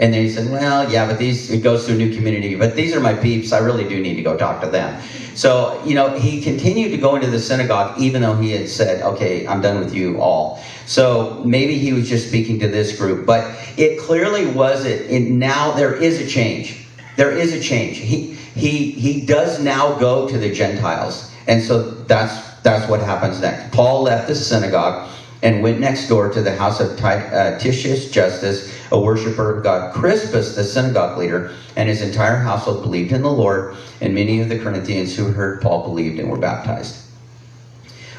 And 0.00 0.14
then 0.14 0.22
he 0.22 0.30
said, 0.30 0.50
well, 0.50 0.90
yeah, 0.90 1.06
but 1.06 1.18
these, 1.18 1.50
it 1.50 1.62
goes 1.62 1.84
to 1.86 1.92
a 1.92 1.94
new 1.94 2.14
community, 2.14 2.54
but 2.54 2.74
these 2.74 2.94
are 2.94 3.00
my 3.00 3.12
peeps. 3.12 3.52
I 3.52 3.58
really 3.58 3.86
do 3.86 4.00
need 4.00 4.14
to 4.14 4.22
go 4.22 4.34
talk 4.34 4.62
to 4.62 4.66
them. 4.66 5.00
So, 5.34 5.80
you 5.84 5.94
know, 5.94 6.18
he 6.18 6.42
continued 6.42 6.90
to 6.92 6.96
go 6.96 7.16
into 7.16 7.26
the 7.26 7.38
synagogue 7.38 8.00
even 8.00 8.22
though 8.22 8.34
he 8.34 8.50
had 8.52 8.68
said, 8.68 9.02
okay, 9.02 9.46
I'm 9.46 9.60
done 9.60 9.78
with 9.78 9.94
you 9.94 10.18
all. 10.18 10.58
So 10.86 11.42
maybe 11.44 11.76
he 11.76 11.92
was 11.92 12.08
just 12.08 12.28
speaking 12.28 12.58
to 12.60 12.68
this 12.68 12.98
group, 12.98 13.26
but 13.26 13.54
it 13.78 14.00
clearly 14.00 14.46
was 14.46 14.86
it. 14.86 15.10
And 15.10 15.38
now 15.38 15.72
there 15.72 15.94
is 15.94 16.18
a 16.18 16.26
change. 16.26 16.86
There 17.16 17.30
is 17.30 17.52
a 17.52 17.60
change. 17.60 17.98
He, 17.98 18.32
he, 18.54 18.92
he 18.92 19.26
does 19.26 19.60
now 19.62 19.98
go 19.98 20.26
to 20.26 20.38
the 20.38 20.52
Gentiles. 20.52 21.30
And 21.46 21.62
so 21.62 21.90
that's, 21.90 22.54
that's 22.62 22.88
what 22.88 23.00
happens 23.00 23.40
next. 23.40 23.70
Paul 23.72 24.02
left 24.02 24.28
the 24.28 24.34
synagogue 24.34 25.10
and 25.42 25.62
went 25.62 25.80
next 25.80 26.08
door 26.08 26.30
to 26.30 26.42
the 26.42 26.54
house 26.54 26.80
of 26.80 27.02
uh, 27.02 27.58
Titius 27.58 28.10
Justus, 28.10 28.74
a 28.92 29.00
worshiper 29.00 29.56
of 29.56 29.62
God. 29.62 29.94
Crispus, 29.94 30.56
the 30.56 30.64
synagogue 30.64 31.18
leader, 31.18 31.52
and 31.76 31.88
his 31.88 32.02
entire 32.02 32.36
household 32.36 32.82
believed 32.82 33.12
in 33.12 33.22
the 33.22 33.30
Lord, 33.30 33.76
and 34.00 34.14
many 34.14 34.40
of 34.40 34.48
the 34.48 34.58
Corinthians 34.58 35.16
who 35.16 35.26
heard 35.26 35.60
Paul 35.62 35.84
believed 35.84 36.18
and 36.18 36.30
were 36.30 36.38
baptized. 36.38 36.96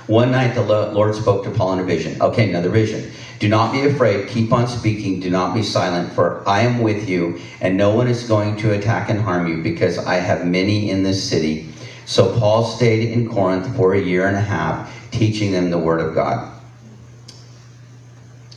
One 0.07 0.31
night 0.31 0.55
the 0.55 0.63
Lord 0.63 1.15
spoke 1.15 1.43
to 1.45 1.51
Paul 1.51 1.73
in 1.73 1.79
a 1.79 1.83
vision. 1.83 2.21
Okay, 2.21 2.49
another 2.49 2.69
vision. 2.69 3.11
Do 3.39 3.47
not 3.47 3.71
be 3.71 3.85
afraid. 3.85 4.27
Keep 4.29 4.51
on 4.51 4.67
speaking. 4.67 5.19
Do 5.19 5.29
not 5.29 5.53
be 5.53 5.63
silent, 5.63 6.11
for 6.13 6.41
I 6.45 6.61
am 6.61 6.79
with 6.79 7.07
you, 7.07 7.37
and 7.61 7.77
no 7.77 7.93
one 7.93 8.07
is 8.07 8.27
going 8.27 8.57
to 8.57 8.71
attack 8.71 9.09
and 9.09 9.19
harm 9.19 9.47
you, 9.47 9.61
because 9.61 9.97
I 9.97 10.15
have 10.15 10.43
many 10.43 10.89
in 10.89 11.03
this 11.03 11.23
city. 11.23 11.69
So 12.05 12.37
Paul 12.37 12.63
stayed 12.65 13.03
in 13.09 13.29
Corinth 13.29 13.75
for 13.75 13.93
a 13.93 14.01
year 14.01 14.27
and 14.27 14.35
a 14.35 14.41
half, 14.41 15.09
teaching 15.11 15.51
them 15.51 15.69
the 15.69 15.79
word 15.79 16.01
of 16.01 16.13
God. 16.13 16.49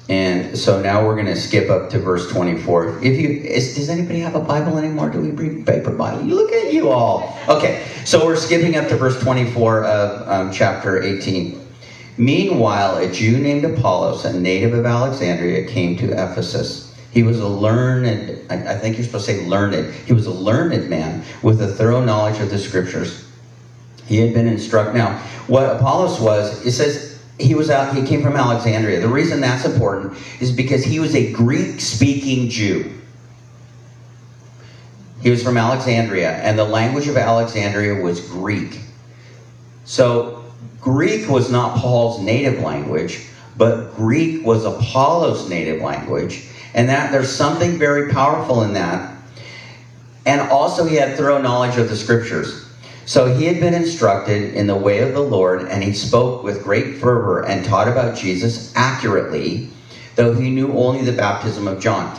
And 0.09 0.57
so 0.57 0.83
now 0.83 1.05
we're 1.05 1.14
going 1.14 1.27
to 1.27 1.37
skip 1.37 1.71
up 1.71 1.88
to 1.90 1.99
verse 1.99 2.31
24. 2.31 2.98
If 2.98 3.19
you 3.19 3.29
is, 3.29 3.75
does 3.75 3.88
anybody 3.88 4.21
have 4.21 4.35
a 4.35 4.40
Bible 4.40 4.77
anymore? 4.77 5.09
Do 5.09 5.21
we 5.21 5.31
bring 5.31 5.65
paper 5.65 5.92
Bible? 5.92 6.25
Look 6.25 6.52
at 6.52 6.75
you 6.75 6.90
all. 6.90 7.38
Okay, 7.48 7.87
so 8.05 8.25
we're 8.27 8.37
skipping 8.37 8.77
up 8.77 8.88
to 8.88 8.96
verse 8.96 9.19
24 9.23 9.85
of 9.85 10.29
um, 10.29 10.52
chapter 10.52 11.02
18. 11.02 11.59
Meanwhile, 12.19 12.98
a 12.98 13.11
Jew 13.11 13.38
named 13.38 13.65
Apollos, 13.65 14.27
a 14.27 14.38
native 14.38 14.75
of 14.75 14.85
Alexandria, 14.85 15.67
came 15.67 15.96
to 15.96 16.13
Ephesus. 16.13 16.94
He 17.11 17.23
was 17.23 17.40
a 17.40 17.48
learned, 17.48 18.40
I 18.50 18.77
think 18.77 18.96
you're 18.96 19.07
supposed 19.07 19.27
to 19.27 19.33
say 19.33 19.46
learned. 19.46 19.94
He 19.94 20.13
was 20.13 20.27
a 20.27 20.33
learned 20.33 20.90
man 20.90 21.25
with 21.42 21.63
a 21.63 21.69
thorough 21.69 22.05
knowledge 22.05 22.40
of 22.40 22.50
the 22.50 22.59
scriptures. 22.59 23.27
He 24.07 24.19
had 24.19 24.35
been 24.35 24.48
instructed. 24.48 24.96
Now, 24.96 25.19
what 25.46 25.77
Apollos 25.77 26.21
was, 26.21 26.65
it 26.67 26.73
says 26.73 27.13
he 27.38 27.54
was 27.54 27.70
out 27.70 27.94
he 27.94 28.06
came 28.06 28.22
from 28.22 28.37
alexandria 28.37 29.00
the 29.00 29.08
reason 29.08 29.40
that's 29.40 29.64
important 29.64 30.16
is 30.40 30.52
because 30.52 30.85
he 30.85 31.00
was 31.00 31.14
a 31.14 31.32
greek 31.32 31.80
speaking 31.80 32.48
jew 32.48 32.90
he 35.20 35.30
was 35.30 35.42
from 35.42 35.56
alexandria 35.56 36.32
and 36.38 36.58
the 36.58 36.64
language 36.64 37.08
of 37.08 37.16
alexandria 37.16 38.02
was 38.02 38.28
greek 38.28 38.80
so 39.85 40.44
greek 40.80 41.28
was 41.28 41.50
not 41.50 41.76
paul's 41.76 42.20
native 42.20 42.60
language 42.60 43.26
but 43.56 43.94
Greek 43.94 44.44
was 44.44 44.64
Apollos' 44.64 45.48
native 45.48 45.80
language, 45.80 46.46
and 46.74 46.88
that 46.88 47.12
there's 47.12 47.30
something 47.30 47.78
very 47.78 48.12
powerful 48.12 48.62
in 48.62 48.72
that. 48.74 49.16
And 50.26 50.40
also, 50.40 50.85
he 50.85 50.96
had 50.96 51.16
thorough 51.16 51.40
knowledge 51.40 51.76
of 51.76 51.88
the 51.88 51.96
scriptures. 51.96 52.63
So 53.07 53.35
he 53.35 53.44
had 53.44 53.61
been 53.61 53.75
instructed 53.75 54.55
in 54.55 54.67
the 54.67 54.77
way 54.77 55.00
of 55.00 55.13
the 55.13 55.21
Lord, 55.21 55.69
and 55.69 55.83
he 55.83 55.92
spoke 55.92 56.42
with 56.42 56.65
great 56.65 56.96
fervor 56.96 57.44
and 57.44 57.65
taught 57.65 57.88
about 57.88 58.17
Jesus 58.17 58.73
accurately, 58.75 59.69
though 60.17 60.35
he 60.35 60.50
knew 60.50 60.73
only 60.73 61.02
the 61.02 61.13
baptism 61.13 61.69
of 61.69 61.81
John. 61.81 62.19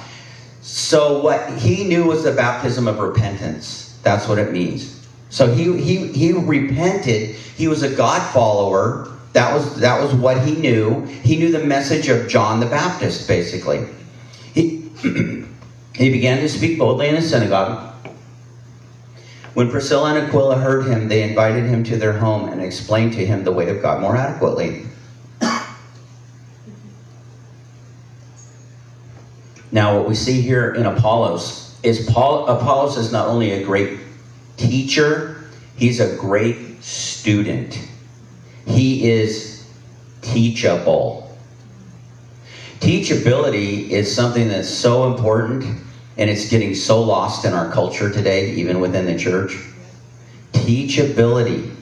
So 0.62 1.22
what 1.22 1.50
he 1.58 1.84
knew 1.84 2.06
was 2.06 2.24
the 2.24 2.32
baptism 2.32 2.88
of 2.88 3.00
repentance. 3.00 3.98
That's 4.04 4.28
what 4.28 4.38
it 4.38 4.52
means. 4.52 4.96
So 5.30 5.52
he 5.52 5.80
he 5.82 6.08
he 6.08 6.34
repented. 6.34 7.36
He 7.36 7.68
was 7.68 7.84
a 7.84 7.96
God 7.96 8.22
follower. 8.32 9.12
That 9.34 9.54
was 9.54 9.80
that 9.80 10.02
was 10.02 10.14
what 10.14 10.46
he 10.46 10.56
knew. 10.56 11.06
He 11.06 11.36
knew 11.36 11.52
the 11.52 11.64
message 11.64 12.08
of 12.08 12.28
John 12.28 12.60
the 12.60 12.68
Baptist, 12.68 13.28
basically. 13.28 13.88
He 14.54 14.90
he 15.94 16.10
began 16.10 16.40
to 16.40 16.50
speak 16.50 16.78
boldly 16.78 17.10
in 17.10 17.16
the 17.16 17.22
synagogue. 17.22 17.95
When 19.56 19.72
Priscilla 19.72 20.14
and 20.14 20.28
Aquila 20.28 20.58
heard 20.58 20.86
him, 20.86 21.08
they 21.08 21.24
invited 21.24 21.64
him 21.64 21.82
to 21.86 21.95
their 21.95 22.12
home 22.12 22.49
and 22.49 22.62
explained 22.62 23.14
to 23.14 23.26
him 23.26 23.45
the 23.45 23.53
way 23.53 23.70
of 23.70 23.82
God 23.82 24.01
more 24.01 24.18
adequately. 24.18 24.84
Now, 29.72 29.97
what 29.97 30.10
we 30.10 30.16
see 30.16 30.41
here 30.41 30.74
in 30.74 30.86
Apollos 30.86 31.74
is 31.84 32.06
Paul, 32.10 32.45
Apollos 32.47 32.97
is 32.97 33.14
not 33.14 33.30
only 33.30 33.53
a 33.53 33.64
great 33.64 33.99
teacher, 34.58 35.45
he's 35.78 36.01
a 36.01 36.18
great 36.18 36.84
student. 36.84 37.80
He 38.66 39.10
is 39.10 39.66
teachable. 40.22 41.34
Teachability 42.82 43.89
is 43.89 44.14
something 44.14 44.49
that's 44.49 44.70
so 44.70 45.14
important 45.14 45.85
and 46.18 46.30
it's 46.30 46.49
getting 46.49 46.74
so 46.76 47.01
lost 47.01 47.45
in 47.45 47.53
our 47.53 47.72
culture 47.72 48.11
today, 48.11 48.51
even 48.51 48.80
within 48.80 49.05
the 49.05 49.18
church. 49.18 49.57
Teachability. 50.53 51.74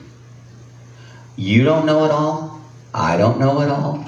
You 1.36 1.64
don't 1.64 1.86
know 1.86 2.04
it 2.04 2.10
all. 2.10 2.60
I 2.92 3.16
don't 3.16 3.38
know 3.38 3.60
it 3.60 3.70
all. 3.70 4.04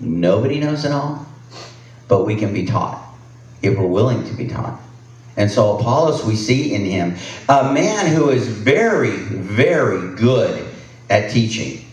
Nobody 0.00 0.58
knows 0.58 0.84
it 0.84 0.92
all. 0.92 1.26
But 2.08 2.24
we 2.24 2.36
can 2.36 2.52
be 2.52 2.66
taught 2.66 3.00
if 3.62 3.78
we're 3.78 3.86
willing 3.86 4.24
to 4.24 4.34
be 4.34 4.46
taught. 4.46 4.80
And 5.36 5.50
so, 5.50 5.78
Apollos, 5.78 6.24
we 6.24 6.36
see 6.36 6.74
in 6.74 6.84
him 6.84 7.16
a 7.48 7.72
man 7.72 8.14
who 8.14 8.30
is 8.30 8.46
very, 8.46 9.16
very 9.16 10.14
good 10.16 10.68
at 11.10 11.30
teaching, 11.30 11.84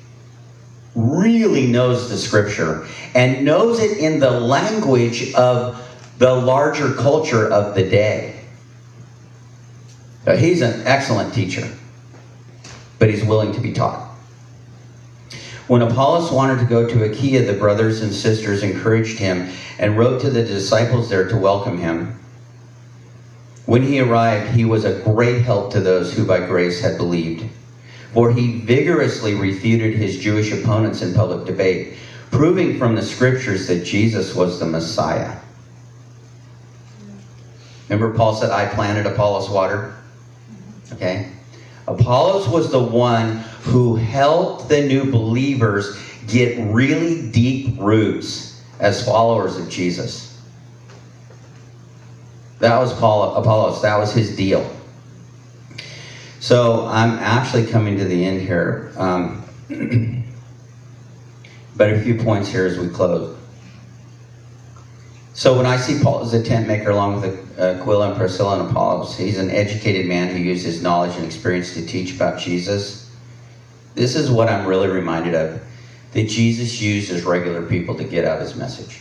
really 0.95 1.67
knows 1.67 2.09
the 2.09 2.17
scripture, 2.17 2.87
and 3.15 3.43
knows 3.43 3.79
it 3.79 3.97
in 3.97 4.19
the 4.19 4.29
language 4.29 5.33
of 5.33 5.81
the 6.21 6.31
larger 6.31 6.93
culture 6.93 7.51
of 7.51 7.73
the 7.73 7.81
day. 7.81 8.35
He's 10.37 10.61
an 10.61 10.85
excellent 10.85 11.33
teacher, 11.33 11.67
but 12.99 13.09
he's 13.09 13.23
willing 13.23 13.53
to 13.53 13.59
be 13.59 13.73
taught. 13.73 14.07
When 15.65 15.81
Apollos 15.81 16.31
wanted 16.31 16.59
to 16.59 16.65
go 16.65 16.87
to 16.87 17.05
Achaia, 17.05 17.47
the 17.47 17.57
brothers 17.57 18.03
and 18.03 18.13
sisters 18.13 18.61
encouraged 18.61 19.17
him 19.17 19.49
and 19.79 19.97
wrote 19.97 20.21
to 20.21 20.29
the 20.29 20.43
disciples 20.43 21.09
there 21.09 21.27
to 21.27 21.35
welcome 21.35 21.79
him. 21.79 22.19
When 23.65 23.81
he 23.81 23.99
arrived, 23.99 24.51
he 24.51 24.63
was 24.63 24.85
a 24.85 24.99
great 24.99 25.41
help 25.41 25.71
to 25.71 25.81
those 25.81 26.13
who 26.13 26.23
by 26.23 26.45
grace 26.45 26.81
had 26.81 26.97
believed, 26.97 27.49
for 28.13 28.31
he 28.31 28.59
vigorously 28.59 29.33
refuted 29.33 29.95
his 29.95 30.19
Jewish 30.19 30.51
opponents 30.51 31.01
in 31.01 31.15
public 31.15 31.47
debate, 31.47 31.95
proving 32.29 32.77
from 32.77 32.93
the 32.93 33.01
scriptures 33.01 33.65
that 33.65 33.85
Jesus 33.85 34.35
was 34.35 34.59
the 34.59 34.67
Messiah. 34.67 35.37
Remember, 37.91 38.17
Paul 38.17 38.33
said, 38.35 38.51
I 38.51 38.67
planted, 38.67 39.05
Apollos 39.05 39.49
watered? 39.49 39.93
Okay? 40.93 41.29
Apollos 41.87 42.47
was 42.47 42.71
the 42.71 42.81
one 42.81 43.39
who 43.63 43.95
helped 43.95 44.69
the 44.69 44.87
new 44.87 45.11
believers 45.11 45.99
get 46.25 46.57
really 46.71 47.29
deep 47.31 47.77
roots 47.77 48.63
as 48.79 49.05
followers 49.05 49.57
of 49.57 49.67
Jesus. 49.67 50.41
That 52.59 52.77
was 52.79 52.93
Paul, 52.93 53.35
Apollos. 53.35 53.81
That 53.81 53.97
was 53.97 54.13
his 54.13 54.37
deal. 54.37 54.73
So 56.39 56.87
I'm 56.87 57.19
actually 57.19 57.65
coming 57.65 57.97
to 57.97 58.05
the 58.05 58.23
end 58.23 58.39
here. 58.39 58.93
Um, 58.95 59.43
but 61.75 61.91
a 61.91 61.99
few 61.99 62.23
points 62.23 62.47
here 62.47 62.65
as 62.65 62.77
we 62.77 62.87
close. 62.87 63.37
So 65.33 65.55
when 65.55 65.65
I 65.65 65.77
see 65.77 66.01
Paul 66.03 66.21
as 66.21 66.33
a 66.33 66.43
tent 66.43 66.67
maker 66.67 66.89
along 66.89 67.21
with 67.21 67.57
uh, 67.57 67.79
Aquila 67.79 68.09
and 68.09 68.17
Priscilla 68.17 68.59
and 68.59 68.69
Apollos, 68.69 69.17
he's 69.17 69.37
an 69.37 69.49
educated 69.49 70.05
man 70.05 70.35
who 70.35 70.37
used 70.37 70.65
his 70.65 70.81
knowledge 70.81 71.15
and 71.15 71.25
experience 71.25 71.73
to 71.75 71.85
teach 71.85 72.15
about 72.15 72.39
Jesus. 72.39 73.09
This 73.95 74.15
is 74.15 74.29
what 74.29 74.49
I'm 74.49 74.65
really 74.65 74.89
reminded 74.89 75.33
of 75.33 75.61
that 76.11 76.27
Jesus 76.27 76.81
used 76.81 77.11
as 77.11 77.23
regular 77.23 77.65
people 77.65 77.95
to 77.95 78.03
get 78.03 78.25
out 78.25 78.41
his 78.41 78.55
message. 78.55 78.99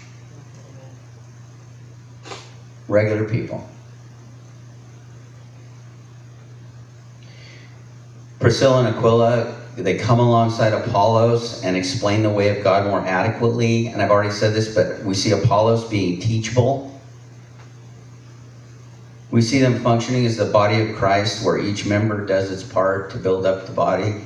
Regular 2.87 3.29
people. 3.29 3.69
Priscilla 8.39 8.85
and 8.85 8.97
Aquila 8.97 9.60
they 9.77 9.97
come 9.97 10.19
alongside 10.19 10.73
Apollos 10.73 11.63
and 11.63 11.77
explain 11.77 12.23
the 12.23 12.31
way 12.31 12.57
of 12.57 12.65
God 12.65 12.87
more 12.87 13.01
adequately. 13.01 13.89
And 13.89 14.03
I've 14.03 14.11
already 14.11 14.33
said 14.33 14.55
this, 14.55 14.75
but 14.75 15.03
we 15.03 15.15
see 15.15 15.31
Apollos 15.31 15.89
being 15.89 16.21
teachable. 16.21 16.93
We 19.31 19.43
see 19.43 19.61
them 19.61 19.81
functioning 19.81 20.27
as 20.27 20.37
the 20.37 20.47
body 20.47 20.81
of 20.81 20.97
Christ, 20.97 21.45
where 21.45 21.57
each 21.57 21.87
member 21.87 22.27
does 22.27 22.51
its 22.51 22.65
part 22.65 23.11
to 23.13 23.19
build 23.19 23.47
up 23.47 23.67
the 23.67 23.73
body, 23.73 24.25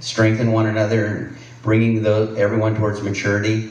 strengthen 0.00 0.52
one 0.52 0.66
another, 0.66 1.32
bringing 1.62 2.02
the, 2.02 2.34
everyone 2.36 2.76
towards 2.76 3.02
maturity. 3.02 3.70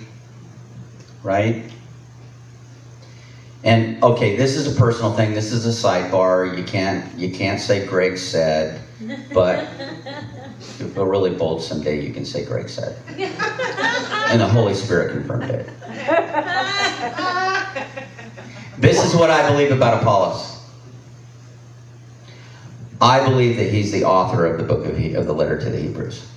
Right? 1.22 1.72
And 3.64 4.04
okay, 4.04 4.36
this 4.38 4.56
is 4.56 4.76
a 4.76 4.80
personal 4.80 5.14
thing. 5.14 5.34
This 5.34 5.52
is 5.52 5.66
a 5.68 5.88
sidebar. 5.88 6.58
You 6.58 6.64
can't 6.64 7.14
you 7.16 7.32
can't 7.32 7.60
say 7.60 7.86
Greg 7.86 8.18
said, 8.18 8.82
but 9.34 9.60
if 10.60 10.94
feel 10.94 11.06
really 11.06 11.36
bold 11.36 11.62
someday, 11.62 12.06
you 12.06 12.14
can 12.14 12.26
say 12.26 12.46
Greg 12.46 12.70
said. 12.70 12.96
And 14.30 14.40
the 14.42 14.48
Holy 14.48 14.74
Spirit 14.74 15.12
confirmed 15.12 15.50
it. 15.50 15.70
This 18.78 19.04
is 19.04 19.16
what 19.16 19.30
I 19.30 19.48
believe 19.48 19.72
about 19.72 20.02
Apollos. 20.02 20.58
I 23.00 23.24
believe 23.24 23.58
that 23.58 23.70
he's 23.70 23.92
the 23.92 24.04
author 24.06 24.46
of 24.46 24.58
the 24.58 24.64
book 24.64 24.86
of, 24.86 24.96
he- 24.98 25.14
of 25.14 25.26
the 25.26 25.34
letter 25.34 25.60
to 25.60 25.70
the 25.70 25.78
Hebrews. 25.78 26.28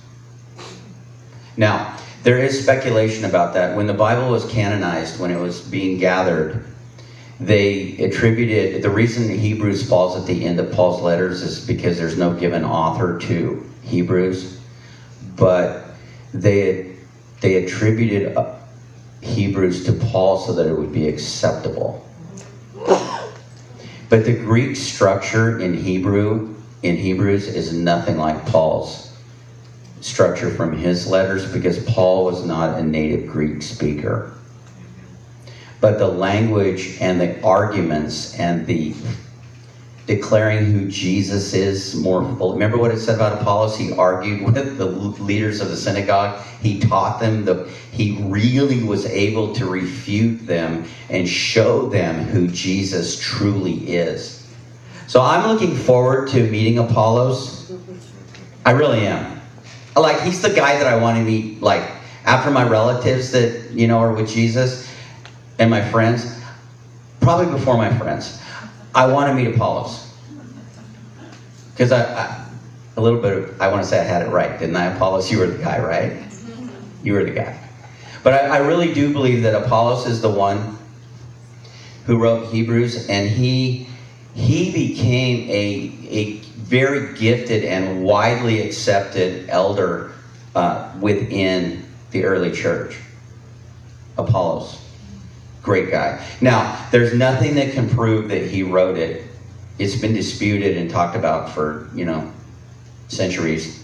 Now, 1.57 1.97
there 2.23 2.37
is 2.37 2.61
speculation 2.61 3.25
about 3.25 3.53
that. 3.53 3.75
When 3.75 3.87
the 3.87 3.93
Bible 3.93 4.29
was 4.29 4.45
canonized, 4.45 5.19
when 5.19 5.31
it 5.31 5.39
was 5.39 5.61
being 5.61 5.97
gathered, 5.97 6.65
they 7.39 7.97
attributed 7.97 8.81
the 8.81 8.89
reason 8.89 9.29
Hebrews 9.29 9.89
falls 9.89 10.15
at 10.15 10.25
the 10.25 10.45
end 10.45 10.59
of 10.59 10.71
Paul's 10.71 11.01
letters 11.01 11.41
is 11.41 11.65
because 11.65 11.97
there's 11.97 12.17
no 12.17 12.33
given 12.33 12.63
author 12.63 13.19
to 13.19 13.65
Hebrews, 13.83 14.61
but 15.35 15.95
they 16.33 16.95
they 17.41 17.65
attributed 17.65 18.37
uh, 18.37 18.53
Hebrews 19.21 19.85
to 19.85 19.93
Paul 19.93 20.37
so 20.37 20.53
that 20.53 20.67
it 20.67 20.73
would 20.73 20.93
be 20.93 21.07
acceptable. 21.07 22.01
But 24.09 24.23
the 24.25 24.37
Greek 24.37 24.75
structure 24.75 25.59
in 25.59 25.73
Hebrew 25.73 26.55
in 26.83 26.95
Hebrews 26.95 27.47
is 27.47 27.73
nothing 27.73 28.17
like 28.17 28.45
Paul's 28.45 29.11
structure 30.01 30.49
from 30.49 30.71
his 30.71 31.07
letters 31.07 31.51
because 31.51 31.83
Paul 31.83 32.25
was 32.25 32.45
not 32.45 32.77
a 32.77 32.83
native 32.83 33.27
Greek 33.27 33.61
speaker. 33.63 34.31
But 35.85 35.99
the 35.99 36.07
language 36.07 36.97
and 36.99 37.21
the 37.21 37.39
arguments 37.43 38.33
and 38.39 38.65
the 38.65 38.95
declaring 40.07 40.65
who 40.65 40.87
Jesus 40.87 41.53
is 41.53 41.93
more 41.93 42.23
full. 42.37 42.53
Remember 42.53 42.75
what 42.79 42.89
it 42.89 42.97
said 42.97 43.13
about 43.13 43.39
Apollos? 43.39 43.77
He 43.77 43.93
argued 43.93 44.41
with 44.51 44.79
the 44.79 44.85
leaders 44.87 45.61
of 45.61 45.69
the 45.69 45.77
synagogue. 45.77 46.41
He 46.59 46.79
taught 46.79 47.19
them 47.19 47.45
the 47.45 47.69
he 47.91 48.17
really 48.23 48.81
was 48.81 49.05
able 49.05 49.53
to 49.53 49.67
refute 49.67 50.47
them 50.47 50.85
and 51.11 51.29
show 51.29 51.87
them 51.87 52.15
who 52.15 52.47
Jesus 52.47 53.19
truly 53.19 53.87
is. 53.87 54.43
So 55.05 55.21
I'm 55.21 55.47
looking 55.47 55.75
forward 55.75 56.29
to 56.29 56.49
meeting 56.49 56.79
Apollos. 56.79 57.71
I 58.65 58.71
really 58.71 59.05
am. 59.05 59.39
Like 59.95 60.19
he's 60.21 60.41
the 60.41 60.49
guy 60.49 60.79
that 60.79 60.87
I 60.87 60.95
want 60.95 61.19
to 61.19 61.23
meet 61.23 61.61
like 61.61 61.83
after 62.25 62.49
my 62.49 62.67
relatives 62.67 63.29
that, 63.33 63.69
you 63.69 63.87
know, 63.87 63.99
are 63.99 64.13
with 64.13 64.27
Jesus 64.27 64.84
and 65.59 65.69
my 65.69 65.81
friends. 65.89 66.41
Probably 67.21 67.51
before 67.51 67.77
my 67.77 67.95
friends. 67.97 68.41
I 68.93 69.07
want 69.07 69.29
to 69.29 69.35
meet 69.35 69.55
Apollos. 69.55 70.13
Because 71.71 71.91
I, 71.91 72.03
I, 72.03 72.45
a 72.97 73.01
little 73.01 73.21
bit, 73.21 73.33
of, 73.33 73.61
I 73.61 73.69
want 73.69 73.83
to 73.83 73.89
say 73.89 73.99
I 73.99 74.03
had 74.03 74.21
it 74.21 74.29
right, 74.29 74.57
didn't 74.59 74.75
I, 74.75 74.85
Apollos? 74.95 75.29
You 75.29 75.39
were 75.39 75.47
the 75.47 75.61
guy, 75.61 75.79
right? 75.79 76.23
You 77.03 77.13
were 77.13 77.23
the 77.23 77.31
guy. 77.31 77.59
But 78.23 78.33
I, 78.33 78.39
I 78.39 78.57
really 78.57 78.93
do 78.93 79.11
believe 79.11 79.43
that 79.43 79.53
Apollos 79.53 80.07
is 80.07 80.21
the 80.21 80.29
one 80.29 80.77
who 82.05 82.17
wrote 82.17 82.51
Hebrews, 82.51 83.09
and 83.09 83.29
he 83.29 83.87
he 84.33 84.71
became 84.71 85.49
a 85.49 85.91
a 86.09 86.33
very 86.57 87.15
gifted 87.15 87.63
and 87.63 88.03
widely 88.03 88.61
accepted 88.61 89.49
elder 89.49 90.11
uh, 90.55 90.91
within 90.99 91.85
the 92.11 92.23
early 92.23 92.51
church. 92.51 92.97
Apollos, 94.17 94.79
great 95.65 95.89
guy. 95.89 96.23
Now, 96.39 96.87
there's 96.91 97.13
nothing 97.13 97.55
that 97.55 97.73
can 97.73 97.89
prove 97.89 98.29
that 98.29 98.43
he 98.43 98.63
wrote 98.63 98.97
it. 98.97 99.23
It's 99.79 99.95
been 99.95 100.13
disputed 100.13 100.77
and 100.77 100.89
talked 100.89 101.17
about 101.17 101.49
for 101.49 101.89
you 101.93 102.05
know 102.05 102.31
centuries, 103.09 103.83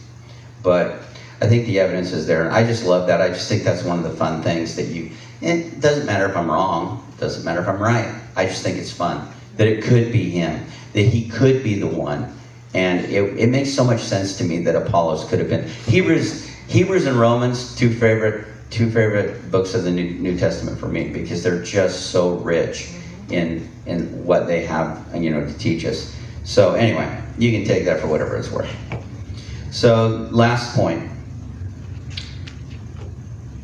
but 0.64 1.02
I 1.42 1.48
think 1.48 1.66
the 1.66 1.80
evidence 1.80 2.14
is 2.14 2.28
there. 2.28 2.46
And 2.46 2.54
I 2.54 2.64
just 2.64 2.86
love 2.86 3.08
that. 3.08 3.20
I 3.20 3.30
just 3.30 3.50
think 3.50 3.64
that's 3.64 3.84
one 3.84 3.98
of 3.98 4.04
the 4.04 4.12
fun 4.12 4.42
things 4.42 4.76
that 4.76 4.86
you. 4.86 5.12
It 5.42 5.82
doesn't 5.82 6.06
matter 6.06 6.28
if 6.28 6.38
I'm 6.38 6.50
wrong. 6.50 7.04
It 7.18 7.20
doesn't 7.20 7.44
matter 7.44 7.60
if 7.60 7.68
I'm 7.68 7.82
right. 7.82 8.22
I 8.38 8.46
just 8.46 8.64
think 8.64 8.78
it's 8.78 8.94
fun 8.94 9.28
that 9.58 9.68
it 9.68 9.84
could 9.84 10.12
be 10.12 10.30
him. 10.30 10.66
That 10.94 11.04
he 11.04 11.28
could 11.28 11.64
be 11.64 11.80
the 11.80 11.88
one. 11.88 12.34
And 12.74 13.02
it, 13.06 13.38
it 13.38 13.50
makes 13.50 13.74
so 13.74 13.84
much 13.84 14.00
sense 14.00 14.38
to 14.38 14.44
me 14.44 14.64
that 14.64 14.76
Apollos 14.76 15.26
could 15.26 15.40
have 15.40 15.50
been. 15.50 15.68
Hebrews, 15.68 16.48
Hebrews 16.68 17.06
and 17.06 17.20
Romans, 17.20 17.76
two 17.76 17.94
favorite 17.94 18.46
two 18.72 18.90
favorite 18.90 19.52
books 19.52 19.76
of 19.76 19.84
the 19.84 19.92
New, 19.92 20.12
New 20.16 20.38
Testament 20.38 20.80
for 20.80 20.88
me 20.88 21.10
because 21.10 21.44
they're 21.44 21.64
just 21.64 22.12
so 22.12 22.38
rich 22.38 22.90
in 23.30 23.70
in 23.86 24.26
what 24.26 24.48
they 24.48 24.66
have 24.66 25.06
you 25.16 25.30
know 25.30 25.46
to 25.46 25.58
teach 25.58 25.86
us. 25.86 26.16
So 26.44 26.74
anyway, 26.74 27.22
you 27.38 27.52
can 27.52 27.68
take 27.68 27.86
that 27.86 28.00
for 28.00 28.08
whatever 28.08 28.36
it's 28.38 28.52
worth. 28.52 28.74
So 29.70 30.28
last 30.32 30.76
point 30.76 31.12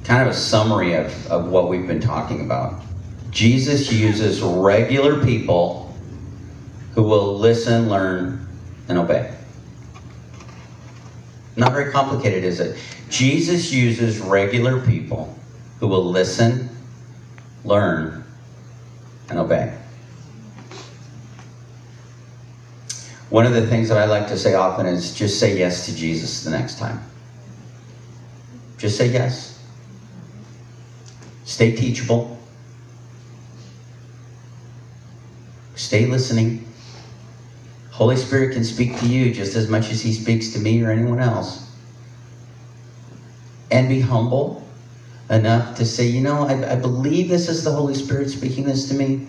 kind 0.08 0.22
of 0.22 0.30
a 0.30 0.34
summary 0.34 0.94
of, 0.94 1.28
of 1.28 1.50
what 1.50 1.68
we've 1.68 1.86
been 1.86 2.00
talking 2.00 2.40
about. 2.40 2.82
Jesus 3.30 3.92
uses 3.92 4.42
regular 4.42 5.22
people 5.26 5.94
who 6.96 7.04
will 7.04 7.38
listen, 7.38 7.90
learn, 7.90 8.48
and 8.88 8.98
obey. 8.98 9.37
Not 11.58 11.72
very 11.72 11.92
complicated, 11.92 12.44
is 12.44 12.60
it? 12.60 12.78
Jesus 13.10 13.72
uses 13.72 14.20
regular 14.20 14.80
people 14.80 15.36
who 15.80 15.88
will 15.88 16.06
listen, 16.06 16.70
learn, 17.66 18.24
and 19.30 19.40
obey. 19.40 19.76
One 23.32 23.48
of 23.48 23.54
the 23.54 23.66
things 23.66 23.90
that 23.90 23.98
I 23.98 24.06
like 24.06 24.28
to 24.28 24.38
say 24.38 24.54
often 24.54 24.86
is 24.86 25.16
just 25.16 25.40
say 25.40 25.58
yes 25.58 25.88
to 25.88 25.96
Jesus 25.96 26.44
the 26.44 26.52
next 26.52 26.78
time. 26.78 27.04
Just 28.78 28.96
say 28.96 29.08
yes. 29.08 29.60
Stay 31.44 31.76
teachable. 31.76 32.38
Stay 35.74 36.06
listening. 36.06 36.67
Holy 37.98 38.18
Spirit 38.18 38.54
can 38.54 38.64
speak 38.64 38.98
to 39.00 39.08
you 39.08 39.34
just 39.34 39.56
as 39.56 39.70
much 39.70 39.92
as 39.92 40.02
He 40.02 40.14
speaks 40.14 40.50
to 40.54 40.60
me 40.60 40.82
or 40.84 40.92
anyone 40.92 41.20
else. 41.20 41.68
And 43.72 43.90
be 43.90 44.02
humble 44.02 44.62
enough 45.30 45.76
to 45.76 45.86
say, 45.86 46.06
you 46.06 46.22
know, 46.22 46.44
I, 46.44 46.74
I 46.74 46.76
believe 46.76 47.30
this 47.30 47.50
is 47.50 47.64
the 47.64 47.74
Holy 47.74 47.96
Spirit 47.96 48.30
speaking 48.32 48.66
this 48.66 48.88
to 48.90 48.96
me. 48.96 49.22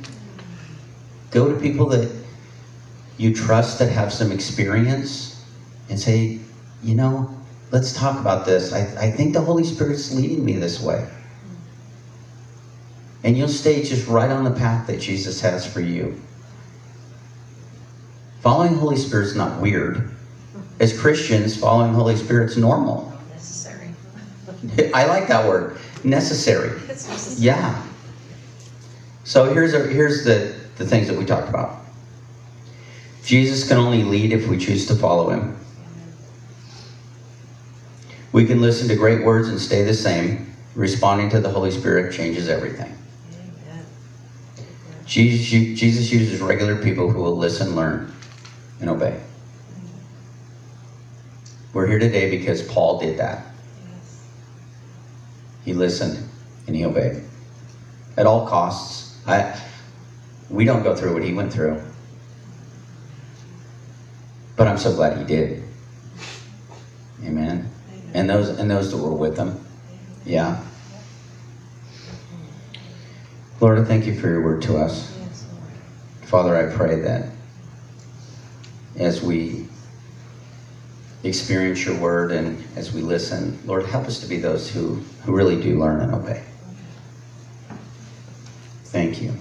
Go 1.32 1.48
to 1.48 1.56
people 1.56 1.88
that 1.88 2.10
you 3.18 3.30
trust 3.30 3.78
that 3.80 3.90
have 3.90 4.12
some 4.12 4.32
experience 4.32 5.34
and 5.88 6.00
say, 6.00 6.38
you 6.82 6.94
know, 6.94 7.28
let's 7.72 7.92
talk 7.92 8.20
about 8.20 8.44
this. 8.44 8.72
I, 8.72 8.80
I 8.98 9.08
think 9.08 9.34
the 9.34 9.42
Holy 9.42 9.64
Spirit's 9.64 10.10
leading 10.12 10.44
me 10.44 10.56
this 10.56 10.80
way 10.80 11.06
and 13.24 13.38
you'll 13.38 13.48
stay 13.48 13.80
just 13.82 14.08
right 14.08 14.30
on 14.30 14.44
the 14.44 14.50
path 14.52 14.86
that 14.86 14.98
Jesus 15.00 15.40
has 15.40 15.66
for 15.66 15.80
you. 15.80 16.14
Following 18.40 18.74
Holy 18.74 18.96
Spirit's 18.96 19.34
not 19.34 19.60
weird. 19.60 20.10
As 20.80 20.98
Christians, 20.98 21.56
following 21.58 21.92
Holy 21.92 22.16
Spirit's 22.16 22.56
normal. 22.56 23.12
Necessary. 23.32 23.90
I 24.94 25.06
like 25.06 25.28
that 25.28 25.46
word. 25.46 25.78
Necessary. 26.04 26.78
It's 26.88 27.08
necessary. 27.08 27.46
Yeah. 27.46 27.82
So 29.24 29.52
here's 29.52 29.74
a, 29.74 29.86
here's 29.88 30.24
the, 30.24 30.54
the 30.76 30.86
things 30.86 31.08
that 31.08 31.18
we 31.18 31.24
talked 31.24 31.48
about. 31.48 31.76
Jesus 33.24 33.68
can 33.68 33.76
only 33.76 34.04
lead 34.04 34.32
if 34.32 34.48
we 34.48 34.56
choose 34.56 34.86
to 34.86 34.94
follow 34.94 35.30
him. 35.30 35.58
We 38.32 38.46
can 38.46 38.60
listen 38.60 38.88
to 38.88 38.96
great 38.96 39.24
words 39.24 39.48
and 39.48 39.58
stay 39.58 39.82
the 39.82 39.94
same. 39.94 40.52
Responding 40.74 41.28
to 41.30 41.40
the 41.40 41.50
Holy 41.50 41.70
Spirit 41.70 42.14
changes 42.14 42.48
everything. 42.48 42.96
Amen. 43.34 43.86
Jesus, 45.04 45.46
Jesus 45.78 46.12
uses 46.12 46.40
regular 46.40 46.80
people 46.80 47.10
who 47.10 47.20
will 47.20 47.36
listen, 47.36 47.74
learn, 47.74 48.12
and 48.80 48.90
obey. 48.90 49.18
We're 51.72 51.86
here 51.86 51.98
today 51.98 52.30
because 52.30 52.62
Paul 52.62 52.98
did 52.98 53.18
that. 53.18 53.44
He 55.64 55.72
listened 55.74 56.26
and 56.66 56.74
he 56.74 56.84
obeyed. 56.84 57.22
At 58.16 58.26
all 58.26 58.46
costs. 58.46 59.16
I, 59.26 59.60
we 60.50 60.64
don't 60.64 60.82
go 60.82 60.96
through 60.96 61.12
what 61.12 61.22
he 61.22 61.34
went 61.34 61.52
through. 61.52 61.80
But 64.56 64.66
I'm 64.66 64.78
so 64.78 64.94
glad 64.94 65.18
he 65.18 65.24
did. 65.24 65.62
Amen. 67.24 67.70
And 68.14 68.28
those 68.28 68.48
and 68.48 68.70
those 68.70 68.90
that 68.90 68.96
were 68.96 69.12
with 69.12 69.36
him. 69.36 69.64
Yeah. 70.24 70.64
Lord, 73.60 73.78
I 73.78 73.84
thank 73.84 74.06
you 74.06 74.18
for 74.18 74.28
your 74.28 74.42
word 74.42 74.62
to 74.62 74.78
us. 74.78 75.14
Father, 76.22 76.56
I 76.56 76.74
pray 76.74 77.00
that 77.02 77.26
as 78.98 79.22
we 79.22 79.66
experience 81.24 81.84
your 81.84 81.96
word 81.96 82.32
and 82.32 82.62
as 82.76 82.92
we 82.92 83.00
listen, 83.02 83.58
Lord, 83.64 83.84
help 83.86 84.06
us 84.06 84.20
to 84.20 84.26
be 84.26 84.38
those 84.38 84.70
who, 84.70 85.00
who 85.24 85.32
really 85.32 85.60
do 85.60 85.78
learn 85.78 86.00
and 86.00 86.14
obey. 86.14 86.42
Thank 88.84 89.20
you. 89.20 89.36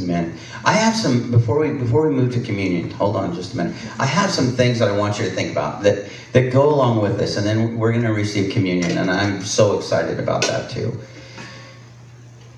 Amen. 0.00 0.36
I 0.64 0.72
have 0.72 0.94
some 0.94 1.30
before 1.30 1.58
we 1.58 1.70
before 1.72 2.08
we 2.08 2.14
move 2.14 2.32
to 2.34 2.40
communion. 2.40 2.90
Hold 2.92 3.16
on 3.16 3.34
just 3.34 3.54
a 3.54 3.56
minute. 3.56 3.74
I 3.98 4.06
have 4.06 4.30
some 4.30 4.52
things 4.52 4.78
that 4.78 4.88
I 4.88 4.96
want 4.96 5.18
you 5.18 5.24
to 5.24 5.30
think 5.30 5.50
about 5.50 5.82
that 5.82 6.08
that 6.32 6.52
go 6.52 6.68
along 6.72 7.00
with 7.02 7.18
this, 7.18 7.36
and 7.36 7.46
then 7.46 7.76
we're 7.78 7.90
going 7.92 8.04
to 8.04 8.12
receive 8.12 8.52
communion, 8.52 8.96
and 8.98 9.10
I'm 9.10 9.42
so 9.42 9.76
excited 9.76 10.20
about 10.20 10.42
that 10.42 10.70
too. 10.70 11.00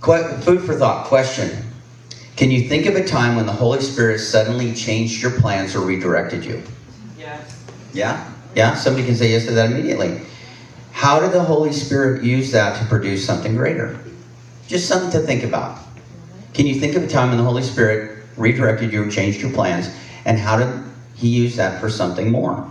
Que- 0.03 0.38
food 0.42 0.62
for 0.62 0.74
thought. 0.74 1.07
Question: 1.07 1.69
Can 2.41 2.51
you 2.51 2.62
think 2.62 2.86
of 2.86 2.95
a 2.95 3.05
time 3.05 3.36
when 3.36 3.45
the 3.45 3.53
Holy 3.53 3.82
Spirit 3.82 4.18
suddenly 4.18 4.72
changed 4.72 5.20
your 5.20 5.30
plans 5.30 5.76
or 5.76 5.80
redirected 5.80 6.43
you? 6.43 6.62
Yes. 7.18 7.62
Yeah, 7.93 8.32
yeah. 8.55 8.74
Somebody 8.76 9.05
can 9.05 9.14
say 9.14 9.32
yes 9.32 9.45
to 9.45 9.51
that 9.51 9.70
immediately. 9.70 10.22
How 10.91 11.20
did 11.20 11.32
the 11.32 11.45
Holy 11.45 11.70
Spirit 11.70 12.22
use 12.24 12.51
that 12.53 12.78
to 12.78 12.86
produce 12.86 13.26
something 13.26 13.55
greater? 13.55 13.99
Just 14.68 14.88
something 14.88 15.11
to 15.11 15.20
think 15.20 15.43
about. 15.43 15.80
Can 16.55 16.66
you 16.66 16.76
think 16.76 16.97
of 16.97 17.03
a 17.03 17.07
time 17.07 17.28
when 17.28 17.36
the 17.36 17.45
Holy 17.45 17.62
Spirit 17.62 18.24
redirected 18.38 18.91
you 18.91 19.07
or 19.07 19.11
changed 19.11 19.43
your 19.43 19.53
plans, 19.53 19.95
and 20.24 20.38
how 20.38 20.57
did 20.57 20.82
He 21.16 21.28
use 21.28 21.57
that 21.57 21.78
for 21.78 21.91
something 21.91 22.32
more? 22.32 22.66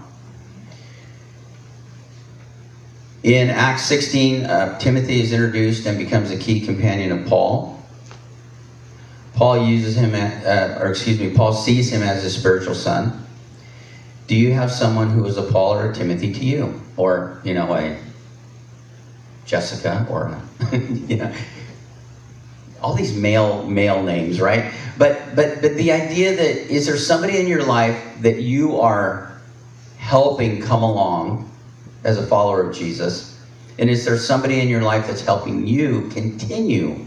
In 3.22 3.52
Acts 3.52 3.84
16, 3.84 4.46
uh, 4.46 4.80
Timothy 4.80 5.22
is 5.22 5.32
introduced 5.32 5.86
and 5.86 5.96
becomes 5.96 6.32
a 6.32 6.40
key 6.40 6.60
companion 6.60 7.12
of 7.12 7.28
Paul. 7.28 7.79
Paul 9.40 9.66
uses 9.66 9.96
him, 9.96 10.16
at, 10.16 10.46
uh, 10.46 10.82
or 10.82 10.90
excuse 10.90 11.18
me, 11.18 11.30
Paul 11.30 11.54
sees 11.54 11.94
him 11.94 12.04
as 12.04 12.24
his 12.24 12.38
spiritual 12.38 12.76
son. 12.76 13.26
Do 14.28 14.36
you 14.36 14.52
have 14.52 14.70
someone 14.70 15.10
who 15.12 15.26
is 15.26 15.38
a 15.38 15.44
Paul 15.44 15.76
or 15.76 15.92
a 15.92 15.96
Timothy 15.96 16.34
to 16.34 16.44
you, 16.44 16.82
or 16.98 17.40
you 17.46 17.54
know 17.54 17.74
a 17.74 17.96
Jessica, 19.46 20.06
or 20.10 20.38
you 20.74 21.16
know, 21.16 21.34
all 22.82 22.94
these 22.94 23.16
male 23.16 23.64
male 23.64 24.04
names, 24.04 24.42
right? 24.42 24.74
But 24.98 25.38
but 25.38 25.62
but 25.62 25.78
the 25.78 25.94
idea 25.94 26.36
that 26.36 26.70
is 26.70 26.86
there 26.88 26.98
somebody 26.98 27.40
in 27.40 27.48
your 27.48 27.64
life 27.64 27.98
that 28.20 28.42
you 28.42 28.82
are 28.82 29.32
helping 30.00 30.60
come 30.62 30.84
along 30.84 31.50
as 32.04 32.18
a 32.18 32.28
follower 32.28 32.70
of 32.70 32.76
Jesus? 32.76 33.40
And 33.78 33.90
is 33.90 34.04
there 34.04 34.18
somebody 34.18 34.60
in 34.60 34.68
your 34.68 34.82
life 34.82 35.08
that's 35.08 35.22
helping 35.22 35.66
you 35.66 36.10
continue 36.10 37.06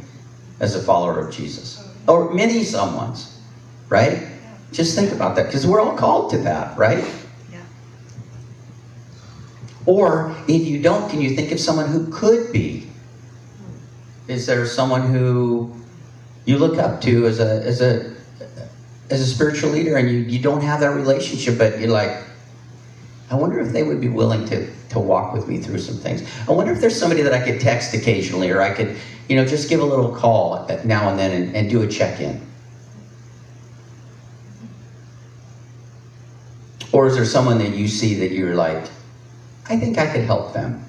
as 0.61 0.74
a 0.74 0.83
follower 0.83 1.18
of 1.18 1.30
Jesus? 1.30 1.82
Or 2.07 2.33
many 2.33 2.65
someone's, 2.65 3.41
right? 3.89 4.29
Just 4.73 4.97
think 4.97 5.13
about 5.13 5.37
that 5.37 5.47
because 5.47 5.67
we're 5.67 5.81
all 5.81 5.97
called 5.97 6.31
to 6.31 6.39
that, 6.39 6.77
right? 6.77 7.05
Yeah. 7.51 7.61
Or 9.87 10.35
if 10.49 10.67
you 10.67 10.81
don't, 10.81 11.11
can 11.11 11.21
you 11.21 11.37
think 11.37 11.53
of 11.53 11.61
someone 11.61 11.87
who 11.87 12.11
could 12.11 12.53
be? 12.53 12.89
Is 14.29 14.47
there 14.47 14.65
someone 14.67 15.03
who 15.03 15.75
you 16.45 16.59
look 16.59 16.79
up 16.79 17.01
to 17.03 17.27
as 17.27 17.39
a 17.39 17.63
as 17.65 17.81
a 17.81 18.15
as 19.11 19.21
a 19.21 19.27
spiritual 19.27 19.71
leader 19.71 19.97
and 19.97 20.11
you, 20.11 20.19
you 20.19 20.41
don't 20.41 20.63
have 20.63 20.81
that 20.81 20.91
relationship, 20.91 21.59
but 21.59 21.79
you're 21.79 21.91
like, 21.91 22.19
I 23.33 23.37
wonder 23.37 23.61
if 23.61 23.72
they 23.72 23.83
would 23.83 23.99
be 24.03 24.09
willing 24.09 24.47
to, 24.49 24.70
to 24.91 25.01
walk 25.01 25.33
with 25.33 25.49
me 25.49 25.57
through 25.57 25.78
some 25.78 25.97
things. 25.97 26.22
I 26.47 26.53
wonder 26.53 26.70
if 26.70 26.83
there's 26.83 26.99
somebody 27.01 27.22
that 27.22 27.33
I 27.33 27.43
could 27.43 27.62
text 27.62 27.95
occasionally 27.95 28.51
or 28.51 28.61
I 28.61 28.68
could, 28.68 28.95
you 29.26 29.37
know, 29.37 29.47
just 29.47 29.70
give 29.70 29.80
a 29.80 29.87
little 29.87 30.14
call 30.14 30.68
now 30.85 31.09
and 31.09 31.18
then 31.18 31.33
and, 31.33 31.57
and 31.57 31.70
do 31.70 31.80
a 31.80 31.87
check 31.87 32.20
in. 32.20 32.39
Or 36.93 37.07
is 37.07 37.14
there 37.14 37.24
someone 37.24 37.57
that 37.57 37.74
you 37.74 37.89
see 37.89 38.16
that 38.16 38.33
you're 38.33 38.55
like, 38.55 38.91
I 39.66 39.76
think 39.76 39.97
I 39.97 40.12
could 40.12 40.24
help 40.24 40.53
them? 40.53 40.85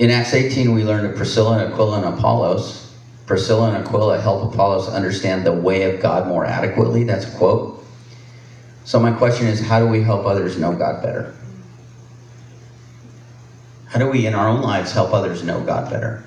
In 0.00 0.10
Acts 0.10 0.34
18, 0.34 0.72
we 0.72 0.82
learned 0.82 1.04
that 1.04 1.14
Priscilla 1.14 1.52
and 1.58 1.72
Aquila 1.72 1.98
and 1.98 2.18
Apollos, 2.18 2.92
Priscilla 3.26 3.68
and 3.68 3.76
Aquila 3.76 4.18
help 4.18 4.42
Apollos 4.42 4.88
understand 4.88 5.46
the 5.46 5.52
way 5.52 5.84
of 5.84 6.00
God 6.00 6.26
more 6.26 6.44
adequately. 6.44 7.04
That's 7.04 7.24
a 7.26 7.30
quote. 7.30 7.83
So 8.84 9.00
my 9.00 9.12
question 9.12 9.46
is, 9.46 9.60
how 9.60 9.80
do 9.80 9.86
we 9.86 10.02
help 10.02 10.26
others 10.26 10.58
know 10.58 10.72
God 10.74 11.02
better? 11.02 11.34
How 13.86 13.98
do 13.98 14.08
we 14.08 14.26
in 14.26 14.34
our 14.34 14.48
own 14.48 14.60
lives 14.60 14.92
help 14.92 15.14
others 15.14 15.42
know 15.42 15.60
God 15.60 15.90
better? 15.90 16.22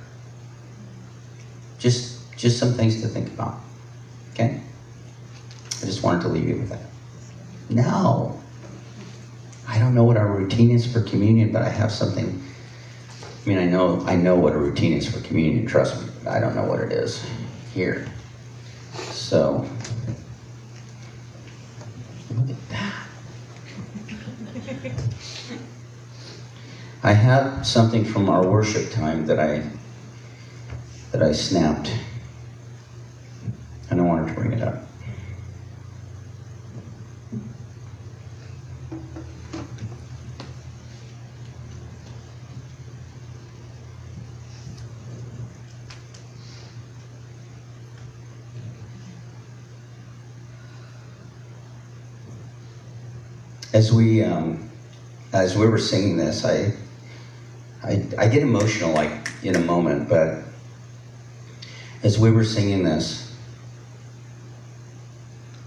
Just 1.77 2.17
just 2.35 2.57
some 2.57 2.73
things 2.73 3.01
to 3.01 3.07
think 3.07 3.27
about. 3.29 3.59
Okay? 4.33 4.59
I 5.81 5.85
just 5.85 6.01
wanted 6.01 6.21
to 6.21 6.29
leave 6.29 6.47
you 6.47 6.55
with 6.55 6.69
that. 6.69 6.81
Now, 7.69 8.39
I 9.67 9.79
don't 9.79 9.93
know 9.93 10.03
what 10.03 10.17
our 10.17 10.27
routine 10.27 10.71
is 10.71 10.91
for 10.91 11.01
communion, 11.01 11.51
but 11.51 11.61
I 11.61 11.69
have 11.69 11.91
something. 11.91 12.41
I 13.45 13.49
mean, 13.49 13.59
I 13.59 13.65
know 13.65 14.01
I 14.05 14.15
know 14.15 14.35
what 14.35 14.53
a 14.53 14.57
routine 14.57 14.93
is 14.93 15.07
for 15.07 15.19
communion. 15.21 15.67
Trust 15.67 16.01
me, 16.01 16.09
I 16.27 16.39
don't 16.39 16.55
know 16.55 16.65
what 16.65 16.79
it 16.79 16.91
is 16.91 17.23
here. 17.73 18.07
So 18.93 19.67
look 22.37 22.49
at 22.49 22.69
that. 22.69 23.07
I 27.03 27.13
have 27.13 27.65
something 27.65 28.05
from 28.05 28.29
our 28.29 28.45
worship 28.45 28.91
time 28.91 29.25
that 29.27 29.39
I 29.39 29.63
that 31.11 31.21
I 31.23 31.31
snapped, 31.31 31.91
and 33.89 34.01
I 34.01 34.03
wanted 34.03 34.27
to 34.27 34.33
bring 34.33 34.53
it 34.53 34.61
up. 34.61 34.86
As 53.77 53.93
we 53.93 54.23
um, 54.23 54.67
as 55.33 55.55
we 55.55 55.67
were 55.67 55.77
singing 55.77 56.17
this, 56.17 56.43
I, 56.43 56.73
I 57.83 58.03
I 58.17 58.27
get 58.27 58.41
emotional 58.41 58.91
like 58.91 59.11
in 59.43 59.55
a 59.55 59.59
moment, 59.59 60.09
but 60.09 60.39
as 62.01 62.17
we 62.17 62.31
were 62.31 62.43
singing 62.43 62.83
this, 62.83 63.31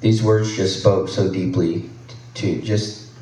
these 0.00 0.24
words 0.24 0.56
just 0.56 0.80
spoke 0.80 1.08
so 1.08 1.32
deeply 1.32 1.88
to 2.34 2.60
just 2.62 3.12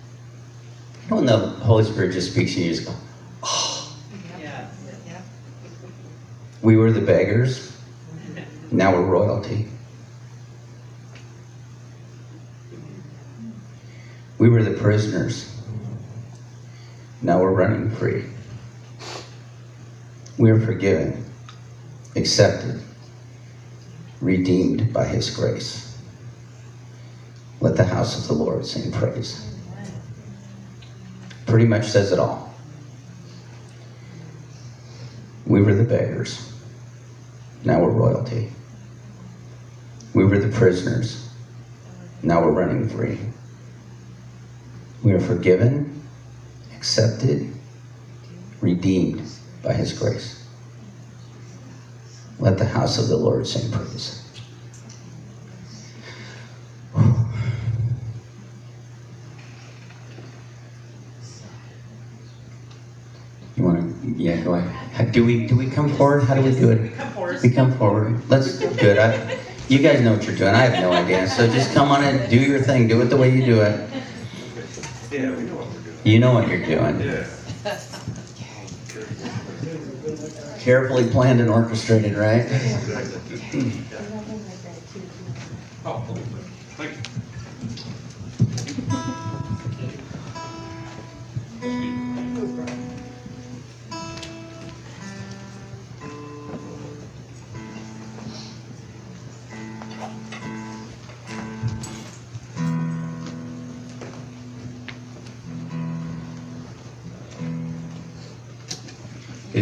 you 1.05 1.11
know 1.11 1.17
when 1.17 1.27
the 1.27 1.37
Holy 1.37 1.85
Spirit 1.85 2.13
just 2.13 2.33
speaks 2.33 2.55
to 2.55 2.61
you, 2.61 2.69
you 2.69 2.75
just 2.75 2.87
go, 2.87 2.95
oh. 3.43 3.95
Yeah. 4.41 4.67
Yeah. 5.07 5.21
We 6.63 6.79
were 6.79 6.93
the 6.93 7.03
beggars, 7.03 7.77
now 8.71 8.95
we're 8.95 9.05
royalty. 9.05 9.69
We 14.39 14.49
were 14.49 14.63
the 14.63 14.79
prisoners. 14.79 15.53
Now 17.23 17.41
we're 17.41 17.51
running 17.51 17.91
free. 17.91 18.25
We 20.39 20.51
are 20.51 20.61
forgiven, 20.61 21.25
accepted, 22.15 22.81
redeemed 24.21 24.93
by 24.93 25.05
His 25.05 25.29
grace. 25.35 25.99
Let 27.61 27.77
the 27.77 27.85
house 27.85 28.17
of 28.17 28.29
the 28.29 28.45
Lord 28.45 28.65
sing 28.65 28.93
praise. 28.93 29.45
Pretty 31.47 31.67
much 31.67 31.87
says 31.87 32.13
it 32.13 32.21
all. 32.21 32.55
We 35.47 35.63
were 35.63 35.75
the 35.75 35.83
beggars. 35.83 36.53
Now 37.65 37.81
we're 37.81 37.91
royalty. 37.91 38.53
We 40.15 40.25
were 40.25 40.39
the 40.39 40.57
prisoners. 40.57 41.29
Now 42.23 42.43
we're 42.43 42.53
running 42.53 42.89
free. 42.89 43.19
We 45.03 45.13
are 45.13 45.21
forgiven, 45.21 46.03
accepted, 46.77 47.53
redeemed 48.61 49.23
by 49.63 49.73
His 49.73 49.97
grace. 49.99 50.47
Let 52.39 52.59
the 52.59 52.65
house 52.65 52.99
of 52.99 53.09
the 53.09 53.17
Lord 53.17 53.47
sing 53.47 53.71
praise. 53.71 54.25
You 63.57 63.65
want 63.65 64.03
to? 64.03 64.09
Yeah, 64.23 64.41
go 64.45 64.55
ahead. 64.55 65.11
Do 65.11 65.25
we 65.25 65.49
do 65.49 65.57
we 65.57 65.67
come 65.69 65.89
forward? 65.89 66.23
How 66.23 66.35
do 66.35 66.43
we 66.43 66.53
do 66.53 66.71
it? 66.71 66.95
Come 66.95 67.11
forward. 67.11 67.43
We 67.43 67.51
come 67.51 67.73
forward. 67.73 68.31
Let's 68.31 68.59
good. 68.59 68.99
I, 68.99 69.37
you 69.69 69.81
guys 69.81 70.01
know 70.01 70.13
what 70.13 70.25
you're 70.27 70.37
doing. 70.37 70.55
I 70.55 70.59
have 70.59 70.81
no 70.81 70.93
idea. 70.93 71.27
So 71.27 71.49
just 71.49 71.73
come 71.73 71.91
on 71.91 72.05
and 72.05 72.31
do 72.31 72.41
your 72.41 72.61
thing. 72.61 72.87
Do 72.87 73.01
it 73.01 73.07
the 73.07 73.17
way 73.17 73.35
you 73.35 73.45
do 73.45 73.61
it. 73.63 73.85
Yeah, 75.11 75.37
we 75.37 75.45
know 75.45 75.57
what 75.57 75.73
we're 75.73 75.83
doing. 75.83 75.99
You 76.05 76.19
know 76.21 76.35
what 76.35 76.49
you're 76.49 76.65
doing. 76.65 77.01
Yeah. 77.01 77.27
Carefully 80.59 81.11
planned 81.11 81.41
and 81.41 81.51
orchestrated, 81.51 82.17
right? 82.17 82.47
Oh, 85.85 86.38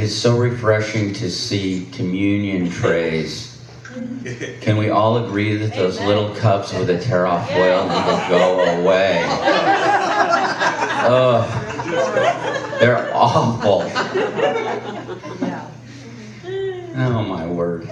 is 0.06 0.22
so 0.22 0.36
refreshing 0.36 1.12
to 1.12 1.28
see 1.28 1.88
communion 1.90 2.70
trays. 2.70 3.60
Can 4.60 4.76
we 4.76 4.88
all 4.88 5.26
agree 5.26 5.56
that 5.56 5.74
those 5.74 5.98
little 6.00 6.32
cups 6.36 6.72
with 6.72 6.86
the 6.86 7.00
tear 7.00 7.26
off 7.26 7.50
foil 7.50 7.88
need 7.88 8.04
to 8.04 8.26
go 8.28 8.60
away? 8.80 9.24
Ugh, 11.08 11.44
they're 12.78 13.10
awful. 13.12 13.82
Yeah. 15.44 15.68
Oh 16.94 17.24
my 17.24 17.46
word. 17.48 17.90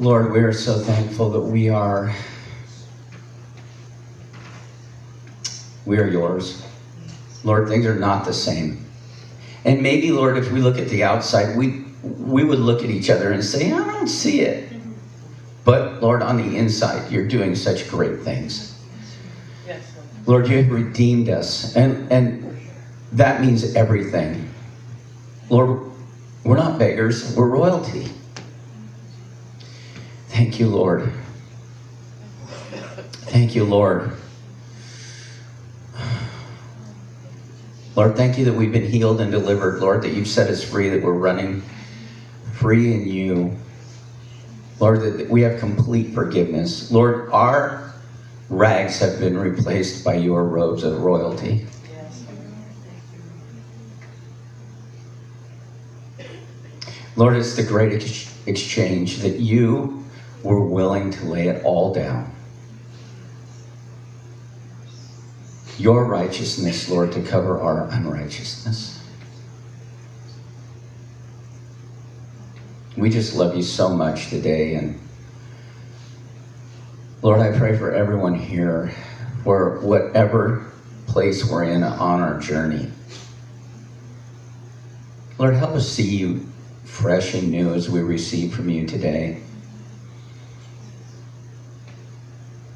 Lord, 0.00 0.32
we 0.32 0.38
are 0.40 0.52
so 0.54 0.78
thankful 0.78 1.28
that 1.32 1.42
we 1.42 1.68
are 1.68 2.10
we 5.84 5.98
are 5.98 6.08
yours. 6.08 6.66
Lord, 7.44 7.68
things 7.68 7.84
are 7.84 7.96
not 7.96 8.24
the 8.24 8.32
same. 8.32 8.86
And 9.66 9.82
maybe, 9.82 10.10
Lord, 10.10 10.38
if 10.38 10.50
we 10.52 10.60
look 10.60 10.78
at 10.78 10.88
the 10.88 11.04
outside, 11.04 11.54
we 11.54 11.84
we 12.02 12.44
would 12.44 12.60
look 12.60 12.82
at 12.82 12.88
each 12.88 13.10
other 13.10 13.30
and 13.30 13.44
say, 13.44 13.72
I 13.72 13.76
don't 13.76 14.08
see 14.08 14.40
it. 14.40 14.72
But 15.66 16.02
Lord, 16.02 16.22
on 16.22 16.38
the 16.38 16.56
inside, 16.56 17.12
you're 17.12 17.28
doing 17.28 17.54
such 17.54 17.86
great 17.90 18.20
things. 18.20 18.82
Yes. 19.66 19.82
Lord, 20.24 20.48
you 20.48 20.62
have 20.62 20.70
redeemed 20.70 21.28
us. 21.28 21.76
And, 21.76 22.10
and 22.10 22.58
that 23.12 23.42
means 23.42 23.76
everything. 23.76 24.48
Lord, 25.50 25.90
we're 26.42 26.56
not 26.56 26.78
beggars, 26.78 27.36
we're 27.36 27.48
royalty. 27.48 28.10
Thank 30.30 30.60
you, 30.60 30.68
Lord. 30.68 31.12
Thank 33.26 33.56
you, 33.56 33.64
Lord. 33.64 34.12
Lord, 37.96 38.16
thank 38.16 38.38
you 38.38 38.44
that 38.44 38.52
we've 38.52 38.72
been 38.72 38.84
healed 38.84 39.20
and 39.20 39.32
delivered. 39.32 39.80
Lord, 39.80 40.02
that 40.02 40.12
you've 40.12 40.28
set 40.28 40.48
us 40.48 40.62
free, 40.62 40.88
that 40.90 41.02
we're 41.02 41.12
running 41.12 41.62
free 42.52 42.94
in 42.94 43.08
you. 43.08 43.56
Lord, 44.78 45.00
that 45.00 45.28
we 45.28 45.42
have 45.42 45.58
complete 45.58 46.14
forgiveness. 46.14 46.92
Lord, 46.92 47.28
our 47.32 47.92
rags 48.48 49.00
have 49.00 49.18
been 49.18 49.36
replaced 49.36 50.04
by 50.04 50.14
your 50.14 50.44
robes 50.44 50.84
of 50.84 51.02
royalty. 51.02 51.66
Lord, 57.16 57.36
it's 57.36 57.56
the 57.56 57.64
great 57.64 58.00
ex- 58.00 58.32
exchange 58.46 59.18
that 59.18 59.40
you 59.40 60.04
were 60.42 60.64
willing 60.64 61.10
to 61.10 61.26
lay 61.26 61.48
it 61.48 61.64
all 61.64 61.92
down. 61.92 62.32
Your 65.78 66.04
righteousness, 66.04 66.88
Lord, 66.88 67.12
to 67.12 67.22
cover 67.22 67.60
our 67.60 67.88
unrighteousness. 67.88 69.02
We 72.96 73.08
just 73.08 73.34
love 73.34 73.56
you 73.56 73.62
so 73.62 73.88
much 73.88 74.28
today. 74.28 74.74
And 74.74 75.00
Lord, 77.22 77.40
I 77.40 77.56
pray 77.56 77.78
for 77.78 77.92
everyone 77.92 78.34
here, 78.34 78.92
for 79.42 79.80
whatever 79.80 80.70
place 81.06 81.48
we're 81.50 81.64
in 81.64 81.82
on 81.82 82.20
our 82.20 82.38
journey. 82.38 82.90
Lord, 85.38 85.54
help 85.54 85.70
us 85.70 85.88
see 85.88 86.16
you 86.16 86.46
fresh 86.84 87.32
and 87.32 87.50
new 87.50 87.72
as 87.72 87.88
we 87.88 88.00
receive 88.00 88.54
from 88.54 88.68
you 88.68 88.86
today. 88.86 89.40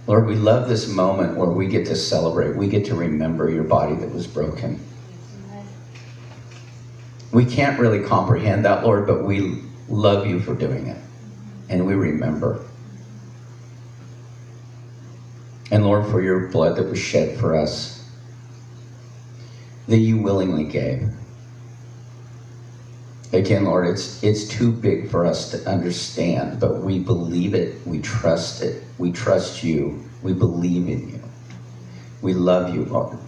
Lord, 0.07 0.27
we 0.27 0.35
love 0.35 0.69
this 0.69 0.87
moment 0.87 1.37
where 1.37 1.49
we 1.49 1.67
get 1.67 1.87
to 1.87 1.97
celebrate. 1.97 2.57
We 2.57 2.69
get 2.69 2.85
to 2.87 2.95
remember 2.95 3.49
your 3.49 3.65
body 3.65 3.95
that 3.95 4.13
was 4.13 4.27
broken. 4.27 4.85
We 7.33 7.47
can't 7.47 7.81
really 7.81 8.03
comprehend 8.03 8.65
that, 8.67 8.85
Lord, 8.85 9.07
but 9.07 9.25
we 9.25 9.63
love 9.89 10.27
you 10.27 10.41
for 10.41 10.55
doing 10.55 10.89
it. 10.89 10.99
And 11.71 11.87
we 11.87 11.95
remember. 11.95 12.61
And 15.71 15.85
Lord, 15.85 16.11
for 16.11 16.21
your 16.21 16.49
blood 16.49 16.77
that 16.77 16.89
was 16.89 16.99
shed 16.99 17.39
for 17.39 17.57
us, 17.57 18.07
that 19.89 19.99
you 19.99 20.19
willingly 20.19 20.65
gave. 20.65 21.09
Again, 23.35 23.65
Lord, 23.65 23.89
it's 23.89 24.23
it's 24.23 24.47
too 24.47 24.71
big 24.71 25.11
for 25.11 25.27
us 25.27 25.51
to 25.51 25.69
understand, 25.69 26.61
but 26.61 26.83
we 26.83 27.01
believe 27.01 27.53
it, 27.53 27.85
we 27.85 28.01
trust 28.01 28.63
it, 28.63 28.85
we 28.97 29.11
trust 29.11 29.65
you, 29.65 30.09
we 30.23 30.33
believe 30.33 30.89
in 30.89 31.09
you. 31.09 31.21
We 32.23 32.33
love 32.33 32.73
you, 32.73 32.85
Lord. 32.85 33.19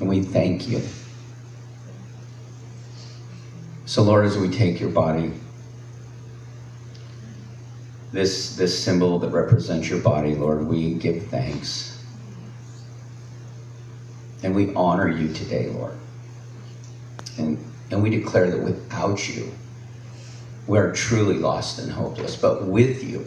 And 0.00 0.08
we 0.08 0.22
thank 0.22 0.68
you. 0.68 0.82
So, 3.86 4.02
Lord, 4.02 4.26
as 4.26 4.36
we 4.36 4.48
take 4.50 4.80
your 4.80 4.90
body, 4.90 5.32
this, 8.12 8.56
this 8.56 8.82
symbol 8.82 9.20
that 9.20 9.28
represents 9.28 9.88
your 9.88 10.00
body, 10.00 10.34
Lord, 10.34 10.66
we 10.66 10.94
give 10.94 11.26
thanks. 11.26 12.02
And 14.42 14.54
we 14.54 14.74
honor 14.74 15.08
you 15.08 15.32
today, 15.32 15.68
Lord. 15.68 15.96
And, 17.38 17.69
and 17.90 18.02
we 18.02 18.10
declare 18.10 18.50
that 18.50 18.62
without 18.62 19.28
you, 19.28 19.52
we 20.66 20.78
are 20.78 20.92
truly 20.92 21.38
lost 21.38 21.78
and 21.80 21.90
hopeless. 21.90 22.36
But 22.36 22.66
with 22.66 23.02
you, 23.02 23.26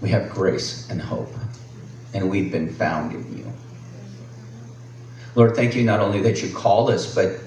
we 0.00 0.10
have 0.10 0.30
grace 0.30 0.90
and 0.90 1.00
hope. 1.00 1.32
And 2.14 2.28
we've 2.30 2.52
been 2.52 2.72
found 2.72 3.12
in 3.14 3.38
you. 3.38 3.52
Lord, 5.34 5.54
thank 5.56 5.74
you 5.74 5.84
not 5.84 6.00
only 6.00 6.20
that 6.22 6.42
you 6.42 6.52
called 6.54 6.90
us, 6.90 7.14
but 7.14 7.38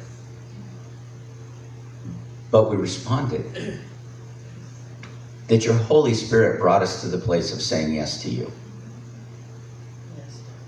but 2.51 2.69
we 2.69 2.77
responded. 2.77 3.45
That 5.47 5.65
your 5.65 5.75
Holy 5.75 6.13
Spirit 6.13 6.59
brought 6.59 6.81
us 6.81 7.01
to 7.01 7.07
the 7.07 7.17
place 7.17 7.53
of 7.53 7.61
saying 7.61 7.93
yes 7.93 8.21
to 8.23 8.29
you. 8.29 8.51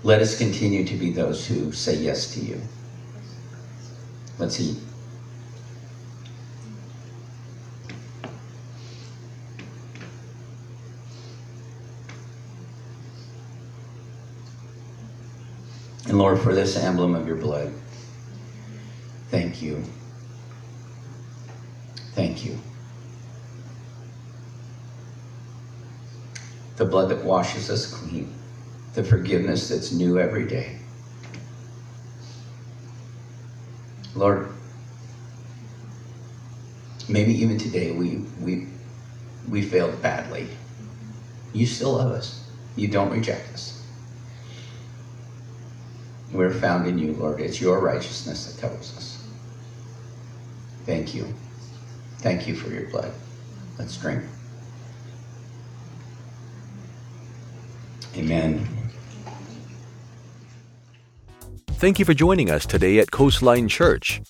Let 0.02 0.20
us 0.20 0.38
continue 0.38 0.84
to 0.84 0.96
be 0.96 1.10
those 1.10 1.46
who 1.46 1.72
say 1.72 1.94
yes 1.94 2.34
to 2.34 2.40
you. 2.40 2.60
Let's 4.38 4.60
eat. 4.60 4.76
And 16.16 16.22
Lord, 16.22 16.38
for 16.38 16.54
this 16.54 16.78
emblem 16.78 17.14
of 17.14 17.26
your 17.26 17.36
blood, 17.36 17.74
thank 19.28 19.60
you. 19.60 19.82
Thank 22.14 22.42
you. 22.42 22.58
The 26.76 26.86
blood 26.86 27.10
that 27.10 27.22
washes 27.22 27.68
us 27.68 27.84
clean, 27.84 28.32
the 28.94 29.04
forgiveness 29.04 29.68
that's 29.68 29.92
new 29.92 30.18
every 30.18 30.46
day. 30.46 30.78
Lord, 34.14 34.48
maybe 37.10 37.34
even 37.34 37.58
today 37.58 37.90
we, 37.90 38.22
we, 38.40 38.68
we 39.50 39.60
failed 39.60 40.00
badly. 40.00 40.48
You 41.52 41.66
still 41.66 41.92
love 41.92 42.10
us. 42.10 42.42
You 42.74 42.88
don't 42.88 43.10
reject 43.10 43.52
us. 43.52 43.75
We're 46.36 46.52
found 46.52 46.86
in 46.86 46.98
you, 46.98 47.14
Lord. 47.14 47.40
It's 47.40 47.62
your 47.62 47.80
righteousness 47.80 48.52
that 48.52 48.60
covers 48.60 48.94
us. 48.96 49.24
Thank 50.84 51.14
you. 51.14 51.32
Thank 52.18 52.46
you 52.46 52.54
for 52.54 52.68
your 52.68 52.90
blood. 52.90 53.10
Let's 53.78 53.96
drink. 53.96 54.22
Amen. 58.16 58.68
Thank 61.68 61.98
you 61.98 62.04
for 62.04 62.12
joining 62.14 62.50
us 62.50 62.66
today 62.66 62.98
at 62.98 63.10
Coastline 63.10 63.68
Church. 63.68 64.20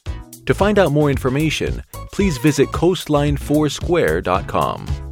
To 0.46 0.54
find 0.54 0.78
out 0.78 0.92
more 0.92 1.10
information, 1.10 1.82
please 2.12 2.38
visit 2.38 2.68
coastline4square.com. 2.68 5.05